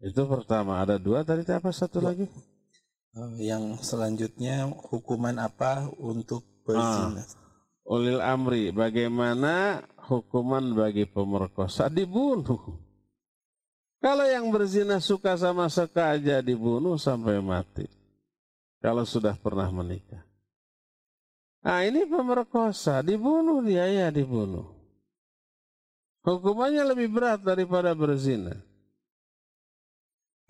Itu 0.00 0.24
pertama, 0.24 0.80
ada 0.80 0.96
dua 0.96 1.20
tadi 1.20 1.44
apa 1.52 1.68
satu 1.68 2.00
lagi? 2.00 2.24
Eh, 3.10 3.52
yang 3.52 3.76
selanjutnya 3.84 4.64
hukuman 4.88 5.36
apa 5.36 5.92
untuk 6.00 6.40
berzina. 6.64 7.20
Ah, 7.20 7.28
ulil 7.84 8.22
amri, 8.24 8.72
bagaimana 8.72 9.84
hukuman 10.08 10.72
bagi 10.72 11.04
pemerkosa 11.04 11.92
dibunuh. 11.92 12.80
Kalau 14.00 14.24
yang 14.24 14.48
berzina 14.48 14.96
suka 15.04 15.36
sama 15.36 15.68
suka 15.68 16.16
aja 16.16 16.40
dibunuh 16.40 16.96
sampai 16.96 17.36
mati. 17.44 17.84
Kalau 18.80 19.04
sudah 19.04 19.36
pernah 19.36 19.68
menikah. 19.68 20.24
Nah 21.60 21.84
ini 21.84 22.08
pemerkosa, 22.08 23.04
dibunuh 23.04 23.60
dia 23.60 23.84
ya 23.84 24.08
dibunuh. 24.08 24.64
Hukumannya 26.24 26.88
lebih 26.88 27.12
berat 27.12 27.44
daripada 27.44 27.92
berzina. 27.92 28.69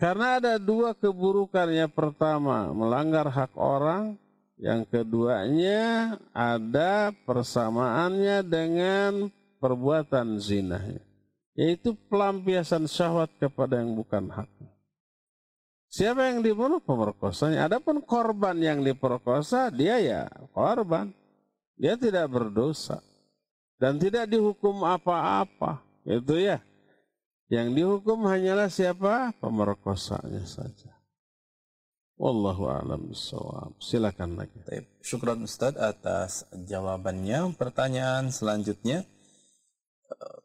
Karena 0.00 0.40
ada 0.40 0.56
dua 0.56 0.96
keburukan. 0.96 1.68
Yang 1.68 1.92
pertama, 1.92 2.72
melanggar 2.72 3.28
hak 3.28 3.52
orang. 3.54 4.16
Yang 4.60 4.92
keduanya 4.92 6.16
ada 6.36 7.12
persamaannya 7.28 8.44
dengan 8.44 9.28
perbuatan 9.60 10.40
zina. 10.40 10.80
Yaitu 11.52 11.92
pelampiasan 12.08 12.88
syahwat 12.88 13.28
kepada 13.36 13.80
yang 13.80 13.92
bukan 13.92 14.28
hak. 14.32 14.48
Siapa 15.90 16.32
yang 16.32 16.40
dibunuh 16.40 16.80
pemerkosanya. 16.80 17.68
Adapun 17.68 18.00
korban 18.00 18.56
yang 18.56 18.80
diperkosa 18.80 19.68
dia 19.68 20.00
ya 20.00 20.32
korban. 20.56 21.12
Dia 21.76 21.96
tidak 22.00 22.28
berdosa. 22.32 23.04
Dan 23.80 23.96
tidak 23.96 24.28
dihukum 24.28 24.84
apa-apa. 24.84 25.80
Itu 26.04 26.36
ya. 26.36 26.60
Yang 27.50 27.68
dihukum 27.74 28.30
hanyalah 28.30 28.70
siapa? 28.70 29.34
Pemerkosanya 29.42 30.46
saja. 30.46 30.94
Wallahu 32.14 32.70
a'lam 32.70 33.10
bishawab. 33.10 33.74
Silakan 33.82 34.38
lagi. 34.38 34.54
Syukran 35.02 35.42
Ustaz 35.42 35.74
atas 35.74 36.46
jawabannya. 36.54 37.50
Pertanyaan 37.58 38.30
selanjutnya. 38.30 39.02
Eh, 40.14 40.38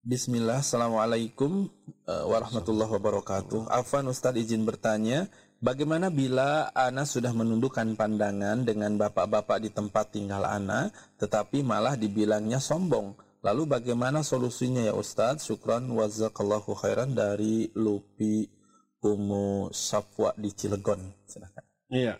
Bismillah, 0.00 0.64
Assalamualaikum 0.64 1.68
eh, 2.08 2.24
warahmatullahi 2.32 2.88
wabarakatuh. 2.88 3.68
Afan 3.68 4.08
Ustadz 4.08 4.40
izin 4.40 4.64
bertanya, 4.64 5.28
bagaimana 5.60 6.08
bila 6.08 6.72
Ana 6.72 7.04
sudah 7.04 7.36
menundukkan 7.36 7.92
pandangan 7.92 8.64
dengan 8.64 8.96
bapak-bapak 8.96 9.60
di 9.60 9.68
tempat 9.68 10.16
tinggal 10.16 10.48
Ana, 10.48 10.88
tetapi 11.20 11.60
malah 11.60 11.96
dibilangnya 11.96 12.56
sombong? 12.56 13.23
Lalu 13.44 13.68
bagaimana 13.68 14.24
solusinya 14.24 14.80
ya 14.80 14.96
Ustadz? 14.96 15.44
Syukran 15.44 15.84
wazakallahu 15.92 16.72
khairan 16.72 17.12
dari 17.12 17.68
Lupi 17.76 18.48
Umu 19.04 19.68
Safwa 19.68 20.32
di 20.32 20.48
Cilegon. 20.48 21.12
Silakan. 21.28 21.64
Iya. 21.92 22.16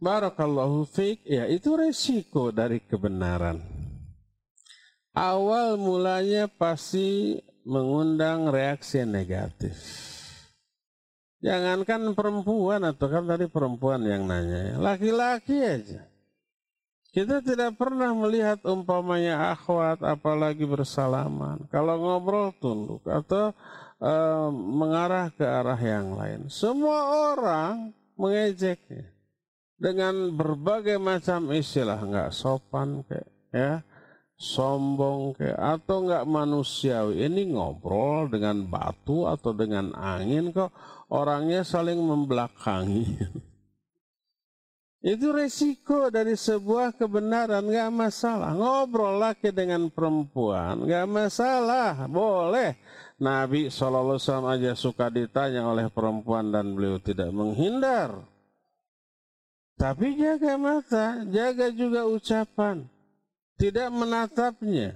Barakallahu 0.00 0.88
fiik. 0.88 1.28
Ya, 1.28 1.44
itu 1.44 1.76
resiko 1.76 2.48
dari 2.48 2.80
kebenaran. 2.80 3.60
Awal 5.12 5.76
mulanya 5.76 6.48
pasti 6.48 7.36
mengundang 7.68 8.48
reaksi 8.48 9.04
negatif. 9.04 9.76
Jangankan 11.44 12.16
perempuan 12.16 12.80
atau 12.82 13.06
kan 13.12 13.28
tadi 13.28 13.46
perempuan 13.46 14.02
yang 14.02 14.24
nanya, 14.26 14.80
laki-laki 14.80 15.54
aja. 15.60 16.07
Kita 17.08 17.40
tidak 17.40 17.80
pernah 17.80 18.12
melihat 18.12 18.60
umpamanya 18.68 19.56
akhwat 19.56 20.04
apalagi 20.04 20.68
bersalaman. 20.68 21.64
Kalau 21.72 21.96
ngobrol 21.96 22.52
tunduk 22.60 23.00
atau 23.08 23.56
uh, 24.02 24.52
mengarah 24.52 25.32
ke 25.32 25.40
arah 25.40 25.80
yang 25.80 26.12
lain. 26.12 26.52
Semua 26.52 27.32
orang 27.32 27.96
mengejeknya 28.20 29.08
dengan 29.78 30.34
berbagai 30.34 30.98
macam 30.98 31.54
istilah 31.54 32.02
nggak 32.02 32.34
sopan 32.34 33.06
kayak 33.06 33.30
ya 33.54 33.72
sombong 34.34 35.38
kayak 35.38 35.54
atau 35.54 36.02
nggak 36.02 36.26
manusiawi 36.26 37.26
ini 37.26 37.54
ngobrol 37.54 38.26
dengan 38.26 38.66
batu 38.66 39.30
atau 39.30 39.54
dengan 39.54 39.94
angin 39.94 40.50
kok 40.50 40.74
orangnya 41.14 41.62
saling 41.62 41.98
membelakangi 41.98 43.06
itu 44.98 45.30
resiko 45.30 46.10
dari 46.10 46.34
sebuah 46.34 46.94
kebenaran 46.98 47.62
nggak 47.62 47.90
masalah 47.94 48.50
ngobrol 48.54 49.18
laki 49.18 49.54
dengan 49.54 49.86
perempuan 49.90 50.82
nggak 50.86 51.06
masalah 51.06 52.08
boleh 52.10 52.74
Nabi 53.18 53.66
SAW 53.66 54.46
aja 54.46 54.78
suka 54.78 55.10
ditanya 55.10 55.66
oleh 55.66 55.90
perempuan 55.90 56.54
dan 56.54 56.70
beliau 56.70 57.02
tidak 57.02 57.34
menghindar. 57.34 58.22
Tapi 59.74 60.14
jaga 60.14 60.54
mata, 60.54 61.26
jaga 61.26 61.70
juga 61.74 62.06
ucapan. 62.06 62.86
Tidak 63.58 63.90
menatapnya. 63.90 64.94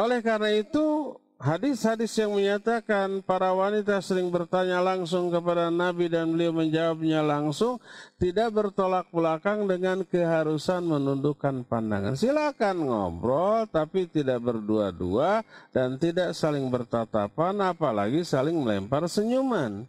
Oleh 0.00 0.24
karena 0.24 0.48
itu, 0.56 1.12
hadis-hadis 1.38 2.10
yang 2.18 2.34
menyatakan 2.34 3.22
para 3.22 3.54
wanita 3.54 4.02
sering 4.02 4.26
bertanya 4.28 4.82
langsung 4.82 5.30
kepada 5.30 5.70
Nabi 5.70 6.10
dan 6.10 6.34
beliau 6.34 6.50
menjawabnya 6.50 7.22
langsung 7.22 7.78
tidak 8.18 8.50
bertolak 8.50 9.06
belakang 9.14 9.70
dengan 9.70 10.02
keharusan 10.02 10.82
menundukkan 10.82 11.62
pandangan. 11.64 12.18
Silakan 12.18 12.76
ngobrol 12.90 13.70
tapi 13.70 14.10
tidak 14.10 14.42
berdua-dua 14.42 15.46
dan 15.70 15.94
tidak 15.96 16.34
saling 16.34 16.66
bertatapan 16.66 17.54
apalagi 17.62 18.26
saling 18.26 18.58
melempar 18.58 19.06
senyuman. 19.06 19.86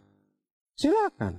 Silakan. 0.78 1.36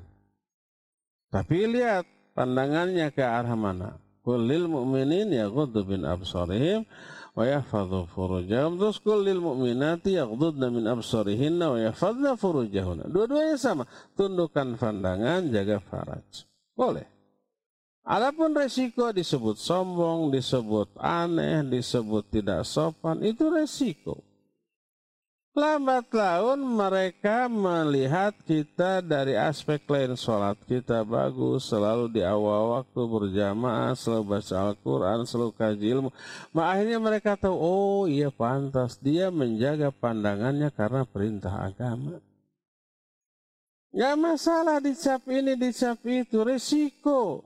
Tapi 1.31 1.63
lihat 1.71 2.03
pandangannya 2.35 3.07
ke 3.15 3.23
arah 3.23 3.55
mana. 3.55 3.95
Kulil 4.21 4.69
mu'minin 4.69 5.33
ya 5.33 5.49
bin 5.81 6.05
absarihim 6.05 6.85
wa 7.31 7.43
yahfadhu 7.47 8.07
furujahum 8.11 8.75
terus 8.75 8.99
lil 9.03 9.39
mu'minati 9.39 10.19
yaghdudna 10.19 10.67
min 10.67 10.83
absarihinna 10.87 11.71
wa 11.71 11.79
yahfadna 11.79 12.35
furujahunna 12.35 13.07
dua-duanya 13.07 13.57
sama. 13.59 13.83
Tundukkan 14.15 14.75
pandangan 14.75 15.47
jaga 15.51 15.79
faraj. 15.79 16.47
Boleh. 16.75 17.07
Adapun 18.01 18.57
resiko 18.57 19.13
disebut 19.13 19.61
sombong, 19.61 20.33
disebut 20.33 20.89
aneh, 20.97 21.61
disebut 21.69 22.25
tidak 22.33 22.65
sopan, 22.65 23.21
itu 23.21 23.45
resiko. 23.53 24.25
Lambat 25.51 26.07
laun 26.15 26.63
mereka 26.63 27.51
melihat 27.51 28.31
kita 28.47 29.03
dari 29.03 29.35
aspek 29.35 29.83
lain 29.83 30.15
sholat 30.15 30.55
kita 30.63 31.03
bagus, 31.03 31.67
selalu 31.67 32.07
di 32.07 32.23
awal 32.23 32.79
waktu 32.79 33.01
berjamaah, 33.03 33.91
selalu 33.91 34.31
baca 34.31 34.55
Al-Quran, 34.71 35.19
selalu 35.27 35.51
kaji 35.51 35.85
ilmu. 35.91 36.09
Ma 36.55 36.71
akhirnya 36.71 37.03
mereka 37.03 37.35
tahu, 37.35 37.51
oh 37.51 38.03
iya 38.07 38.31
pantas, 38.31 38.95
dia 38.95 39.27
menjaga 39.27 39.91
pandangannya 39.91 40.71
karena 40.71 41.03
perintah 41.03 41.67
agama. 41.67 42.23
Gak 43.91 44.15
masalah 44.15 44.79
dicap 44.79 45.19
ini, 45.27 45.59
dicap 45.59 45.99
itu, 46.07 46.47
resiko. 46.47 47.43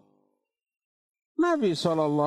Nabi 1.41 1.73
SAW 1.73 2.21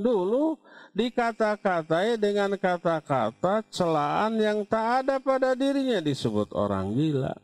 dulu 0.00 0.56
dikata-katai 0.94 2.18
dengan 2.18 2.54
kata-kata 2.58 3.62
celaan 3.70 4.38
yang 4.38 4.66
tak 4.66 5.06
ada 5.06 5.16
pada 5.22 5.54
dirinya. 5.54 6.02
Disebut 6.02 6.50
orang 6.54 6.94
gila, 6.94 7.34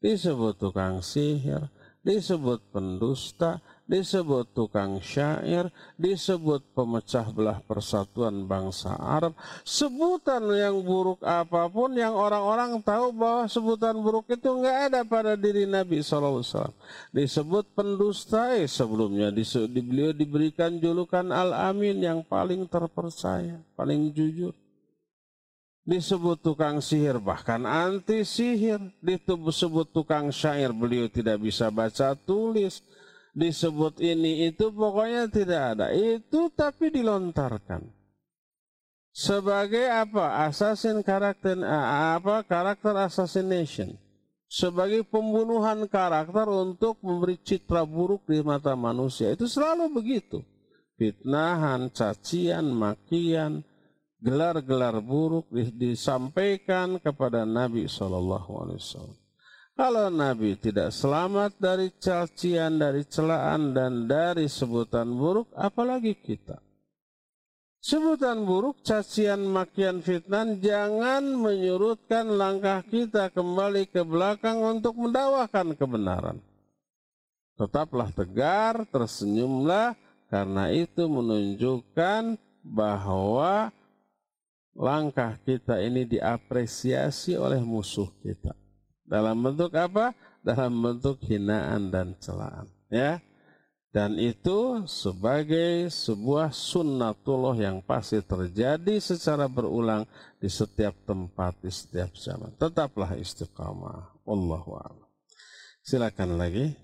disebut 0.00 0.60
tukang 0.60 1.00
sihir, 1.00 1.68
disebut 2.04 2.60
pendusta, 2.70 3.60
disebut 3.84 4.48
tukang 4.56 4.96
syair, 5.04 5.68
disebut 6.00 6.64
pemecah 6.72 7.28
belah 7.28 7.60
persatuan 7.64 8.48
bangsa 8.48 8.96
Arab. 8.96 9.36
Sebutan 9.62 10.44
yang 10.56 10.80
buruk 10.80 11.20
apa 11.20 11.68
pun 11.68 11.92
yang 11.92 12.16
orang-orang 12.16 12.80
tahu 12.80 13.12
bahwa 13.12 13.44
sebutan 13.44 13.96
buruk 14.00 14.24
itu 14.32 14.48
nggak 14.48 14.78
ada 14.92 15.00
pada 15.04 15.36
diri 15.36 15.68
Nabi 15.68 16.00
SAW. 16.00 16.72
Disebut 17.12 17.76
pendusta, 17.76 18.56
sebelumnya 18.64 19.28
beliau 19.30 20.16
diberikan 20.16 20.80
julukan 20.80 21.28
Al-Amin 21.28 22.00
yang 22.00 22.20
paling 22.24 22.64
terpercaya, 22.64 23.60
paling 23.76 24.12
jujur 24.12 24.56
disebut 25.84 26.40
tukang 26.40 26.80
sihir 26.80 27.20
bahkan 27.20 27.60
anti 27.68 28.24
sihir 28.24 28.80
disebut 29.04 29.84
tukang 29.92 30.32
syair 30.32 30.72
beliau 30.72 31.12
tidak 31.12 31.36
bisa 31.44 31.68
baca 31.68 32.16
tulis 32.16 32.80
disebut 33.34 33.98
ini 33.98 34.48
itu 34.48 34.70
pokoknya 34.70 35.28
tidak 35.28 35.62
ada. 35.76 35.86
Itu 35.90 36.48
tapi 36.54 36.88
dilontarkan. 36.94 37.90
Sebagai 39.14 39.86
apa? 39.90 40.46
Assassin 40.46 41.02
karakter 41.02 41.58
apa? 41.66 42.42
Karakter 42.46 42.94
assassination. 43.06 43.94
Sebagai 44.50 45.02
pembunuhan 45.02 45.86
karakter 45.90 46.46
untuk 46.46 46.98
memberi 47.02 47.38
citra 47.42 47.82
buruk 47.82 48.26
di 48.26 48.38
mata 48.42 48.74
manusia. 48.78 49.34
Itu 49.34 49.50
selalu 49.50 49.90
begitu. 49.90 50.42
Fitnahan 50.94 51.90
cacian 51.90 52.70
makian 52.70 53.66
gelar-gelar 54.22 55.02
buruk 55.02 55.50
disampaikan 55.74 57.02
kepada 57.02 57.42
Nabi 57.42 57.90
Shallallahu 57.90 58.50
Alaihi 58.62 58.78
Wasallam. 58.78 59.23
Kalau 59.74 60.06
Nabi 60.06 60.54
tidak 60.54 60.94
selamat 60.94 61.58
dari 61.58 61.90
cacian, 61.98 62.78
dari 62.78 63.02
celaan, 63.10 63.74
dan 63.74 64.06
dari 64.06 64.46
sebutan 64.46 65.10
buruk, 65.10 65.50
apalagi 65.50 66.14
kita. 66.14 66.62
Sebutan 67.82 68.46
buruk, 68.46 68.86
cacian, 68.86 69.50
makian, 69.50 69.98
fitnah 69.98 70.46
jangan 70.62 71.26
menyurutkan 71.26 72.38
langkah 72.38 72.86
kita 72.86 73.34
kembali 73.34 73.90
ke 73.90 74.06
belakang 74.06 74.62
untuk 74.62 74.94
mendakwakan 74.94 75.74
kebenaran. 75.74 76.38
Tetaplah 77.58 78.14
tegar, 78.14 78.86
tersenyumlah, 78.94 79.98
karena 80.30 80.70
itu 80.70 81.02
menunjukkan 81.10 82.38
bahwa 82.62 83.74
langkah 84.70 85.34
kita 85.42 85.82
ini 85.82 86.06
diapresiasi 86.06 87.34
oleh 87.34 87.58
musuh 87.58 88.08
kita. 88.22 88.63
Dalam 89.04 89.36
bentuk 89.40 89.72
apa? 89.76 90.16
Dalam 90.40 90.72
bentuk 90.80 91.20
hinaan 91.24 91.92
dan 91.92 92.16
celaan. 92.20 92.68
Ya. 92.88 93.20
Dan 93.94 94.18
itu 94.18 94.82
sebagai 94.90 95.86
sebuah 95.86 96.50
sunnatullah 96.50 97.54
yang 97.54 97.78
pasti 97.78 98.18
terjadi 98.18 98.98
secara 98.98 99.46
berulang 99.46 100.02
di 100.42 100.50
setiap 100.50 100.98
tempat, 101.06 101.54
di 101.62 101.70
setiap 101.70 102.10
zaman. 102.18 102.50
Tetaplah 102.58 103.14
istiqamah. 103.14 104.26
Wallahu 104.26 104.82
a'lam. 104.82 105.06
Silakan 105.86 106.40
lagi. 106.40 106.74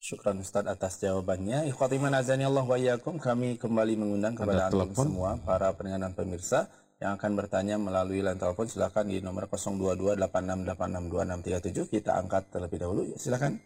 Syukran 0.00 0.38
Ustaz 0.40 0.64
atas 0.70 1.02
jawabannya. 1.02 1.66
Ikhwati 1.66 1.98
azani 1.98 2.46
Allah 2.46 2.62
wa 2.62 2.78
kami 3.18 3.58
kembali 3.58 3.98
mengundang 3.98 4.32
kepada 4.32 4.70
anda 4.70 4.86
semua 4.96 5.36
para 5.42 5.74
pendengar 5.76 6.08
dan 6.08 6.14
pemirsa 6.14 6.70
yang 7.00 7.16
akan 7.16 7.32
bertanya 7.32 7.80
melalui 7.80 8.20
line 8.20 8.36
telepon 8.36 8.68
silakan 8.68 9.08
di 9.08 9.24
nomor 9.24 9.48
0228686267 9.48 11.88
kita 11.88 12.20
angkat 12.20 12.52
terlebih 12.52 12.76
dahulu 12.76 13.08
ya 13.08 13.16
silakan 13.16 13.56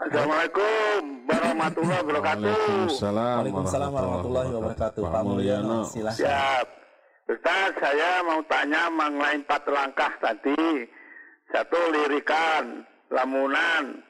Assalamualaikum 0.00 1.28
warahmatullahi 1.28 2.00
wabarakatuh. 2.00 2.40
Waalaikumsalam, 2.40 3.44
Waalaikumsalam 3.44 3.92
warahmatullahi 3.92 4.48
wabarakatuh. 4.48 5.04
Pak 5.04 5.22
Mulyono, 5.28 5.84
silakan. 5.84 6.24
Siap. 6.24 6.66
Ustaz, 7.28 7.76
saya 7.84 8.24
mau 8.24 8.40
tanya 8.48 8.88
mengenai 8.88 9.44
empat 9.44 9.60
langkah 9.68 10.08
tadi. 10.24 10.88
Satu 11.52 11.76
lirikan, 11.92 12.80
lamunan, 13.12 14.00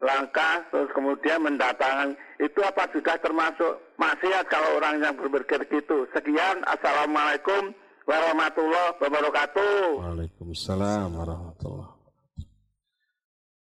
langkah, 0.00 0.64
terus 0.72 0.88
kemudian 0.96 1.44
mendatangkan. 1.44 2.16
Itu 2.40 2.64
apa 2.64 2.88
sudah 2.88 3.20
termasuk 3.20 3.76
maksiat 4.00 4.48
kalau 4.48 4.80
orang 4.80 5.04
yang 5.04 5.12
berpikir 5.20 5.68
gitu. 5.68 6.08
Sekian, 6.16 6.64
Assalamualaikum 6.64 7.76
warahmatullahi 8.10 8.98
wabarakatuh. 8.98 10.02
Waalaikumsalam 10.02 11.08
warahmatullahi 11.14 11.86
wabarakatuh. 11.86 11.98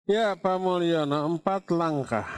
Ya 0.06 0.38
Pak 0.38 0.58
Mulyono, 0.62 1.26
empat 1.34 1.72
langkah. 1.74 2.30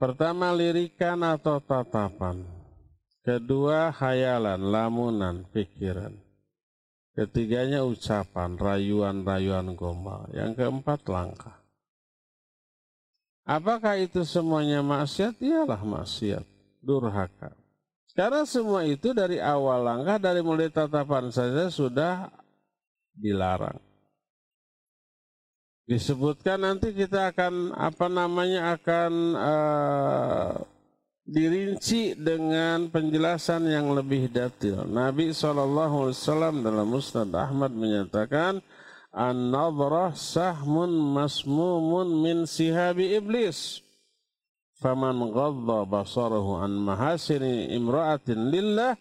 Pertama 0.00 0.48
lirikan 0.54 1.20
atau 1.20 1.60
tatapan. 1.60 2.40
Kedua 3.20 3.90
hayalan, 3.90 4.60
lamunan, 4.70 5.44
pikiran. 5.50 6.14
Ketiganya 7.16 7.84
ucapan, 7.84 8.56
rayuan-rayuan 8.56 9.76
gombal. 9.76 10.28
Yang 10.32 10.62
keempat 10.62 11.00
langkah. 11.10 11.56
Apakah 13.44 14.00
itu 14.00 14.24
semuanya 14.24 14.80
maksiat? 14.80 15.36
Iyalah 15.40 15.80
maksiat, 15.84 16.44
durhaka. 16.80 17.65
Karena 18.16 18.48
semua 18.48 18.80
itu 18.88 19.12
dari 19.12 19.36
awal 19.36 19.84
langkah 19.84 20.16
dari 20.16 20.40
mulai 20.40 20.72
tatapan 20.72 21.28
saja 21.28 21.68
sudah 21.68 22.32
dilarang. 23.12 23.76
Disebutkan 25.84 26.64
nanti 26.64 26.96
kita 26.96 27.30
akan 27.30 27.76
apa 27.76 28.08
namanya 28.08 28.74
akan 28.74 29.12
uh, 29.36 30.50
dirinci 31.28 32.16
dengan 32.16 32.88
penjelasan 32.88 33.68
yang 33.68 33.92
lebih 33.92 34.32
detail. 34.32 34.88
Nabi 34.88 35.36
SAW 35.36 36.10
dalam 36.64 36.88
Musnad 36.88 37.30
Ahmad 37.36 37.70
menyatakan 37.70 38.64
an-nadrah 39.12 40.16
sahmun 40.16 40.90
masmumun 40.90 42.08
min 42.18 42.48
sihabi 42.48 43.14
iblis 43.14 43.85
faman 44.86 45.18
ghadda 45.34 45.82
basarahu 45.82 46.62
an 46.62 46.78
mahasini 46.78 47.74
imra'atin 47.74 48.54
lillah 48.54 48.94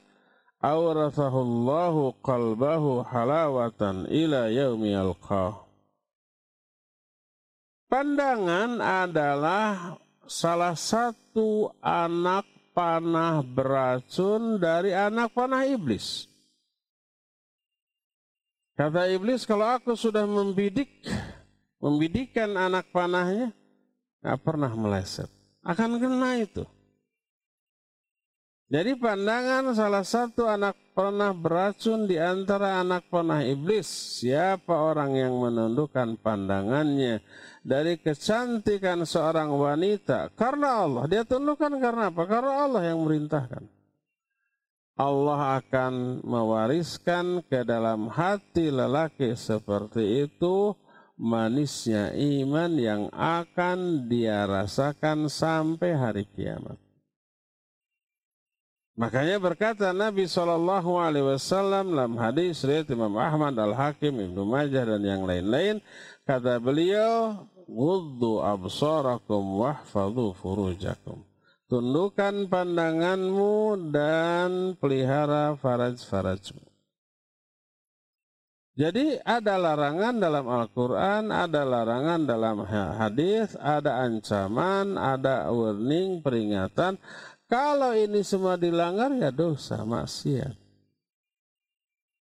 awrathahu 0.57 1.45
Allahu 1.45 2.17
qalbahu 2.25 3.05
halawatan 3.05 4.09
ila 4.09 4.49
yaumi 4.49 4.97
yalqah 4.97 5.61
Pandangan 7.86 8.81
adalah 8.81 10.01
salah 10.25 10.73
satu 10.73 11.69
anak 11.86 12.49
panah 12.73 13.45
beracun 13.45 14.57
dari 14.57 14.89
anak 14.89 15.29
panah 15.38 15.69
iblis. 15.69 16.25
Kata 18.73 19.05
iblis, 19.05 19.45
kalau 19.45 19.69
aku 19.69 19.93
sudah 19.93 20.25
membidik, 20.25 20.89
membidikkan 21.77 22.57
anak 22.57 22.89
panahnya, 22.89 23.53
nggak 24.25 24.39
pernah 24.43 24.73
meleset 24.73 25.34
akan 25.66 25.97
kena 25.97 26.32
itu. 26.39 26.63
Jadi 28.66 28.97
pandangan 28.97 29.78
salah 29.78 30.01
satu 30.01 30.49
anak 30.49 30.74
panah 30.97 31.38
beracun 31.38 32.09
di 32.09 32.18
antara 32.18 32.82
anak 32.82 33.05
panah 33.13 33.45
iblis. 33.45 33.86
Siapa 34.22 34.74
orang 34.74 35.13
yang 35.13 35.38
menundukkan 35.38 36.18
pandangannya 36.18 37.22
dari 37.61 38.01
kecantikan 38.01 39.05
seorang 39.05 39.53
wanita 39.53 40.34
karena 40.34 40.82
Allah. 40.82 41.03
Dia 41.05 41.22
tundukkan 41.22 41.78
karena 41.78 42.09
apa? 42.09 42.24
Karena 42.26 42.53
Allah 42.66 42.82
yang 42.89 43.05
merintahkan. 43.05 43.70
Allah 44.95 45.59
akan 45.59 46.24
mewariskan 46.24 47.43
ke 47.45 47.68
dalam 47.68 48.07
hati 48.07 48.72
lelaki 48.72 49.36
seperti 49.36 50.26
itu 50.26 50.72
manisnya 51.16 52.11
iman 52.16 52.72
yang 52.76 53.03
akan 53.16 54.07
dia 54.11 54.43
rasakan 54.43 55.32
sampai 55.32 55.91
hari 55.95 56.24
kiamat. 56.28 56.76
Makanya 58.95 59.43
berkata 59.43 59.91
Nabi 59.91 60.24
Shallallahu 60.24 60.95
Alaihi 60.95 61.28
Wasallam 61.36 61.91
dalam 61.91 62.16
hadis 62.16 62.63
riwayat 62.63 62.88
Imam 62.95 63.11
Ahmad 63.20 63.59
Al 63.59 63.76
Hakim 63.76 64.16
Ibnu 64.24 64.47
Majah 64.47 64.88
dan 64.88 65.03
yang 65.03 65.28
lain-lain 65.28 65.84
kata 66.24 66.63
beliau 66.63 67.43
wudhu 67.68 68.39
absarakum 68.39 69.59
wahfadhu 69.59 70.32
furujakum 70.39 71.28
tundukkan 71.68 72.47
pandanganmu 72.47 73.89
dan 73.91 74.80
pelihara 74.80 75.59
faraj-farajmu 75.59 76.74
jadi 78.76 79.23
ada 79.23 79.55
larangan 79.55 80.19
dalam 80.19 80.51
Al-Quran, 80.51 81.32
ada 81.32 81.63
larangan 81.63 82.28
dalam 82.28 82.67
hadis, 82.67 83.55
ada 83.55 84.03
ancaman, 84.03 84.99
ada 84.99 85.47
warning, 85.47 86.19
peringatan. 86.19 86.99
Kalau 87.47 87.95
ini 87.95 88.19
semua 88.19 88.59
dilanggar 88.59 89.15
ya 89.15 89.32
dosa, 89.32 89.80
maksiat. 89.88 90.59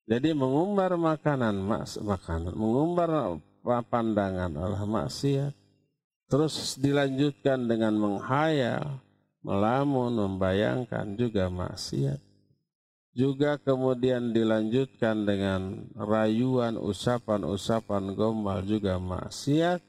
Jadi 0.06 0.30
mengumbar 0.38 0.94
makanan, 0.94 1.58
mas, 1.58 1.98
makanan, 1.98 2.54
mengumbar 2.54 3.42
pandangan 3.90 4.54
adalah 4.54 4.86
maksiat. 4.86 5.58
Terus 6.30 6.78
dilanjutkan 6.78 7.66
dengan 7.66 7.98
menghayal, 7.98 9.02
melamun, 9.42 10.14
membayangkan 10.14 11.18
juga 11.18 11.50
maksiat. 11.50 12.27
Juga 13.18 13.58
kemudian 13.58 14.30
dilanjutkan 14.30 15.26
dengan 15.26 15.90
rayuan, 15.98 16.78
usapan-usapan 16.78 18.14
gombal 18.14 18.62
juga 18.62 19.02
maksiat. 19.02 19.82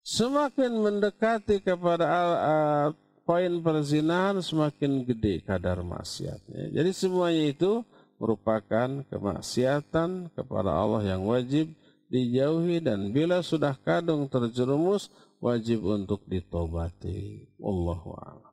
Semakin 0.00 0.72
mendekati 0.80 1.60
kepada 1.60 2.08
uh, 2.40 2.86
poin 3.28 3.60
perzinahan 3.60 4.40
semakin 4.40 5.04
gede 5.04 5.44
kadar 5.44 5.84
maksiatnya. 5.84 6.72
Jadi 6.72 6.90
semuanya 6.96 7.44
itu 7.52 7.84
merupakan 8.16 9.04
kemaksiatan 9.12 10.32
kepada 10.32 10.72
Allah 10.72 11.04
yang 11.04 11.28
wajib 11.28 11.76
dijauhi 12.10 12.80
dan 12.80 13.12
bila 13.14 13.44
sudah 13.44 13.76
kadung 13.84 14.26
terjerumus 14.26 15.12
wajib 15.38 15.86
untuk 15.86 16.24
ditobati. 16.26 17.52
Allahu 17.62 18.10
a'lam. 18.16 18.49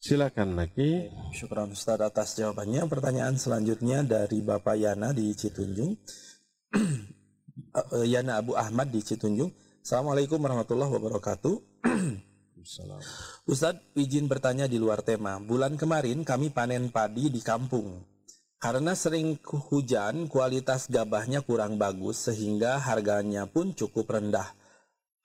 Silakan 0.00 0.56
lagi. 0.56 1.12
Syukran 1.36 1.76
Ustaz 1.76 2.00
atas 2.00 2.32
jawabannya. 2.32 2.88
Pertanyaan 2.88 3.36
selanjutnya 3.36 4.00
dari 4.00 4.40
Bapak 4.40 4.80
Yana 4.80 5.12
di 5.12 5.28
Citunjung. 5.36 5.92
Yana 8.16 8.40
Abu 8.40 8.56
Ahmad 8.56 8.88
di 8.88 9.04
Citunjung. 9.04 9.52
Assalamualaikum 9.84 10.40
warahmatullahi 10.40 10.88
wabarakatuh. 10.88 11.54
Ustadz, 13.44 13.92
izin 13.92 14.24
bertanya 14.24 14.64
di 14.64 14.80
luar 14.80 15.04
tema. 15.04 15.36
Bulan 15.36 15.76
kemarin 15.76 16.24
kami 16.24 16.48
panen 16.48 16.88
padi 16.88 17.28
di 17.28 17.44
kampung. 17.44 18.00
Karena 18.56 18.96
sering 18.96 19.36
hujan, 19.44 20.32
kualitas 20.32 20.88
gabahnya 20.88 21.44
kurang 21.44 21.76
bagus 21.76 22.24
sehingga 22.24 22.80
harganya 22.80 23.44
pun 23.44 23.76
cukup 23.76 24.16
rendah. 24.16 24.48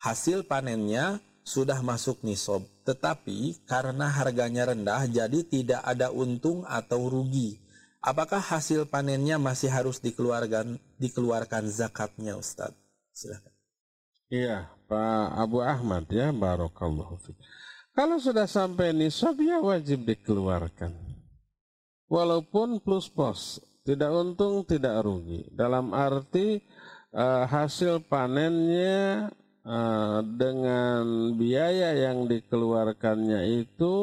Hasil 0.03 0.43
panennya 0.43 1.23
sudah 1.45 1.77
masuk 1.85 2.25
nisob, 2.25 2.65
tetapi 2.81 3.61
karena 3.69 4.09
harganya 4.09 4.73
rendah 4.73 5.05
jadi 5.05 5.45
tidak 5.45 5.85
ada 5.85 6.09
untung 6.09 6.65
atau 6.65 7.05
rugi. 7.05 7.61
Apakah 8.01 8.41
hasil 8.41 8.89
panennya 8.89 9.37
masih 9.37 9.69
harus 9.69 10.01
dikeluarkan 10.01 10.81
dikeluarkan 10.97 11.69
zakatnya 11.69 12.33
Ustadz? 12.33 12.77
Silakan. 13.13 13.53
Iya, 14.33 14.73
Pak 14.89 15.25
Abu 15.37 15.61
Ahmad 15.61 16.09
ya, 16.09 16.33
barokallahu. 16.33 17.21
Kalau 17.93 18.17
sudah 18.17 18.49
sampai 18.49 18.91
nisab 18.91 19.37
ya 19.37 19.61
wajib 19.61 20.03
dikeluarkan. 20.03 20.91
Walaupun 22.09 22.81
plus 22.81 23.09
pos, 23.09 23.61
tidak 23.85 24.09
untung, 24.13 24.65
tidak 24.65 25.05
rugi. 25.05 25.45
Dalam 25.53 25.93
arti 25.93 26.61
uh, 27.13 27.45
hasil 27.45 28.05
panennya 28.05 29.29
uh, 29.65 30.21
dengan 30.23 31.33
biaya 31.35 31.97
yang 31.97 32.29
dikeluarkannya 32.29 33.65
itu 33.65 33.93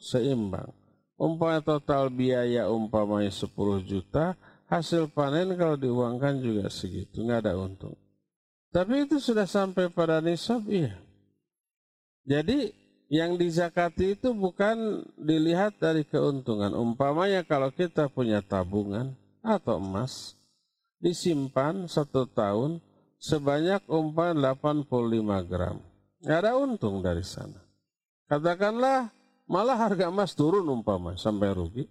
seimbang. 0.00 0.72
Umpamanya 1.14 1.62
total 1.62 2.10
biaya 2.10 2.66
umpamanya 2.66 3.30
10 3.30 3.54
juta, 3.86 4.34
hasil 4.66 5.06
panen 5.14 5.54
kalau 5.54 5.78
diuangkan 5.78 6.42
juga 6.42 6.66
segitu, 6.66 7.22
nggak 7.22 7.46
ada 7.46 7.54
untung. 7.54 7.94
Tapi 8.74 9.06
itu 9.06 9.22
sudah 9.22 9.46
sampai 9.46 9.86
pada 9.94 10.18
nisab, 10.18 10.66
iya. 10.66 10.98
Jadi 12.26 12.74
yang 13.06 13.38
dizakati 13.38 14.18
itu 14.18 14.34
bukan 14.34 15.06
dilihat 15.14 15.78
dari 15.78 16.02
keuntungan. 16.02 16.74
Umpamanya 16.74 17.46
kalau 17.46 17.70
kita 17.70 18.10
punya 18.10 18.42
tabungan 18.42 19.14
atau 19.38 19.78
emas, 19.78 20.34
disimpan 20.98 21.86
satu 21.86 22.26
tahun, 22.26 22.82
sebanyak 23.24 23.80
umpan 23.88 24.36
85 24.36 25.48
gram. 25.48 25.80
Nggak 26.20 26.38
ada 26.44 26.52
untung 26.60 27.00
dari 27.00 27.24
sana. 27.24 27.64
Katakanlah 28.28 29.08
malah 29.48 29.76
harga 29.76 30.12
emas 30.12 30.36
turun 30.36 30.68
umpama 30.68 31.16
sampai 31.16 31.56
rugi. 31.56 31.84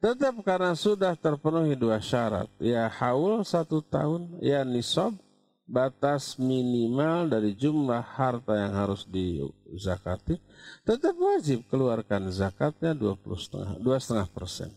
Tetap 0.00 0.40
karena 0.42 0.74
sudah 0.74 1.14
terpenuhi 1.14 1.76
dua 1.76 2.00
syarat. 2.02 2.50
Ya 2.58 2.88
haul 2.90 3.44
satu 3.46 3.84
tahun, 3.84 4.40
ya 4.42 4.66
nisab, 4.66 5.14
batas 5.62 6.40
minimal 6.42 7.30
dari 7.30 7.54
jumlah 7.54 8.02
harta 8.02 8.58
yang 8.58 8.74
harus 8.74 9.06
dizakati, 9.06 10.42
tetap 10.82 11.14
wajib 11.14 11.62
keluarkan 11.70 12.34
zakatnya 12.34 12.98
20 12.98 13.78
setengah 13.78 14.26
persen 14.26 14.74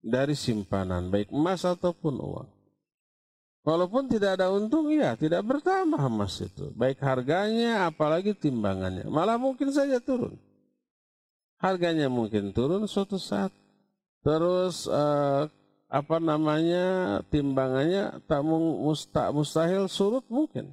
dari 0.00 0.32
simpanan 0.32 1.12
baik 1.12 1.28
emas 1.28 1.68
ataupun 1.68 2.16
uang. 2.16 2.59
Walaupun 3.60 4.08
tidak 4.08 4.40
ada 4.40 4.48
untung, 4.48 4.88
ya 4.88 5.12
tidak 5.20 5.44
bertambah 5.44 6.00
emas 6.00 6.40
itu. 6.40 6.72
Baik 6.72 6.96
harganya, 7.04 7.84
apalagi 7.84 8.32
timbangannya. 8.32 9.04
Malah 9.12 9.36
mungkin 9.36 9.68
saja 9.68 10.00
turun. 10.00 10.40
Harganya 11.60 12.08
mungkin 12.08 12.56
turun 12.56 12.88
suatu 12.88 13.20
saat. 13.20 13.52
Terus 14.24 14.88
eh, 14.88 15.44
apa 15.92 16.16
namanya 16.16 17.20
timbangannya 17.28 18.24
tak 18.24 18.40
musta, 18.48 19.28
mustahil 19.28 19.92
surut 19.92 20.24
mungkin. 20.32 20.72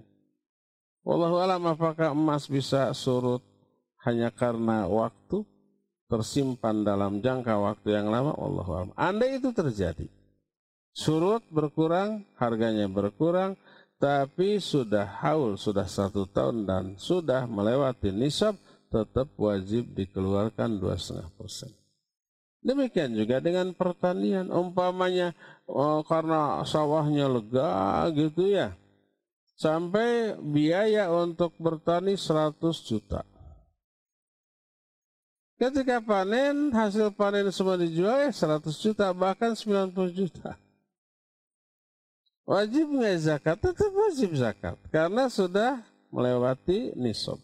Wallahu 1.04 1.44
alam 1.44 1.64
apakah 1.68 2.16
emas 2.16 2.48
bisa 2.48 2.96
surut 2.96 3.44
hanya 4.08 4.32
karena 4.32 4.88
waktu 4.88 5.44
tersimpan 6.08 6.88
dalam 6.88 7.20
jangka 7.20 7.52
waktu 7.52 8.00
yang 8.00 8.08
lama 8.08 8.32
Wallahu 8.32 8.72
alam. 8.72 8.92
Andai 8.96 9.44
itu 9.44 9.52
terjadi 9.52 10.08
surut 10.98 11.46
berkurang, 11.54 12.26
harganya 12.42 12.90
berkurang, 12.90 13.54
tapi 14.02 14.58
sudah 14.58 15.06
haul, 15.22 15.54
sudah 15.54 15.86
satu 15.86 16.26
tahun 16.26 16.66
dan 16.66 16.84
sudah 16.98 17.46
melewati 17.46 18.10
nisab, 18.10 18.58
tetap 18.90 19.30
wajib 19.38 19.94
dikeluarkan 19.94 20.82
dua 20.82 20.98
setengah 20.98 21.30
persen. 21.38 21.70
Demikian 22.66 23.14
juga 23.14 23.38
dengan 23.38 23.70
pertanian, 23.78 24.50
umpamanya 24.50 25.38
oh, 25.70 26.02
karena 26.02 26.66
sawahnya 26.66 27.30
lega 27.30 28.10
gitu 28.18 28.50
ya, 28.50 28.74
sampai 29.54 30.34
biaya 30.42 31.14
untuk 31.14 31.54
bertani 31.62 32.18
100 32.18 32.58
juta. 32.90 33.22
Ketika 35.58 36.02
panen, 36.02 36.70
hasil 36.74 37.14
panen 37.14 37.50
semua 37.54 37.78
dijual 37.78 38.30
ya 38.30 38.32
100 38.34 38.66
juta, 38.78 39.10
bahkan 39.14 39.54
90 39.54 39.94
juta. 40.14 40.58
Wajib 42.48 42.96
nggak 42.96 43.18
zakat? 43.20 43.58
Tetap 43.60 43.92
wajib 43.92 44.32
zakat. 44.40 44.80
Karena 44.88 45.28
sudah 45.28 45.84
melewati 46.16 46.96
nisab. 46.96 47.44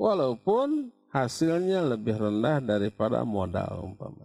Walaupun 0.00 0.88
hasilnya 1.12 1.84
lebih 1.84 2.16
rendah 2.16 2.64
daripada 2.64 3.20
modal 3.20 3.84
umpama. 3.84 4.24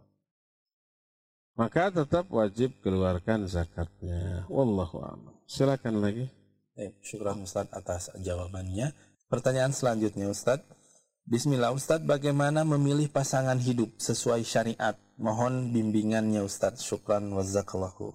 Maka 1.59 1.91
tetap 1.91 2.31
wajib 2.31 2.79
keluarkan 2.79 3.43
zakatnya. 3.43 4.47
Wallahu 4.47 5.03
a'lam. 5.03 5.35
Silakan 5.51 5.99
lagi. 5.99 6.31
Eh, 6.79 6.95
syukur 7.03 7.35
Ustaz 7.35 7.67
atas 7.75 8.11
jawabannya. 8.15 8.95
Pertanyaan 9.27 9.75
selanjutnya 9.75 10.31
Ustaz. 10.31 10.63
Bismillah 11.27 11.75
Ustaz, 11.75 11.99
bagaimana 12.03 12.63
memilih 12.63 13.11
pasangan 13.11 13.59
hidup 13.59 13.91
sesuai 13.99 14.47
syariat? 14.47 14.95
Mohon 15.19 15.75
bimbingannya 15.75 16.39
Ustaz. 16.39 16.83
Syukran 16.83 17.31
wa 17.35 17.43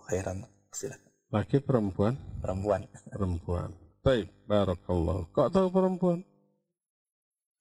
khairan. 0.08 0.48
Silakan. 0.72 1.09
Laki 1.30 1.62
perempuan? 1.62 2.18
Perempuan. 2.42 2.90
Perempuan. 3.06 3.70
Baik, 4.02 4.26
barakallah. 4.50 5.30
Kok 5.30 5.50
tahu 5.54 5.68
perempuan? 5.70 6.26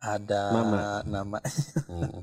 Ada 0.02 0.42
nama. 0.50 0.80
nama. 1.06 1.40
hmm. 1.86 2.22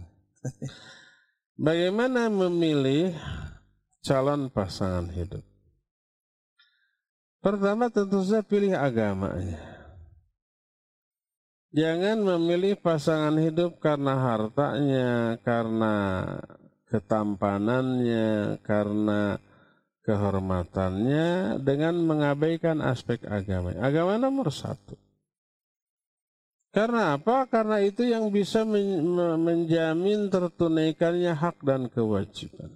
Bagaimana 1.67 2.27
memilih 2.27 3.15
calon 4.03 4.51
pasangan 4.51 5.07
hidup? 5.15 5.47
Pertama 7.39 7.95
tentu 7.95 8.27
saja 8.27 8.43
pilih 8.43 8.75
agamanya. 8.75 9.63
Jangan 11.71 12.19
memilih 12.25 12.75
pasangan 12.81 13.39
hidup 13.39 13.79
karena 13.79 14.19
hartanya, 14.19 15.39
karena 15.47 15.95
ketampanannya, 16.91 18.59
karena 18.67 19.39
kehormatannya 20.07 21.59
dengan 21.61 21.99
mengabaikan 21.99 22.79
aspek 22.79 23.27
agama. 23.27 23.75
Agama 23.83 24.17
nomor 24.17 24.55
satu. 24.55 24.95
Karena 26.71 27.17
apa? 27.17 27.49
Karena 27.51 27.83
itu 27.83 28.07
yang 28.07 28.31
bisa 28.31 28.63
menjamin 28.63 30.29
tertunaikannya 30.31 31.33
hak 31.35 31.57
dan 31.65 31.89
kewajiban. 31.91 32.71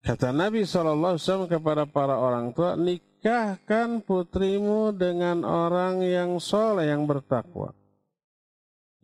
Kata 0.00 0.30
Nabi 0.30 0.62
SAW 0.62 1.50
kepada 1.50 1.84
para 1.84 2.16
orang 2.16 2.54
tua, 2.54 2.78
nikahkan 2.78 4.00
putrimu 4.00 4.94
dengan 4.94 5.42
orang 5.42 6.00
yang 6.00 6.38
soleh, 6.38 6.88
yang 6.88 7.04
bertakwa. 7.04 7.74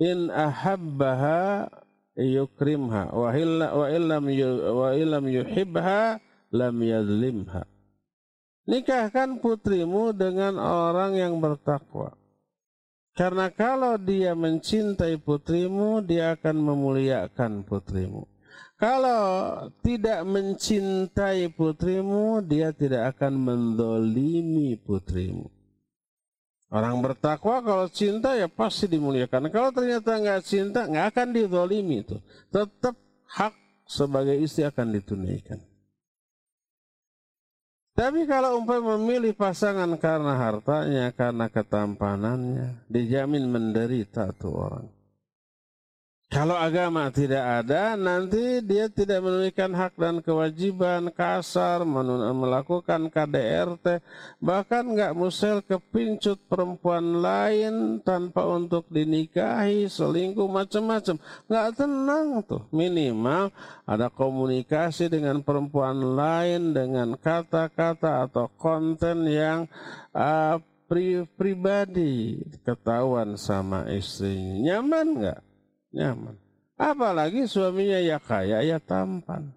In 0.00 0.30
ahabbaha 0.30 1.68
yukrimha 2.16 3.12
wa 3.12 3.30
illa 3.32 3.66
wa 3.72 3.86
illam 3.88 4.24
wa 4.72 4.88
illam 4.92 5.24
yuhibha 5.28 6.20
lam 6.52 6.76
yadlimha. 6.80 7.64
Nikahkan 8.62 9.42
putrimu 9.42 10.14
dengan 10.14 10.54
orang 10.56 11.18
yang 11.18 11.34
bertakwa. 11.42 12.14
Karena 13.12 13.52
kalau 13.52 14.00
dia 14.00 14.32
mencintai 14.32 15.20
putrimu, 15.20 16.00
dia 16.00 16.32
akan 16.32 16.56
memuliakan 16.56 17.60
putrimu. 17.68 18.24
Kalau 18.80 19.22
tidak 19.84 20.24
mencintai 20.24 21.52
putrimu, 21.52 22.40
dia 22.40 22.72
tidak 22.72 23.14
akan 23.14 23.36
mendolimi 23.36 24.80
putrimu. 24.80 25.51
Orang 26.72 27.04
bertakwa 27.04 27.60
kalau 27.60 27.84
cinta 27.92 28.32
ya 28.32 28.48
pasti 28.48 28.88
dimuliakan. 28.88 29.52
Kalau 29.52 29.68
ternyata 29.76 30.16
nggak 30.16 30.40
cinta, 30.40 30.88
nggak 30.88 31.12
akan 31.12 31.28
didolimi 31.36 32.00
itu. 32.00 32.16
Tetap 32.48 32.96
hak 33.28 33.52
sebagai 33.84 34.40
istri 34.40 34.64
akan 34.64 34.96
ditunaikan. 34.96 35.60
Tapi 37.92 38.24
kalau 38.24 38.56
umpam 38.56 38.96
memilih 38.96 39.36
pasangan 39.36 39.92
karena 40.00 40.32
hartanya, 40.32 41.12
karena 41.12 41.52
ketampanannya, 41.52 42.88
dijamin 42.88 43.52
menderita 43.52 44.32
tuh 44.32 44.56
orang. 44.56 44.88
Kalau 46.32 46.56
agama 46.56 47.12
tidak 47.12 47.44
ada, 47.44 47.92
nanti 47.92 48.64
dia 48.64 48.88
tidak 48.88 49.20
menunaikan 49.20 49.68
hak 49.68 50.00
dan 50.00 50.16
kewajiban 50.24 51.12
kasar, 51.12 51.84
melakukan 51.84 53.12
KDRT, 53.12 54.00
bahkan 54.40 54.80
nggak 54.80 55.12
musel 55.12 55.60
kepincut 55.60 56.40
perempuan 56.48 57.20
lain 57.20 58.00
tanpa 58.00 58.48
untuk 58.48 58.88
dinikahi, 58.88 59.92
selingkuh 59.92 60.48
macam-macam. 60.48 61.20
Nggak 61.52 61.68
tenang 61.76 62.40
tuh. 62.48 62.64
Minimal 62.72 63.52
ada 63.84 64.08
komunikasi 64.08 65.12
dengan 65.12 65.44
perempuan 65.44 66.00
lain 66.16 66.72
dengan 66.72 67.12
kata-kata 67.12 68.24
atau 68.24 68.48
konten 68.56 69.28
yang 69.28 69.68
uh, 70.16 70.56
pri 70.88 71.28
pribadi 71.36 72.40
ketahuan 72.64 73.36
sama 73.36 73.84
istrinya. 73.92 74.80
Nyaman 74.80 75.08
nggak? 75.20 75.51
Nyaman. 75.92 76.36
Apalagi 76.80 77.46
suaminya 77.46 78.00
ya 78.02 78.18
kaya 78.18 78.64
ya 78.64 78.82
tampan. 78.82 79.52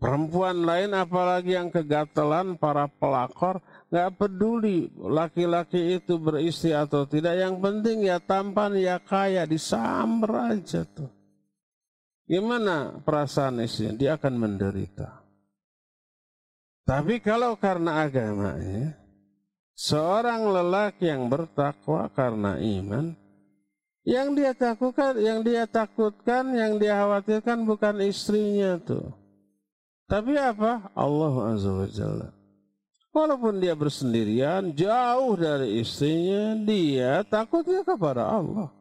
Perempuan 0.00 0.64
lain 0.64 0.96
apalagi 0.96 1.60
yang 1.60 1.68
kegatelan 1.68 2.56
para 2.56 2.88
pelakor 2.88 3.60
nggak 3.92 4.16
peduli 4.16 4.88
laki-laki 4.96 6.00
itu 6.00 6.16
beristri 6.16 6.72
atau 6.72 7.04
tidak. 7.04 7.36
Yang 7.36 7.56
penting 7.60 7.98
ya 8.08 8.16
tampan 8.16 8.80
ya 8.80 8.96
kaya 8.96 9.44
disamber 9.44 10.56
aja 10.56 10.88
tuh. 10.88 11.12
Gimana 12.24 13.02
perasaan 13.02 13.60
istrinya? 13.60 13.92
Dia 13.98 14.10
akan 14.16 14.34
menderita. 14.38 15.20
Tapi 16.86 17.20
kalau 17.20 17.58
karena 17.60 18.06
agamanya, 18.06 18.96
seorang 19.76 20.48
lelaki 20.48 21.10
yang 21.10 21.28
bertakwa 21.28 22.08
karena 22.14 22.56
iman, 22.56 23.18
yang 24.10 24.34
dia 24.34 24.50
takutkan, 24.50 25.14
yang 25.22 25.38
dia 25.46 25.70
takutkan, 25.70 26.50
yang 26.50 26.82
dia 26.82 26.98
khawatirkan 26.98 27.62
bukan 27.62 28.02
istrinya 28.02 28.74
tuh. 28.82 29.14
Tapi 30.10 30.34
apa? 30.34 30.90
Allah 30.98 31.54
Azza 31.54 31.70
wa 31.70 31.86
Jalla. 31.86 32.28
Walaupun 33.14 33.62
dia 33.62 33.78
bersendirian, 33.78 34.74
jauh 34.74 35.38
dari 35.38 35.78
istrinya, 35.78 36.58
dia 36.58 37.22
takutnya 37.22 37.86
kepada 37.86 38.26
Allah. 38.26 38.74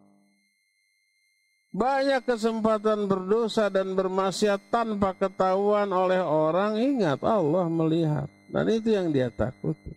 Banyak 1.69 2.25
kesempatan 2.25 3.05
berdosa 3.05 3.69
dan 3.69 3.93
bermaksiat 3.93 4.73
tanpa 4.73 5.13
ketahuan 5.13 5.93
oleh 5.93 6.17
orang, 6.17 6.81
ingat 6.81 7.21
Allah 7.21 7.69
melihat. 7.69 8.25
Dan 8.49 8.65
itu 8.73 8.97
yang 8.97 9.13
dia 9.13 9.29
takuti. 9.29 9.93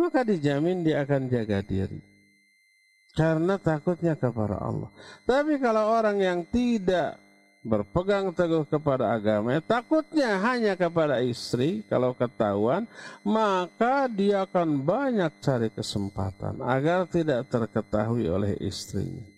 Maka 0.00 0.24
dijamin 0.24 0.80
dia 0.80 1.04
akan 1.04 1.28
jaga 1.28 1.60
diri 1.60 2.13
karena 3.14 3.56
takutnya 3.56 4.18
kepada 4.18 4.58
Allah. 4.58 4.90
Tapi 5.22 5.56
kalau 5.62 5.94
orang 5.94 6.18
yang 6.18 6.40
tidak 6.50 7.22
berpegang 7.64 8.30
teguh 8.36 8.68
kepada 8.68 9.16
agama, 9.16 9.56
takutnya 9.64 10.36
hanya 10.44 10.76
kepada 10.76 11.24
istri, 11.24 11.80
kalau 11.88 12.12
ketahuan, 12.12 12.84
maka 13.24 14.04
dia 14.12 14.44
akan 14.44 14.84
banyak 14.84 15.32
cari 15.40 15.72
kesempatan 15.72 16.60
agar 16.60 17.08
tidak 17.08 17.48
terketahui 17.48 18.28
oleh 18.28 18.52
istrinya. 18.60 19.33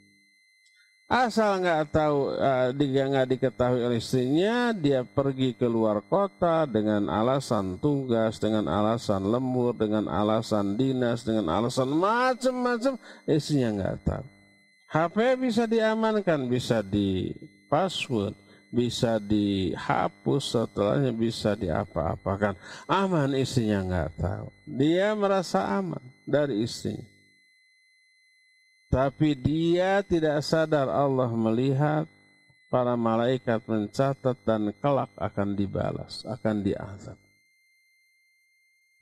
Asal 1.06 1.62
nggak 1.62 1.94
tahu 1.94 2.34
uh, 2.34 2.74
dia 2.74 3.06
nggak 3.06 3.30
diketahui 3.30 3.78
oleh 3.78 4.02
istrinya, 4.02 4.74
dia 4.74 5.06
pergi 5.06 5.54
ke 5.54 5.62
luar 5.62 6.02
kota 6.02 6.66
dengan 6.66 7.06
alasan 7.06 7.78
tugas, 7.78 8.42
dengan 8.42 8.66
alasan 8.66 9.22
lembur, 9.22 9.70
dengan 9.70 10.10
alasan 10.10 10.74
dinas, 10.74 11.22
dengan 11.22 11.46
alasan 11.46 11.94
macam-macam, 11.94 12.98
istrinya 13.22 13.70
nggak 13.78 13.96
tahu. 14.02 14.24
HP 14.90 15.16
bisa 15.38 15.62
diamankan, 15.70 16.50
bisa 16.50 16.82
di 16.82 17.30
password, 17.70 18.34
bisa 18.74 19.22
dihapus, 19.22 20.42
setelahnya 20.58 21.14
bisa 21.14 21.54
diapa-apakan. 21.54 22.58
Aman 22.90 23.30
istrinya 23.38 23.78
nggak 23.86 24.10
tahu. 24.18 24.46
Dia 24.66 25.14
merasa 25.14 25.70
aman 25.70 26.02
dari 26.26 26.66
istrinya. 26.66 27.15
Tapi 28.96 29.36
dia 29.36 30.00
tidak 30.00 30.40
sadar 30.40 30.88
Allah 30.88 31.28
melihat 31.28 32.08
para 32.72 32.96
malaikat 32.96 33.60
mencatat 33.68 34.40
dan 34.40 34.72
kelak 34.80 35.12
akan 35.20 35.52
dibalas, 35.52 36.24
akan 36.24 36.64
diazab. 36.64 37.20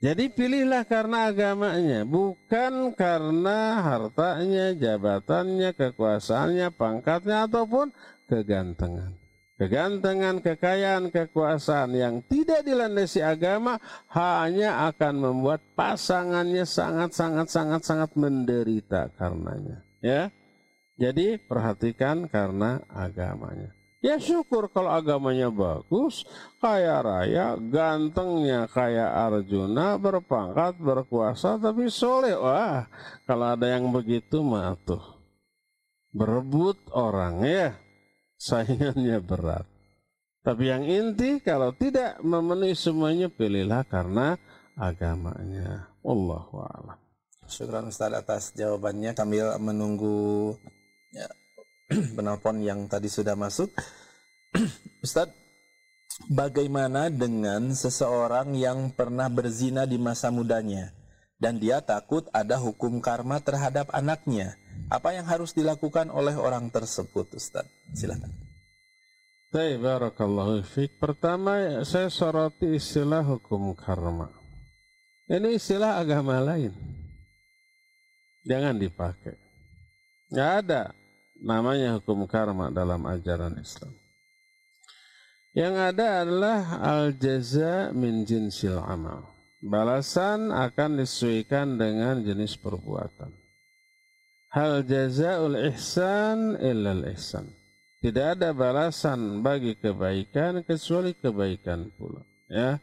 Jadi 0.03 0.27
pilihlah 0.27 0.83
karena 0.83 1.31
agamanya, 1.31 2.03
bukan 2.03 2.91
karena 2.91 3.79
hartanya, 3.87 4.75
jabatannya, 4.75 5.71
kekuasaannya, 5.71 6.75
pangkatnya, 6.75 7.47
ataupun 7.47 7.95
kegantengan. 8.27 9.15
Kegantengan, 9.55 10.43
kekayaan, 10.43 11.07
kekuasaan 11.15 11.95
yang 11.95 12.19
tidak 12.27 12.67
dilandasi 12.67 13.23
agama 13.23 13.79
hanya 14.11 14.91
akan 14.91 15.23
membuat 15.23 15.63
pasangannya 15.79 16.67
sangat-sangat-sangat-sangat 16.67 18.11
menderita 18.19 19.07
karenanya. 19.15 19.84
Ya, 20.05 20.29
jadi 21.01 21.41
perhatikan 21.41 22.29
karena 22.29 22.85
agamanya. 22.93 23.73
Ya 24.05 24.21
syukur 24.21 24.69
kalau 24.69 24.93
agamanya 24.93 25.49
bagus, 25.49 26.29
kaya 26.61 27.01
raya, 27.01 27.57
gantengnya 27.57 28.69
kayak 28.69 29.09
Arjuna, 29.09 29.97
berpangkat, 29.97 30.77
berkuasa, 30.77 31.57
tapi 31.57 31.89
soleh. 31.89 32.37
Wah, 32.37 32.85
kalau 33.25 33.57
ada 33.57 33.65
yang 33.65 33.89
begitu 33.89 34.45
mah 34.45 34.77
tuh. 34.85 35.01
Berebut 36.13 36.77
orang 36.93 37.41
ya 37.41 37.73
saingannya 38.37 39.17
berat. 39.25 39.65
Tapi 40.45 40.69
yang 40.69 40.85
inti 40.85 41.41
kalau 41.41 41.73
tidak 41.73 42.21
memenuhi 42.21 42.77
semuanya 42.77 43.25
pilihlah 43.25 43.81
karena 43.89 44.37
agamanya. 44.77 45.89
Allah 46.05 46.45
a'lam. 46.45 47.04
Syukran 47.45 47.93
Ustaz 47.93 48.11
atas 48.11 48.43
jawabannya 48.57 49.13
sambil 49.13 49.53
menunggu 49.61 50.57
ya, 51.13 51.29
penelpon 52.17 52.65
yang 52.65 52.89
tadi 52.89 53.05
sudah 53.05 53.37
masuk. 53.37 53.69
Ustaz, 55.05 55.29
bagaimana 56.27 57.13
dengan 57.13 57.73
seseorang 57.77 58.57
yang 58.57 58.89
pernah 58.93 59.29
berzina 59.29 59.85
di 59.85 60.01
masa 60.01 60.33
mudanya 60.33 60.89
dan 61.37 61.61
dia 61.61 61.83
takut 61.85 62.25
ada 62.33 62.57
hukum 62.57 62.97
karma 62.97 63.37
terhadap 63.41 63.93
anaknya? 63.93 64.57
Apa 64.89 65.17
yang 65.17 65.25
harus 65.25 65.53
dilakukan 65.53 66.13
oleh 66.13 66.37
orang 66.37 66.69
tersebut, 66.69 67.33
Ustaz? 67.33 67.65
Silakan. 67.93 68.29
Baik, 69.49 69.81
barakallahu 69.81 70.61
fiik. 70.67 70.99
Pertama, 70.99 71.79
saya 71.87 72.11
soroti 72.11 72.75
istilah 72.75 73.23
hukum 73.23 73.71
karma. 73.71 74.27
Ini 75.31 75.55
istilah 75.57 75.97
agama 75.97 76.37
lain. 76.43 76.75
Jangan 78.45 78.77
dipakai. 78.77 79.35
Nggak 80.29 80.51
ada 80.61 80.93
namanya 81.41 81.97
hukum 81.97 82.29
karma 82.29 82.69
dalam 82.69 83.01
ajaran 83.09 83.57
Islam. 83.57 83.93
Yang 85.55 85.75
ada 85.95 86.07
adalah 86.21 86.61
al-jaza 86.83 87.89
min 87.95 88.27
jinsil 88.27 88.77
amal. 88.79 89.23
Balasan 89.65 90.53
akan 90.53 91.01
disesuaikan 91.01 91.79
dengan 91.79 92.21
jenis 92.21 92.53
perbuatan. 92.59 93.33
Hal 94.51 94.85
jazaul 94.85 95.57
ihsan 95.73 96.59
illal 96.59 97.07
ihsan. 97.15 97.49
Tidak 98.03 98.37
ada 98.37 98.53
balasan 98.53 99.41
bagi 99.41 99.73
kebaikan 99.79 100.61
kecuali 100.61 101.17
kebaikan 101.17 101.89
pula. 101.97 102.21
Ya. 102.45 102.77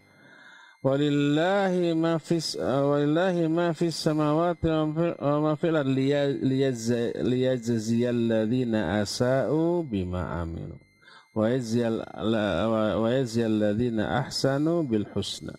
Liyajziyal 7.22 8.18
ladzina 8.26 8.98
asa'u 8.98 9.86
bima 9.86 10.42
amilu 10.42 10.74
wa 11.38 11.46
yajziyal 11.54 12.02
wa 12.98 13.08
yajziyal 13.14 13.62
ladzina 13.62 14.26
ahsanu 14.26 14.82
bil 14.82 15.06
husna. 15.14 15.54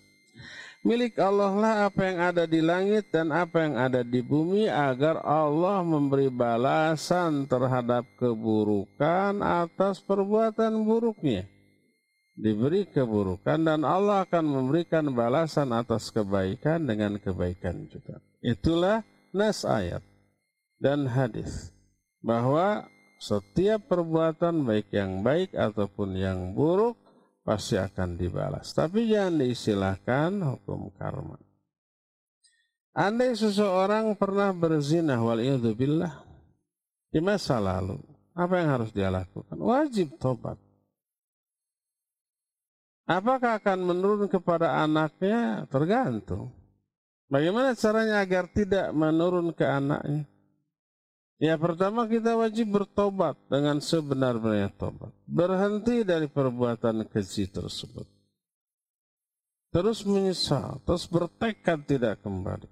Milik 0.83 1.15
Allah 1.15 1.55
lah 1.55 1.75
apa 1.87 2.03
yang 2.03 2.19
ada 2.19 2.43
di 2.43 2.59
langit 2.59 3.07
dan 3.07 3.31
apa 3.31 3.63
yang 3.63 3.79
ada 3.79 4.03
di 4.03 4.19
bumi 4.19 4.67
agar 4.67 5.23
Allah 5.23 5.87
memberi 5.87 6.27
balasan 6.27 7.47
terhadap 7.47 8.03
keburukan 8.19 9.39
atas 9.39 10.03
perbuatan 10.03 10.83
buruknya. 10.83 11.47
Diberi 12.33 12.89
keburukan 12.89 13.61
dan 13.61 13.85
Allah 13.85 14.25
akan 14.25 14.45
memberikan 14.45 15.05
balasan 15.13 15.69
atas 15.69 16.09
kebaikan 16.09 16.81
dengan 16.81 17.21
kebaikan 17.21 17.85
juga. 17.85 18.17
Itulah 18.41 19.05
nas 19.29 19.61
ayat 19.61 20.01
dan 20.81 21.05
hadis 21.05 21.69
bahwa 22.25 22.89
setiap 23.21 23.85
perbuatan 23.85 24.65
baik 24.65 24.89
yang 24.89 25.21
baik 25.21 25.53
ataupun 25.53 26.17
yang 26.17 26.57
buruk 26.57 26.97
pasti 27.45 27.77
akan 27.77 28.17
dibalas. 28.17 28.73
Tapi 28.73 29.13
jangan 29.13 29.37
diistilahkan 29.43 30.31
hukum 30.41 30.89
karma. 30.97 31.37
Andai 32.93 33.33
seseorang 33.37 34.13
pernah 34.17 34.53
berzina 34.53 35.17
waliyadzubillah 35.21 36.13
di 37.13 37.21
masa 37.21 37.61
lalu, 37.61 38.01
apa 38.33 38.53
yang 38.57 38.69
harus 38.73 38.89
dia 38.89 39.13
lakukan? 39.13 39.57
Wajib 39.57 40.17
tobat. 40.17 40.57
Apakah 43.03 43.59
akan 43.59 43.79
menurun 43.83 44.31
kepada 44.31 44.79
anaknya? 44.79 45.67
Tergantung. 45.67 46.55
Bagaimana 47.27 47.75
caranya 47.75 48.23
agar 48.23 48.47
tidak 48.47 48.93
menurun 48.95 49.51
ke 49.51 49.65
anaknya? 49.67 50.23
Ya 51.41 51.59
pertama 51.59 52.07
kita 52.07 52.39
wajib 52.39 52.71
bertobat 52.71 53.35
dengan 53.51 53.83
sebenar-benarnya 53.83 54.71
tobat. 54.79 55.11
Berhenti 55.27 56.07
dari 56.07 56.31
perbuatan 56.31 57.03
keji 57.09 57.51
tersebut. 57.51 58.07
Terus 59.73 60.05
menyesal, 60.05 60.79
terus 60.85 61.09
bertekad 61.09 61.83
tidak 61.83 62.21
kembali. 62.21 62.69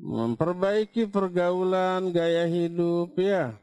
Memperbaiki 0.00 1.06
pergaulan, 1.06 2.10
gaya 2.10 2.48
hidup, 2.48 3.12
ya. 3.20 3.54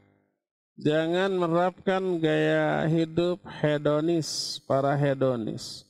Jangan 0.74 1.38
menerapkan 1.38 2.18
gaya 2.18 2.82
hidup 2.90 3.42
hedonis, 3.62 4.58
para 4.66 4.98
hedonis. 4.98 5.86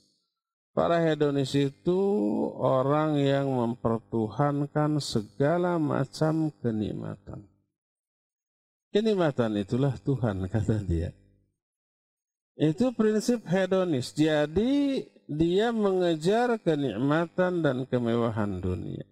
Para 0.74 1.01
hedonis 1.01 1.56
itu 1.56 2.01
orang 2.59 3.16
yang 3.16 3.47
mempertuhankan 3.48 4.98
segala 5.01 5.78
macam 5.78 6.51
kenikmatan 6.61 7.47
Kenikmatan 8.94 9.59
itulah 9.59 9.98
Tuhan, 9.98 10.47
kata 10.55 10.78
dia. 10.86 11.11
Itu 12.55 12.94
prinsip 12.94 13.43
hedonis. 13.51 14.15
Jadi 14.15 15.02
dia 15.27 15.74
mengejar 15.74 16.55
kenikmatan 16.62 17.66
dan 17.66 17.77
kemewahan 17.90 18.62
dunia. 18.62 19.02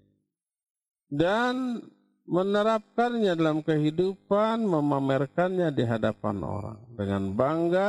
Dan 1.11 1.83
menerapkannya 2.27 3.33
dalam 3.35 3.61
kehidupan, 3.63 4.63
memamerkannya 4.63 5.75
di 5.75 5.85
hadapan 5.87 6.37
orang. 6.43 6.79
Dengan 6.95 7.23
bangga 7.35 7.89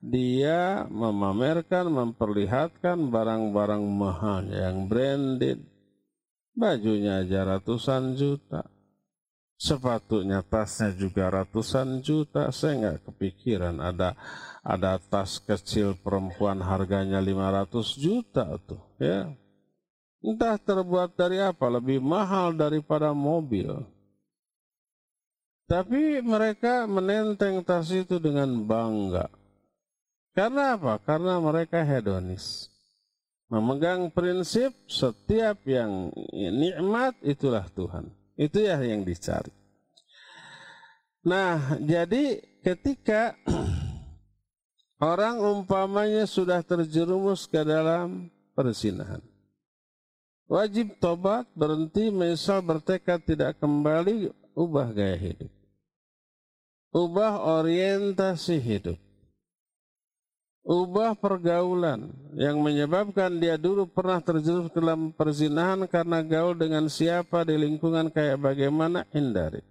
dia 0.00 0.88
memamerkan, 0.88 1.92
memperlihatkan 1.92 3.12
barang-barang 3.12 3.84
mahal 3.84 4.44
yang 4.48 4.88
branded. 4.88 5.60
Bajunya 6.56 7.24
aja 7.24 7.46
ratusan 7.56 8.18
juta 8.18 8.66
sepatunya 9.60 10.40
tasnya 10.40 10.96
juga 10.96 11.28
ratusan 11.28 12.00
juta 12.00 12.48
saya 12.48 12.80
nggak 12.80 13.12
kepikiran 13.12 13.76
ada 13.76 14.16
ada 14.64 14.96
tas 14.96 15.36
kecil 15.36 16.00
perempuan 16.00 16.64
harganya 16.64 17.20
500 17.20 18.00
juta 18.00 18.56
tuh 18.64 18.80
ya 18.96 19.28
entah 20.20 20.56
terbuat 20.60 21.16
dari 21.16 21.40
apa 21.40 21.66
lebih 21.68 22.00
mahal 22.00 22.52
daripada 22.52 23.12
mobil 23.16 23.84
tapi 25.64 26.20
mereka 26.20 26.84
menenteng 26.84 27.64
tas 27.64 27.88
itu 27.92 28.20
dengan 28.20 28.48
bangga 28.64 29.28
karena 30.36 30.76
apa 30.76 31.00
karena 31.02 31.40
mereka 31.40 31.80
hedonis 31.82 32.70
memegang 33.50 34.12
prinsip 34.14 34.76
setiap 34.86 35.58
yang 35.66 36.14
nikmat 36.32 37.18
itulah 37.24 37.66
Tuhan 37.74 38.20
itu 38.40 38.64
ya 38.64 38.80
yang 38.80 39.04
dicari. 39.04 39.52
Nah, 41.20 41.76
jadi 41.76 42.40
ketika 42.64 43.36
orang 45.12 45.36
umpamanya 45.44 46.24
sudah 46.24 46.64
terjerumus 46.64 47.44
ke 47.44 47.60
dalam 47.60 48.32
persinahan. 48.56 49.20
Wajib 50.50 50.98
tobat, 50.98 51.46
berhenti, 51.54 52.10
menyesal, 52.10 52.58
bertekad 52.58 53.22
tidak 53.22 53.54
kembali, 53.62 54.34
ubah 54.58 54.90
gaya 54.90 55.14
hidup. 55.14 55.50
Ubah 56.90 57.38
orientasi 57.62 58.58
hidup 58.58 58.98
ubah 60.70 61.16
pergaulan 61.16 62.12
yang 62.36 62.60
menyebabkan 62.60 63.40
dia 63.40 63.56
dulu 63.56 63.88
pernah 63.88 64.20
terjerumus 64.20 64.70
dalam 64.70 65.10
perzinahan 65.10 65.88
karena 65.88 66.20
gaul 66.20 66.54
dengan 66.54 66.86
siapa 66.86 67.42
di 67.42 67.56
lingkungan 67.56 68.12
kayak 68.12 68.38
bagaimana 68.38 69.02
hindari. 69.10 69.64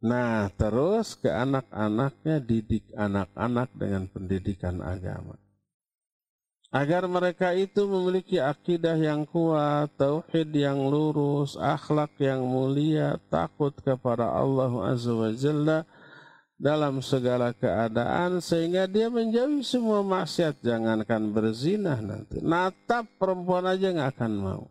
Nah, 0.00 0.48
terus 0.56 1.12
ke 1.12 1.28
anak-anaknya 1.28 2.40
didik 2.40 2.88
anak-anak 2.96 3.68
dengan 3.76 4.08
pendidikan 4.08 4.80
agama. 4.80 5.36
Agar 6.70 7.02
mereka 7.10 7.50
itu 7.50 7.82
memiliki 7.82 8.38
akidah 8.38 8.94
yang 8.94 9.26
kuat, 9.26 9.90
tauhid 9.98 10.54
yang 10.54 10.78
lurus, 10.86 11.58
akhlak 11.58 12.14
yang 12.22 12.46
mulia, 12.46 13.18
takut 13.26 13.74
kepada 13.82 14.30
Allah 14.30 14.70
Azza 14.86 15.10
wa 15.10 15.34
Jalla, 15.34 15.82
dalam 16.54 17.02
segala 17.02 17.50
keadaan 17.50 18.38
sehingga 18.38 18.86
dia 18.86 19.10
menjauhi 19.10 19.66
semua 19.66 20.06
maksiat. 20.06 20.62
Jangankan 20.62 21.34
berzina 21.34 21.98
nanti. 21.98 22.38
Natap 22.38 23.18
perempuan 23.18 23.66
aja 23.66 23.90
nggak 23.90 24.10
akan 24.14 24.32
mau. 24.38 24.62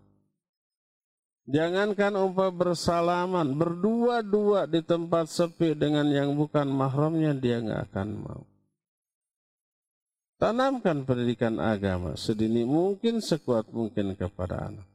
Jangankan 1.51 2.15
umpah 2.15 2.53
bersalaman 2.55 3.59
berdua-dua 3.59 4.71
di 4.71 4.79
tempat 4.87 5.27
sepi 5.27 5.75
dengan 5.75 6.07
yang 6.07 6.31
bukan 6.31 6.69
mahramnya 6.71 7.35
dia 7.35 7.59
nggak 7.59 7.91
akan 7.91 8.09
mau 8.23 8.47
tanamkan 10.39 11.03
pendidikan 11.03 11.59
agama 11.59 12.15
sedini 12.15 12.63
mungkin 12.63 13.19
sekuat 13.19 13.69
mungkin 13.69 14.15
kepada 14.15 14.71
anak 14.71 14.87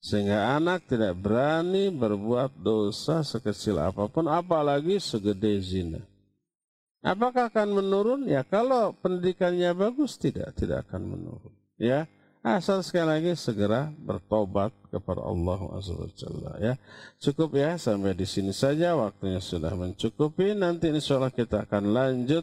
sehingga 0.00 0.54
anak 0.54 0.86
tidak 0.86 1.18
berani 1.18 1.90
berbuat 1.90 2.54
dosa 2.62 3.26
sekecil 3.26 3.82
apa 3.82 4.06
pun 4.06 4.30
apalagi 4.30 5.02
segede 5.02 5.58
zina 5.58 6.00
Apakah 7.06 7.46
akan 7.54 7.78
menurun? 7.78 8.26
Ya 8.26 8.42
kalau 8.42 8.90
pendidikannya 8.98 9.70
bagus 9.78 10.18
tidak, 10.18 10.50
tidak 10.58 10.90
akan 10.90 11.14
menurun. 11.14 11.54
Ya, 11.78 12.10
asal 12.42 12.82
sekali 12.82 13.06
lagi 13.06 13.32
segera 13.38 13.94
bertobat 13.94 14.74
kepada 14.90 15.22
Allah 15.22 15.60
Azza 15.78 15.94
ya. 16.58 16.74
Cukup 17.22 17.54
ya 17.54 17.78
sampai 17.78 18.10
di 18.10 18.26
sini 18.26 18.50
saja 18.50 18.98
waktunya 18.98 19.38
sudah 19.38 19.70
mencukupi. 19.78 20.58
Nanti 20.58 20.90
insya 20.90 21.22
Allah 21.22 21.30
kita 21.30 21.62
akan 21.62 21.94
lanjut 21.94 22.42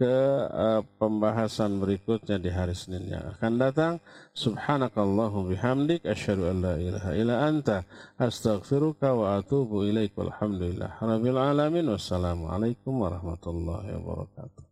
ke 0.00 0.16
uh, 0.48 0.80
pembahasan 0.96 1.76
berikutnya 1.76 2.40
di 2.40 2.48
hari 2.48 2.72
Senin 2.72 3.12
yang 3.12 3.36
akan 3.36 3.52
datang. 3.60 3.94
Subhanakallahu 4.32 5.52
bihamdik 5.52 6.08
asyhadu 6.08 6.48
an 6.48 6.56
la 6.64 6.74
ilaha 6.80 7.10
illa 7.12 7.44
anta 7.44 7.84
astaghfiruka 8.16 9.12
wa 9.12 9.36
atubu 9.36 9.84
ilaik. 9.84 10.16
Walhamdulillah 10.16 10.96
rabbil 11.04 11.36
alamin. 11.36 11.92
Wassalamualaikum 11.92 12.96
warahmatullahi 12.96 13.92
wabarakatuh. 14.00 14.69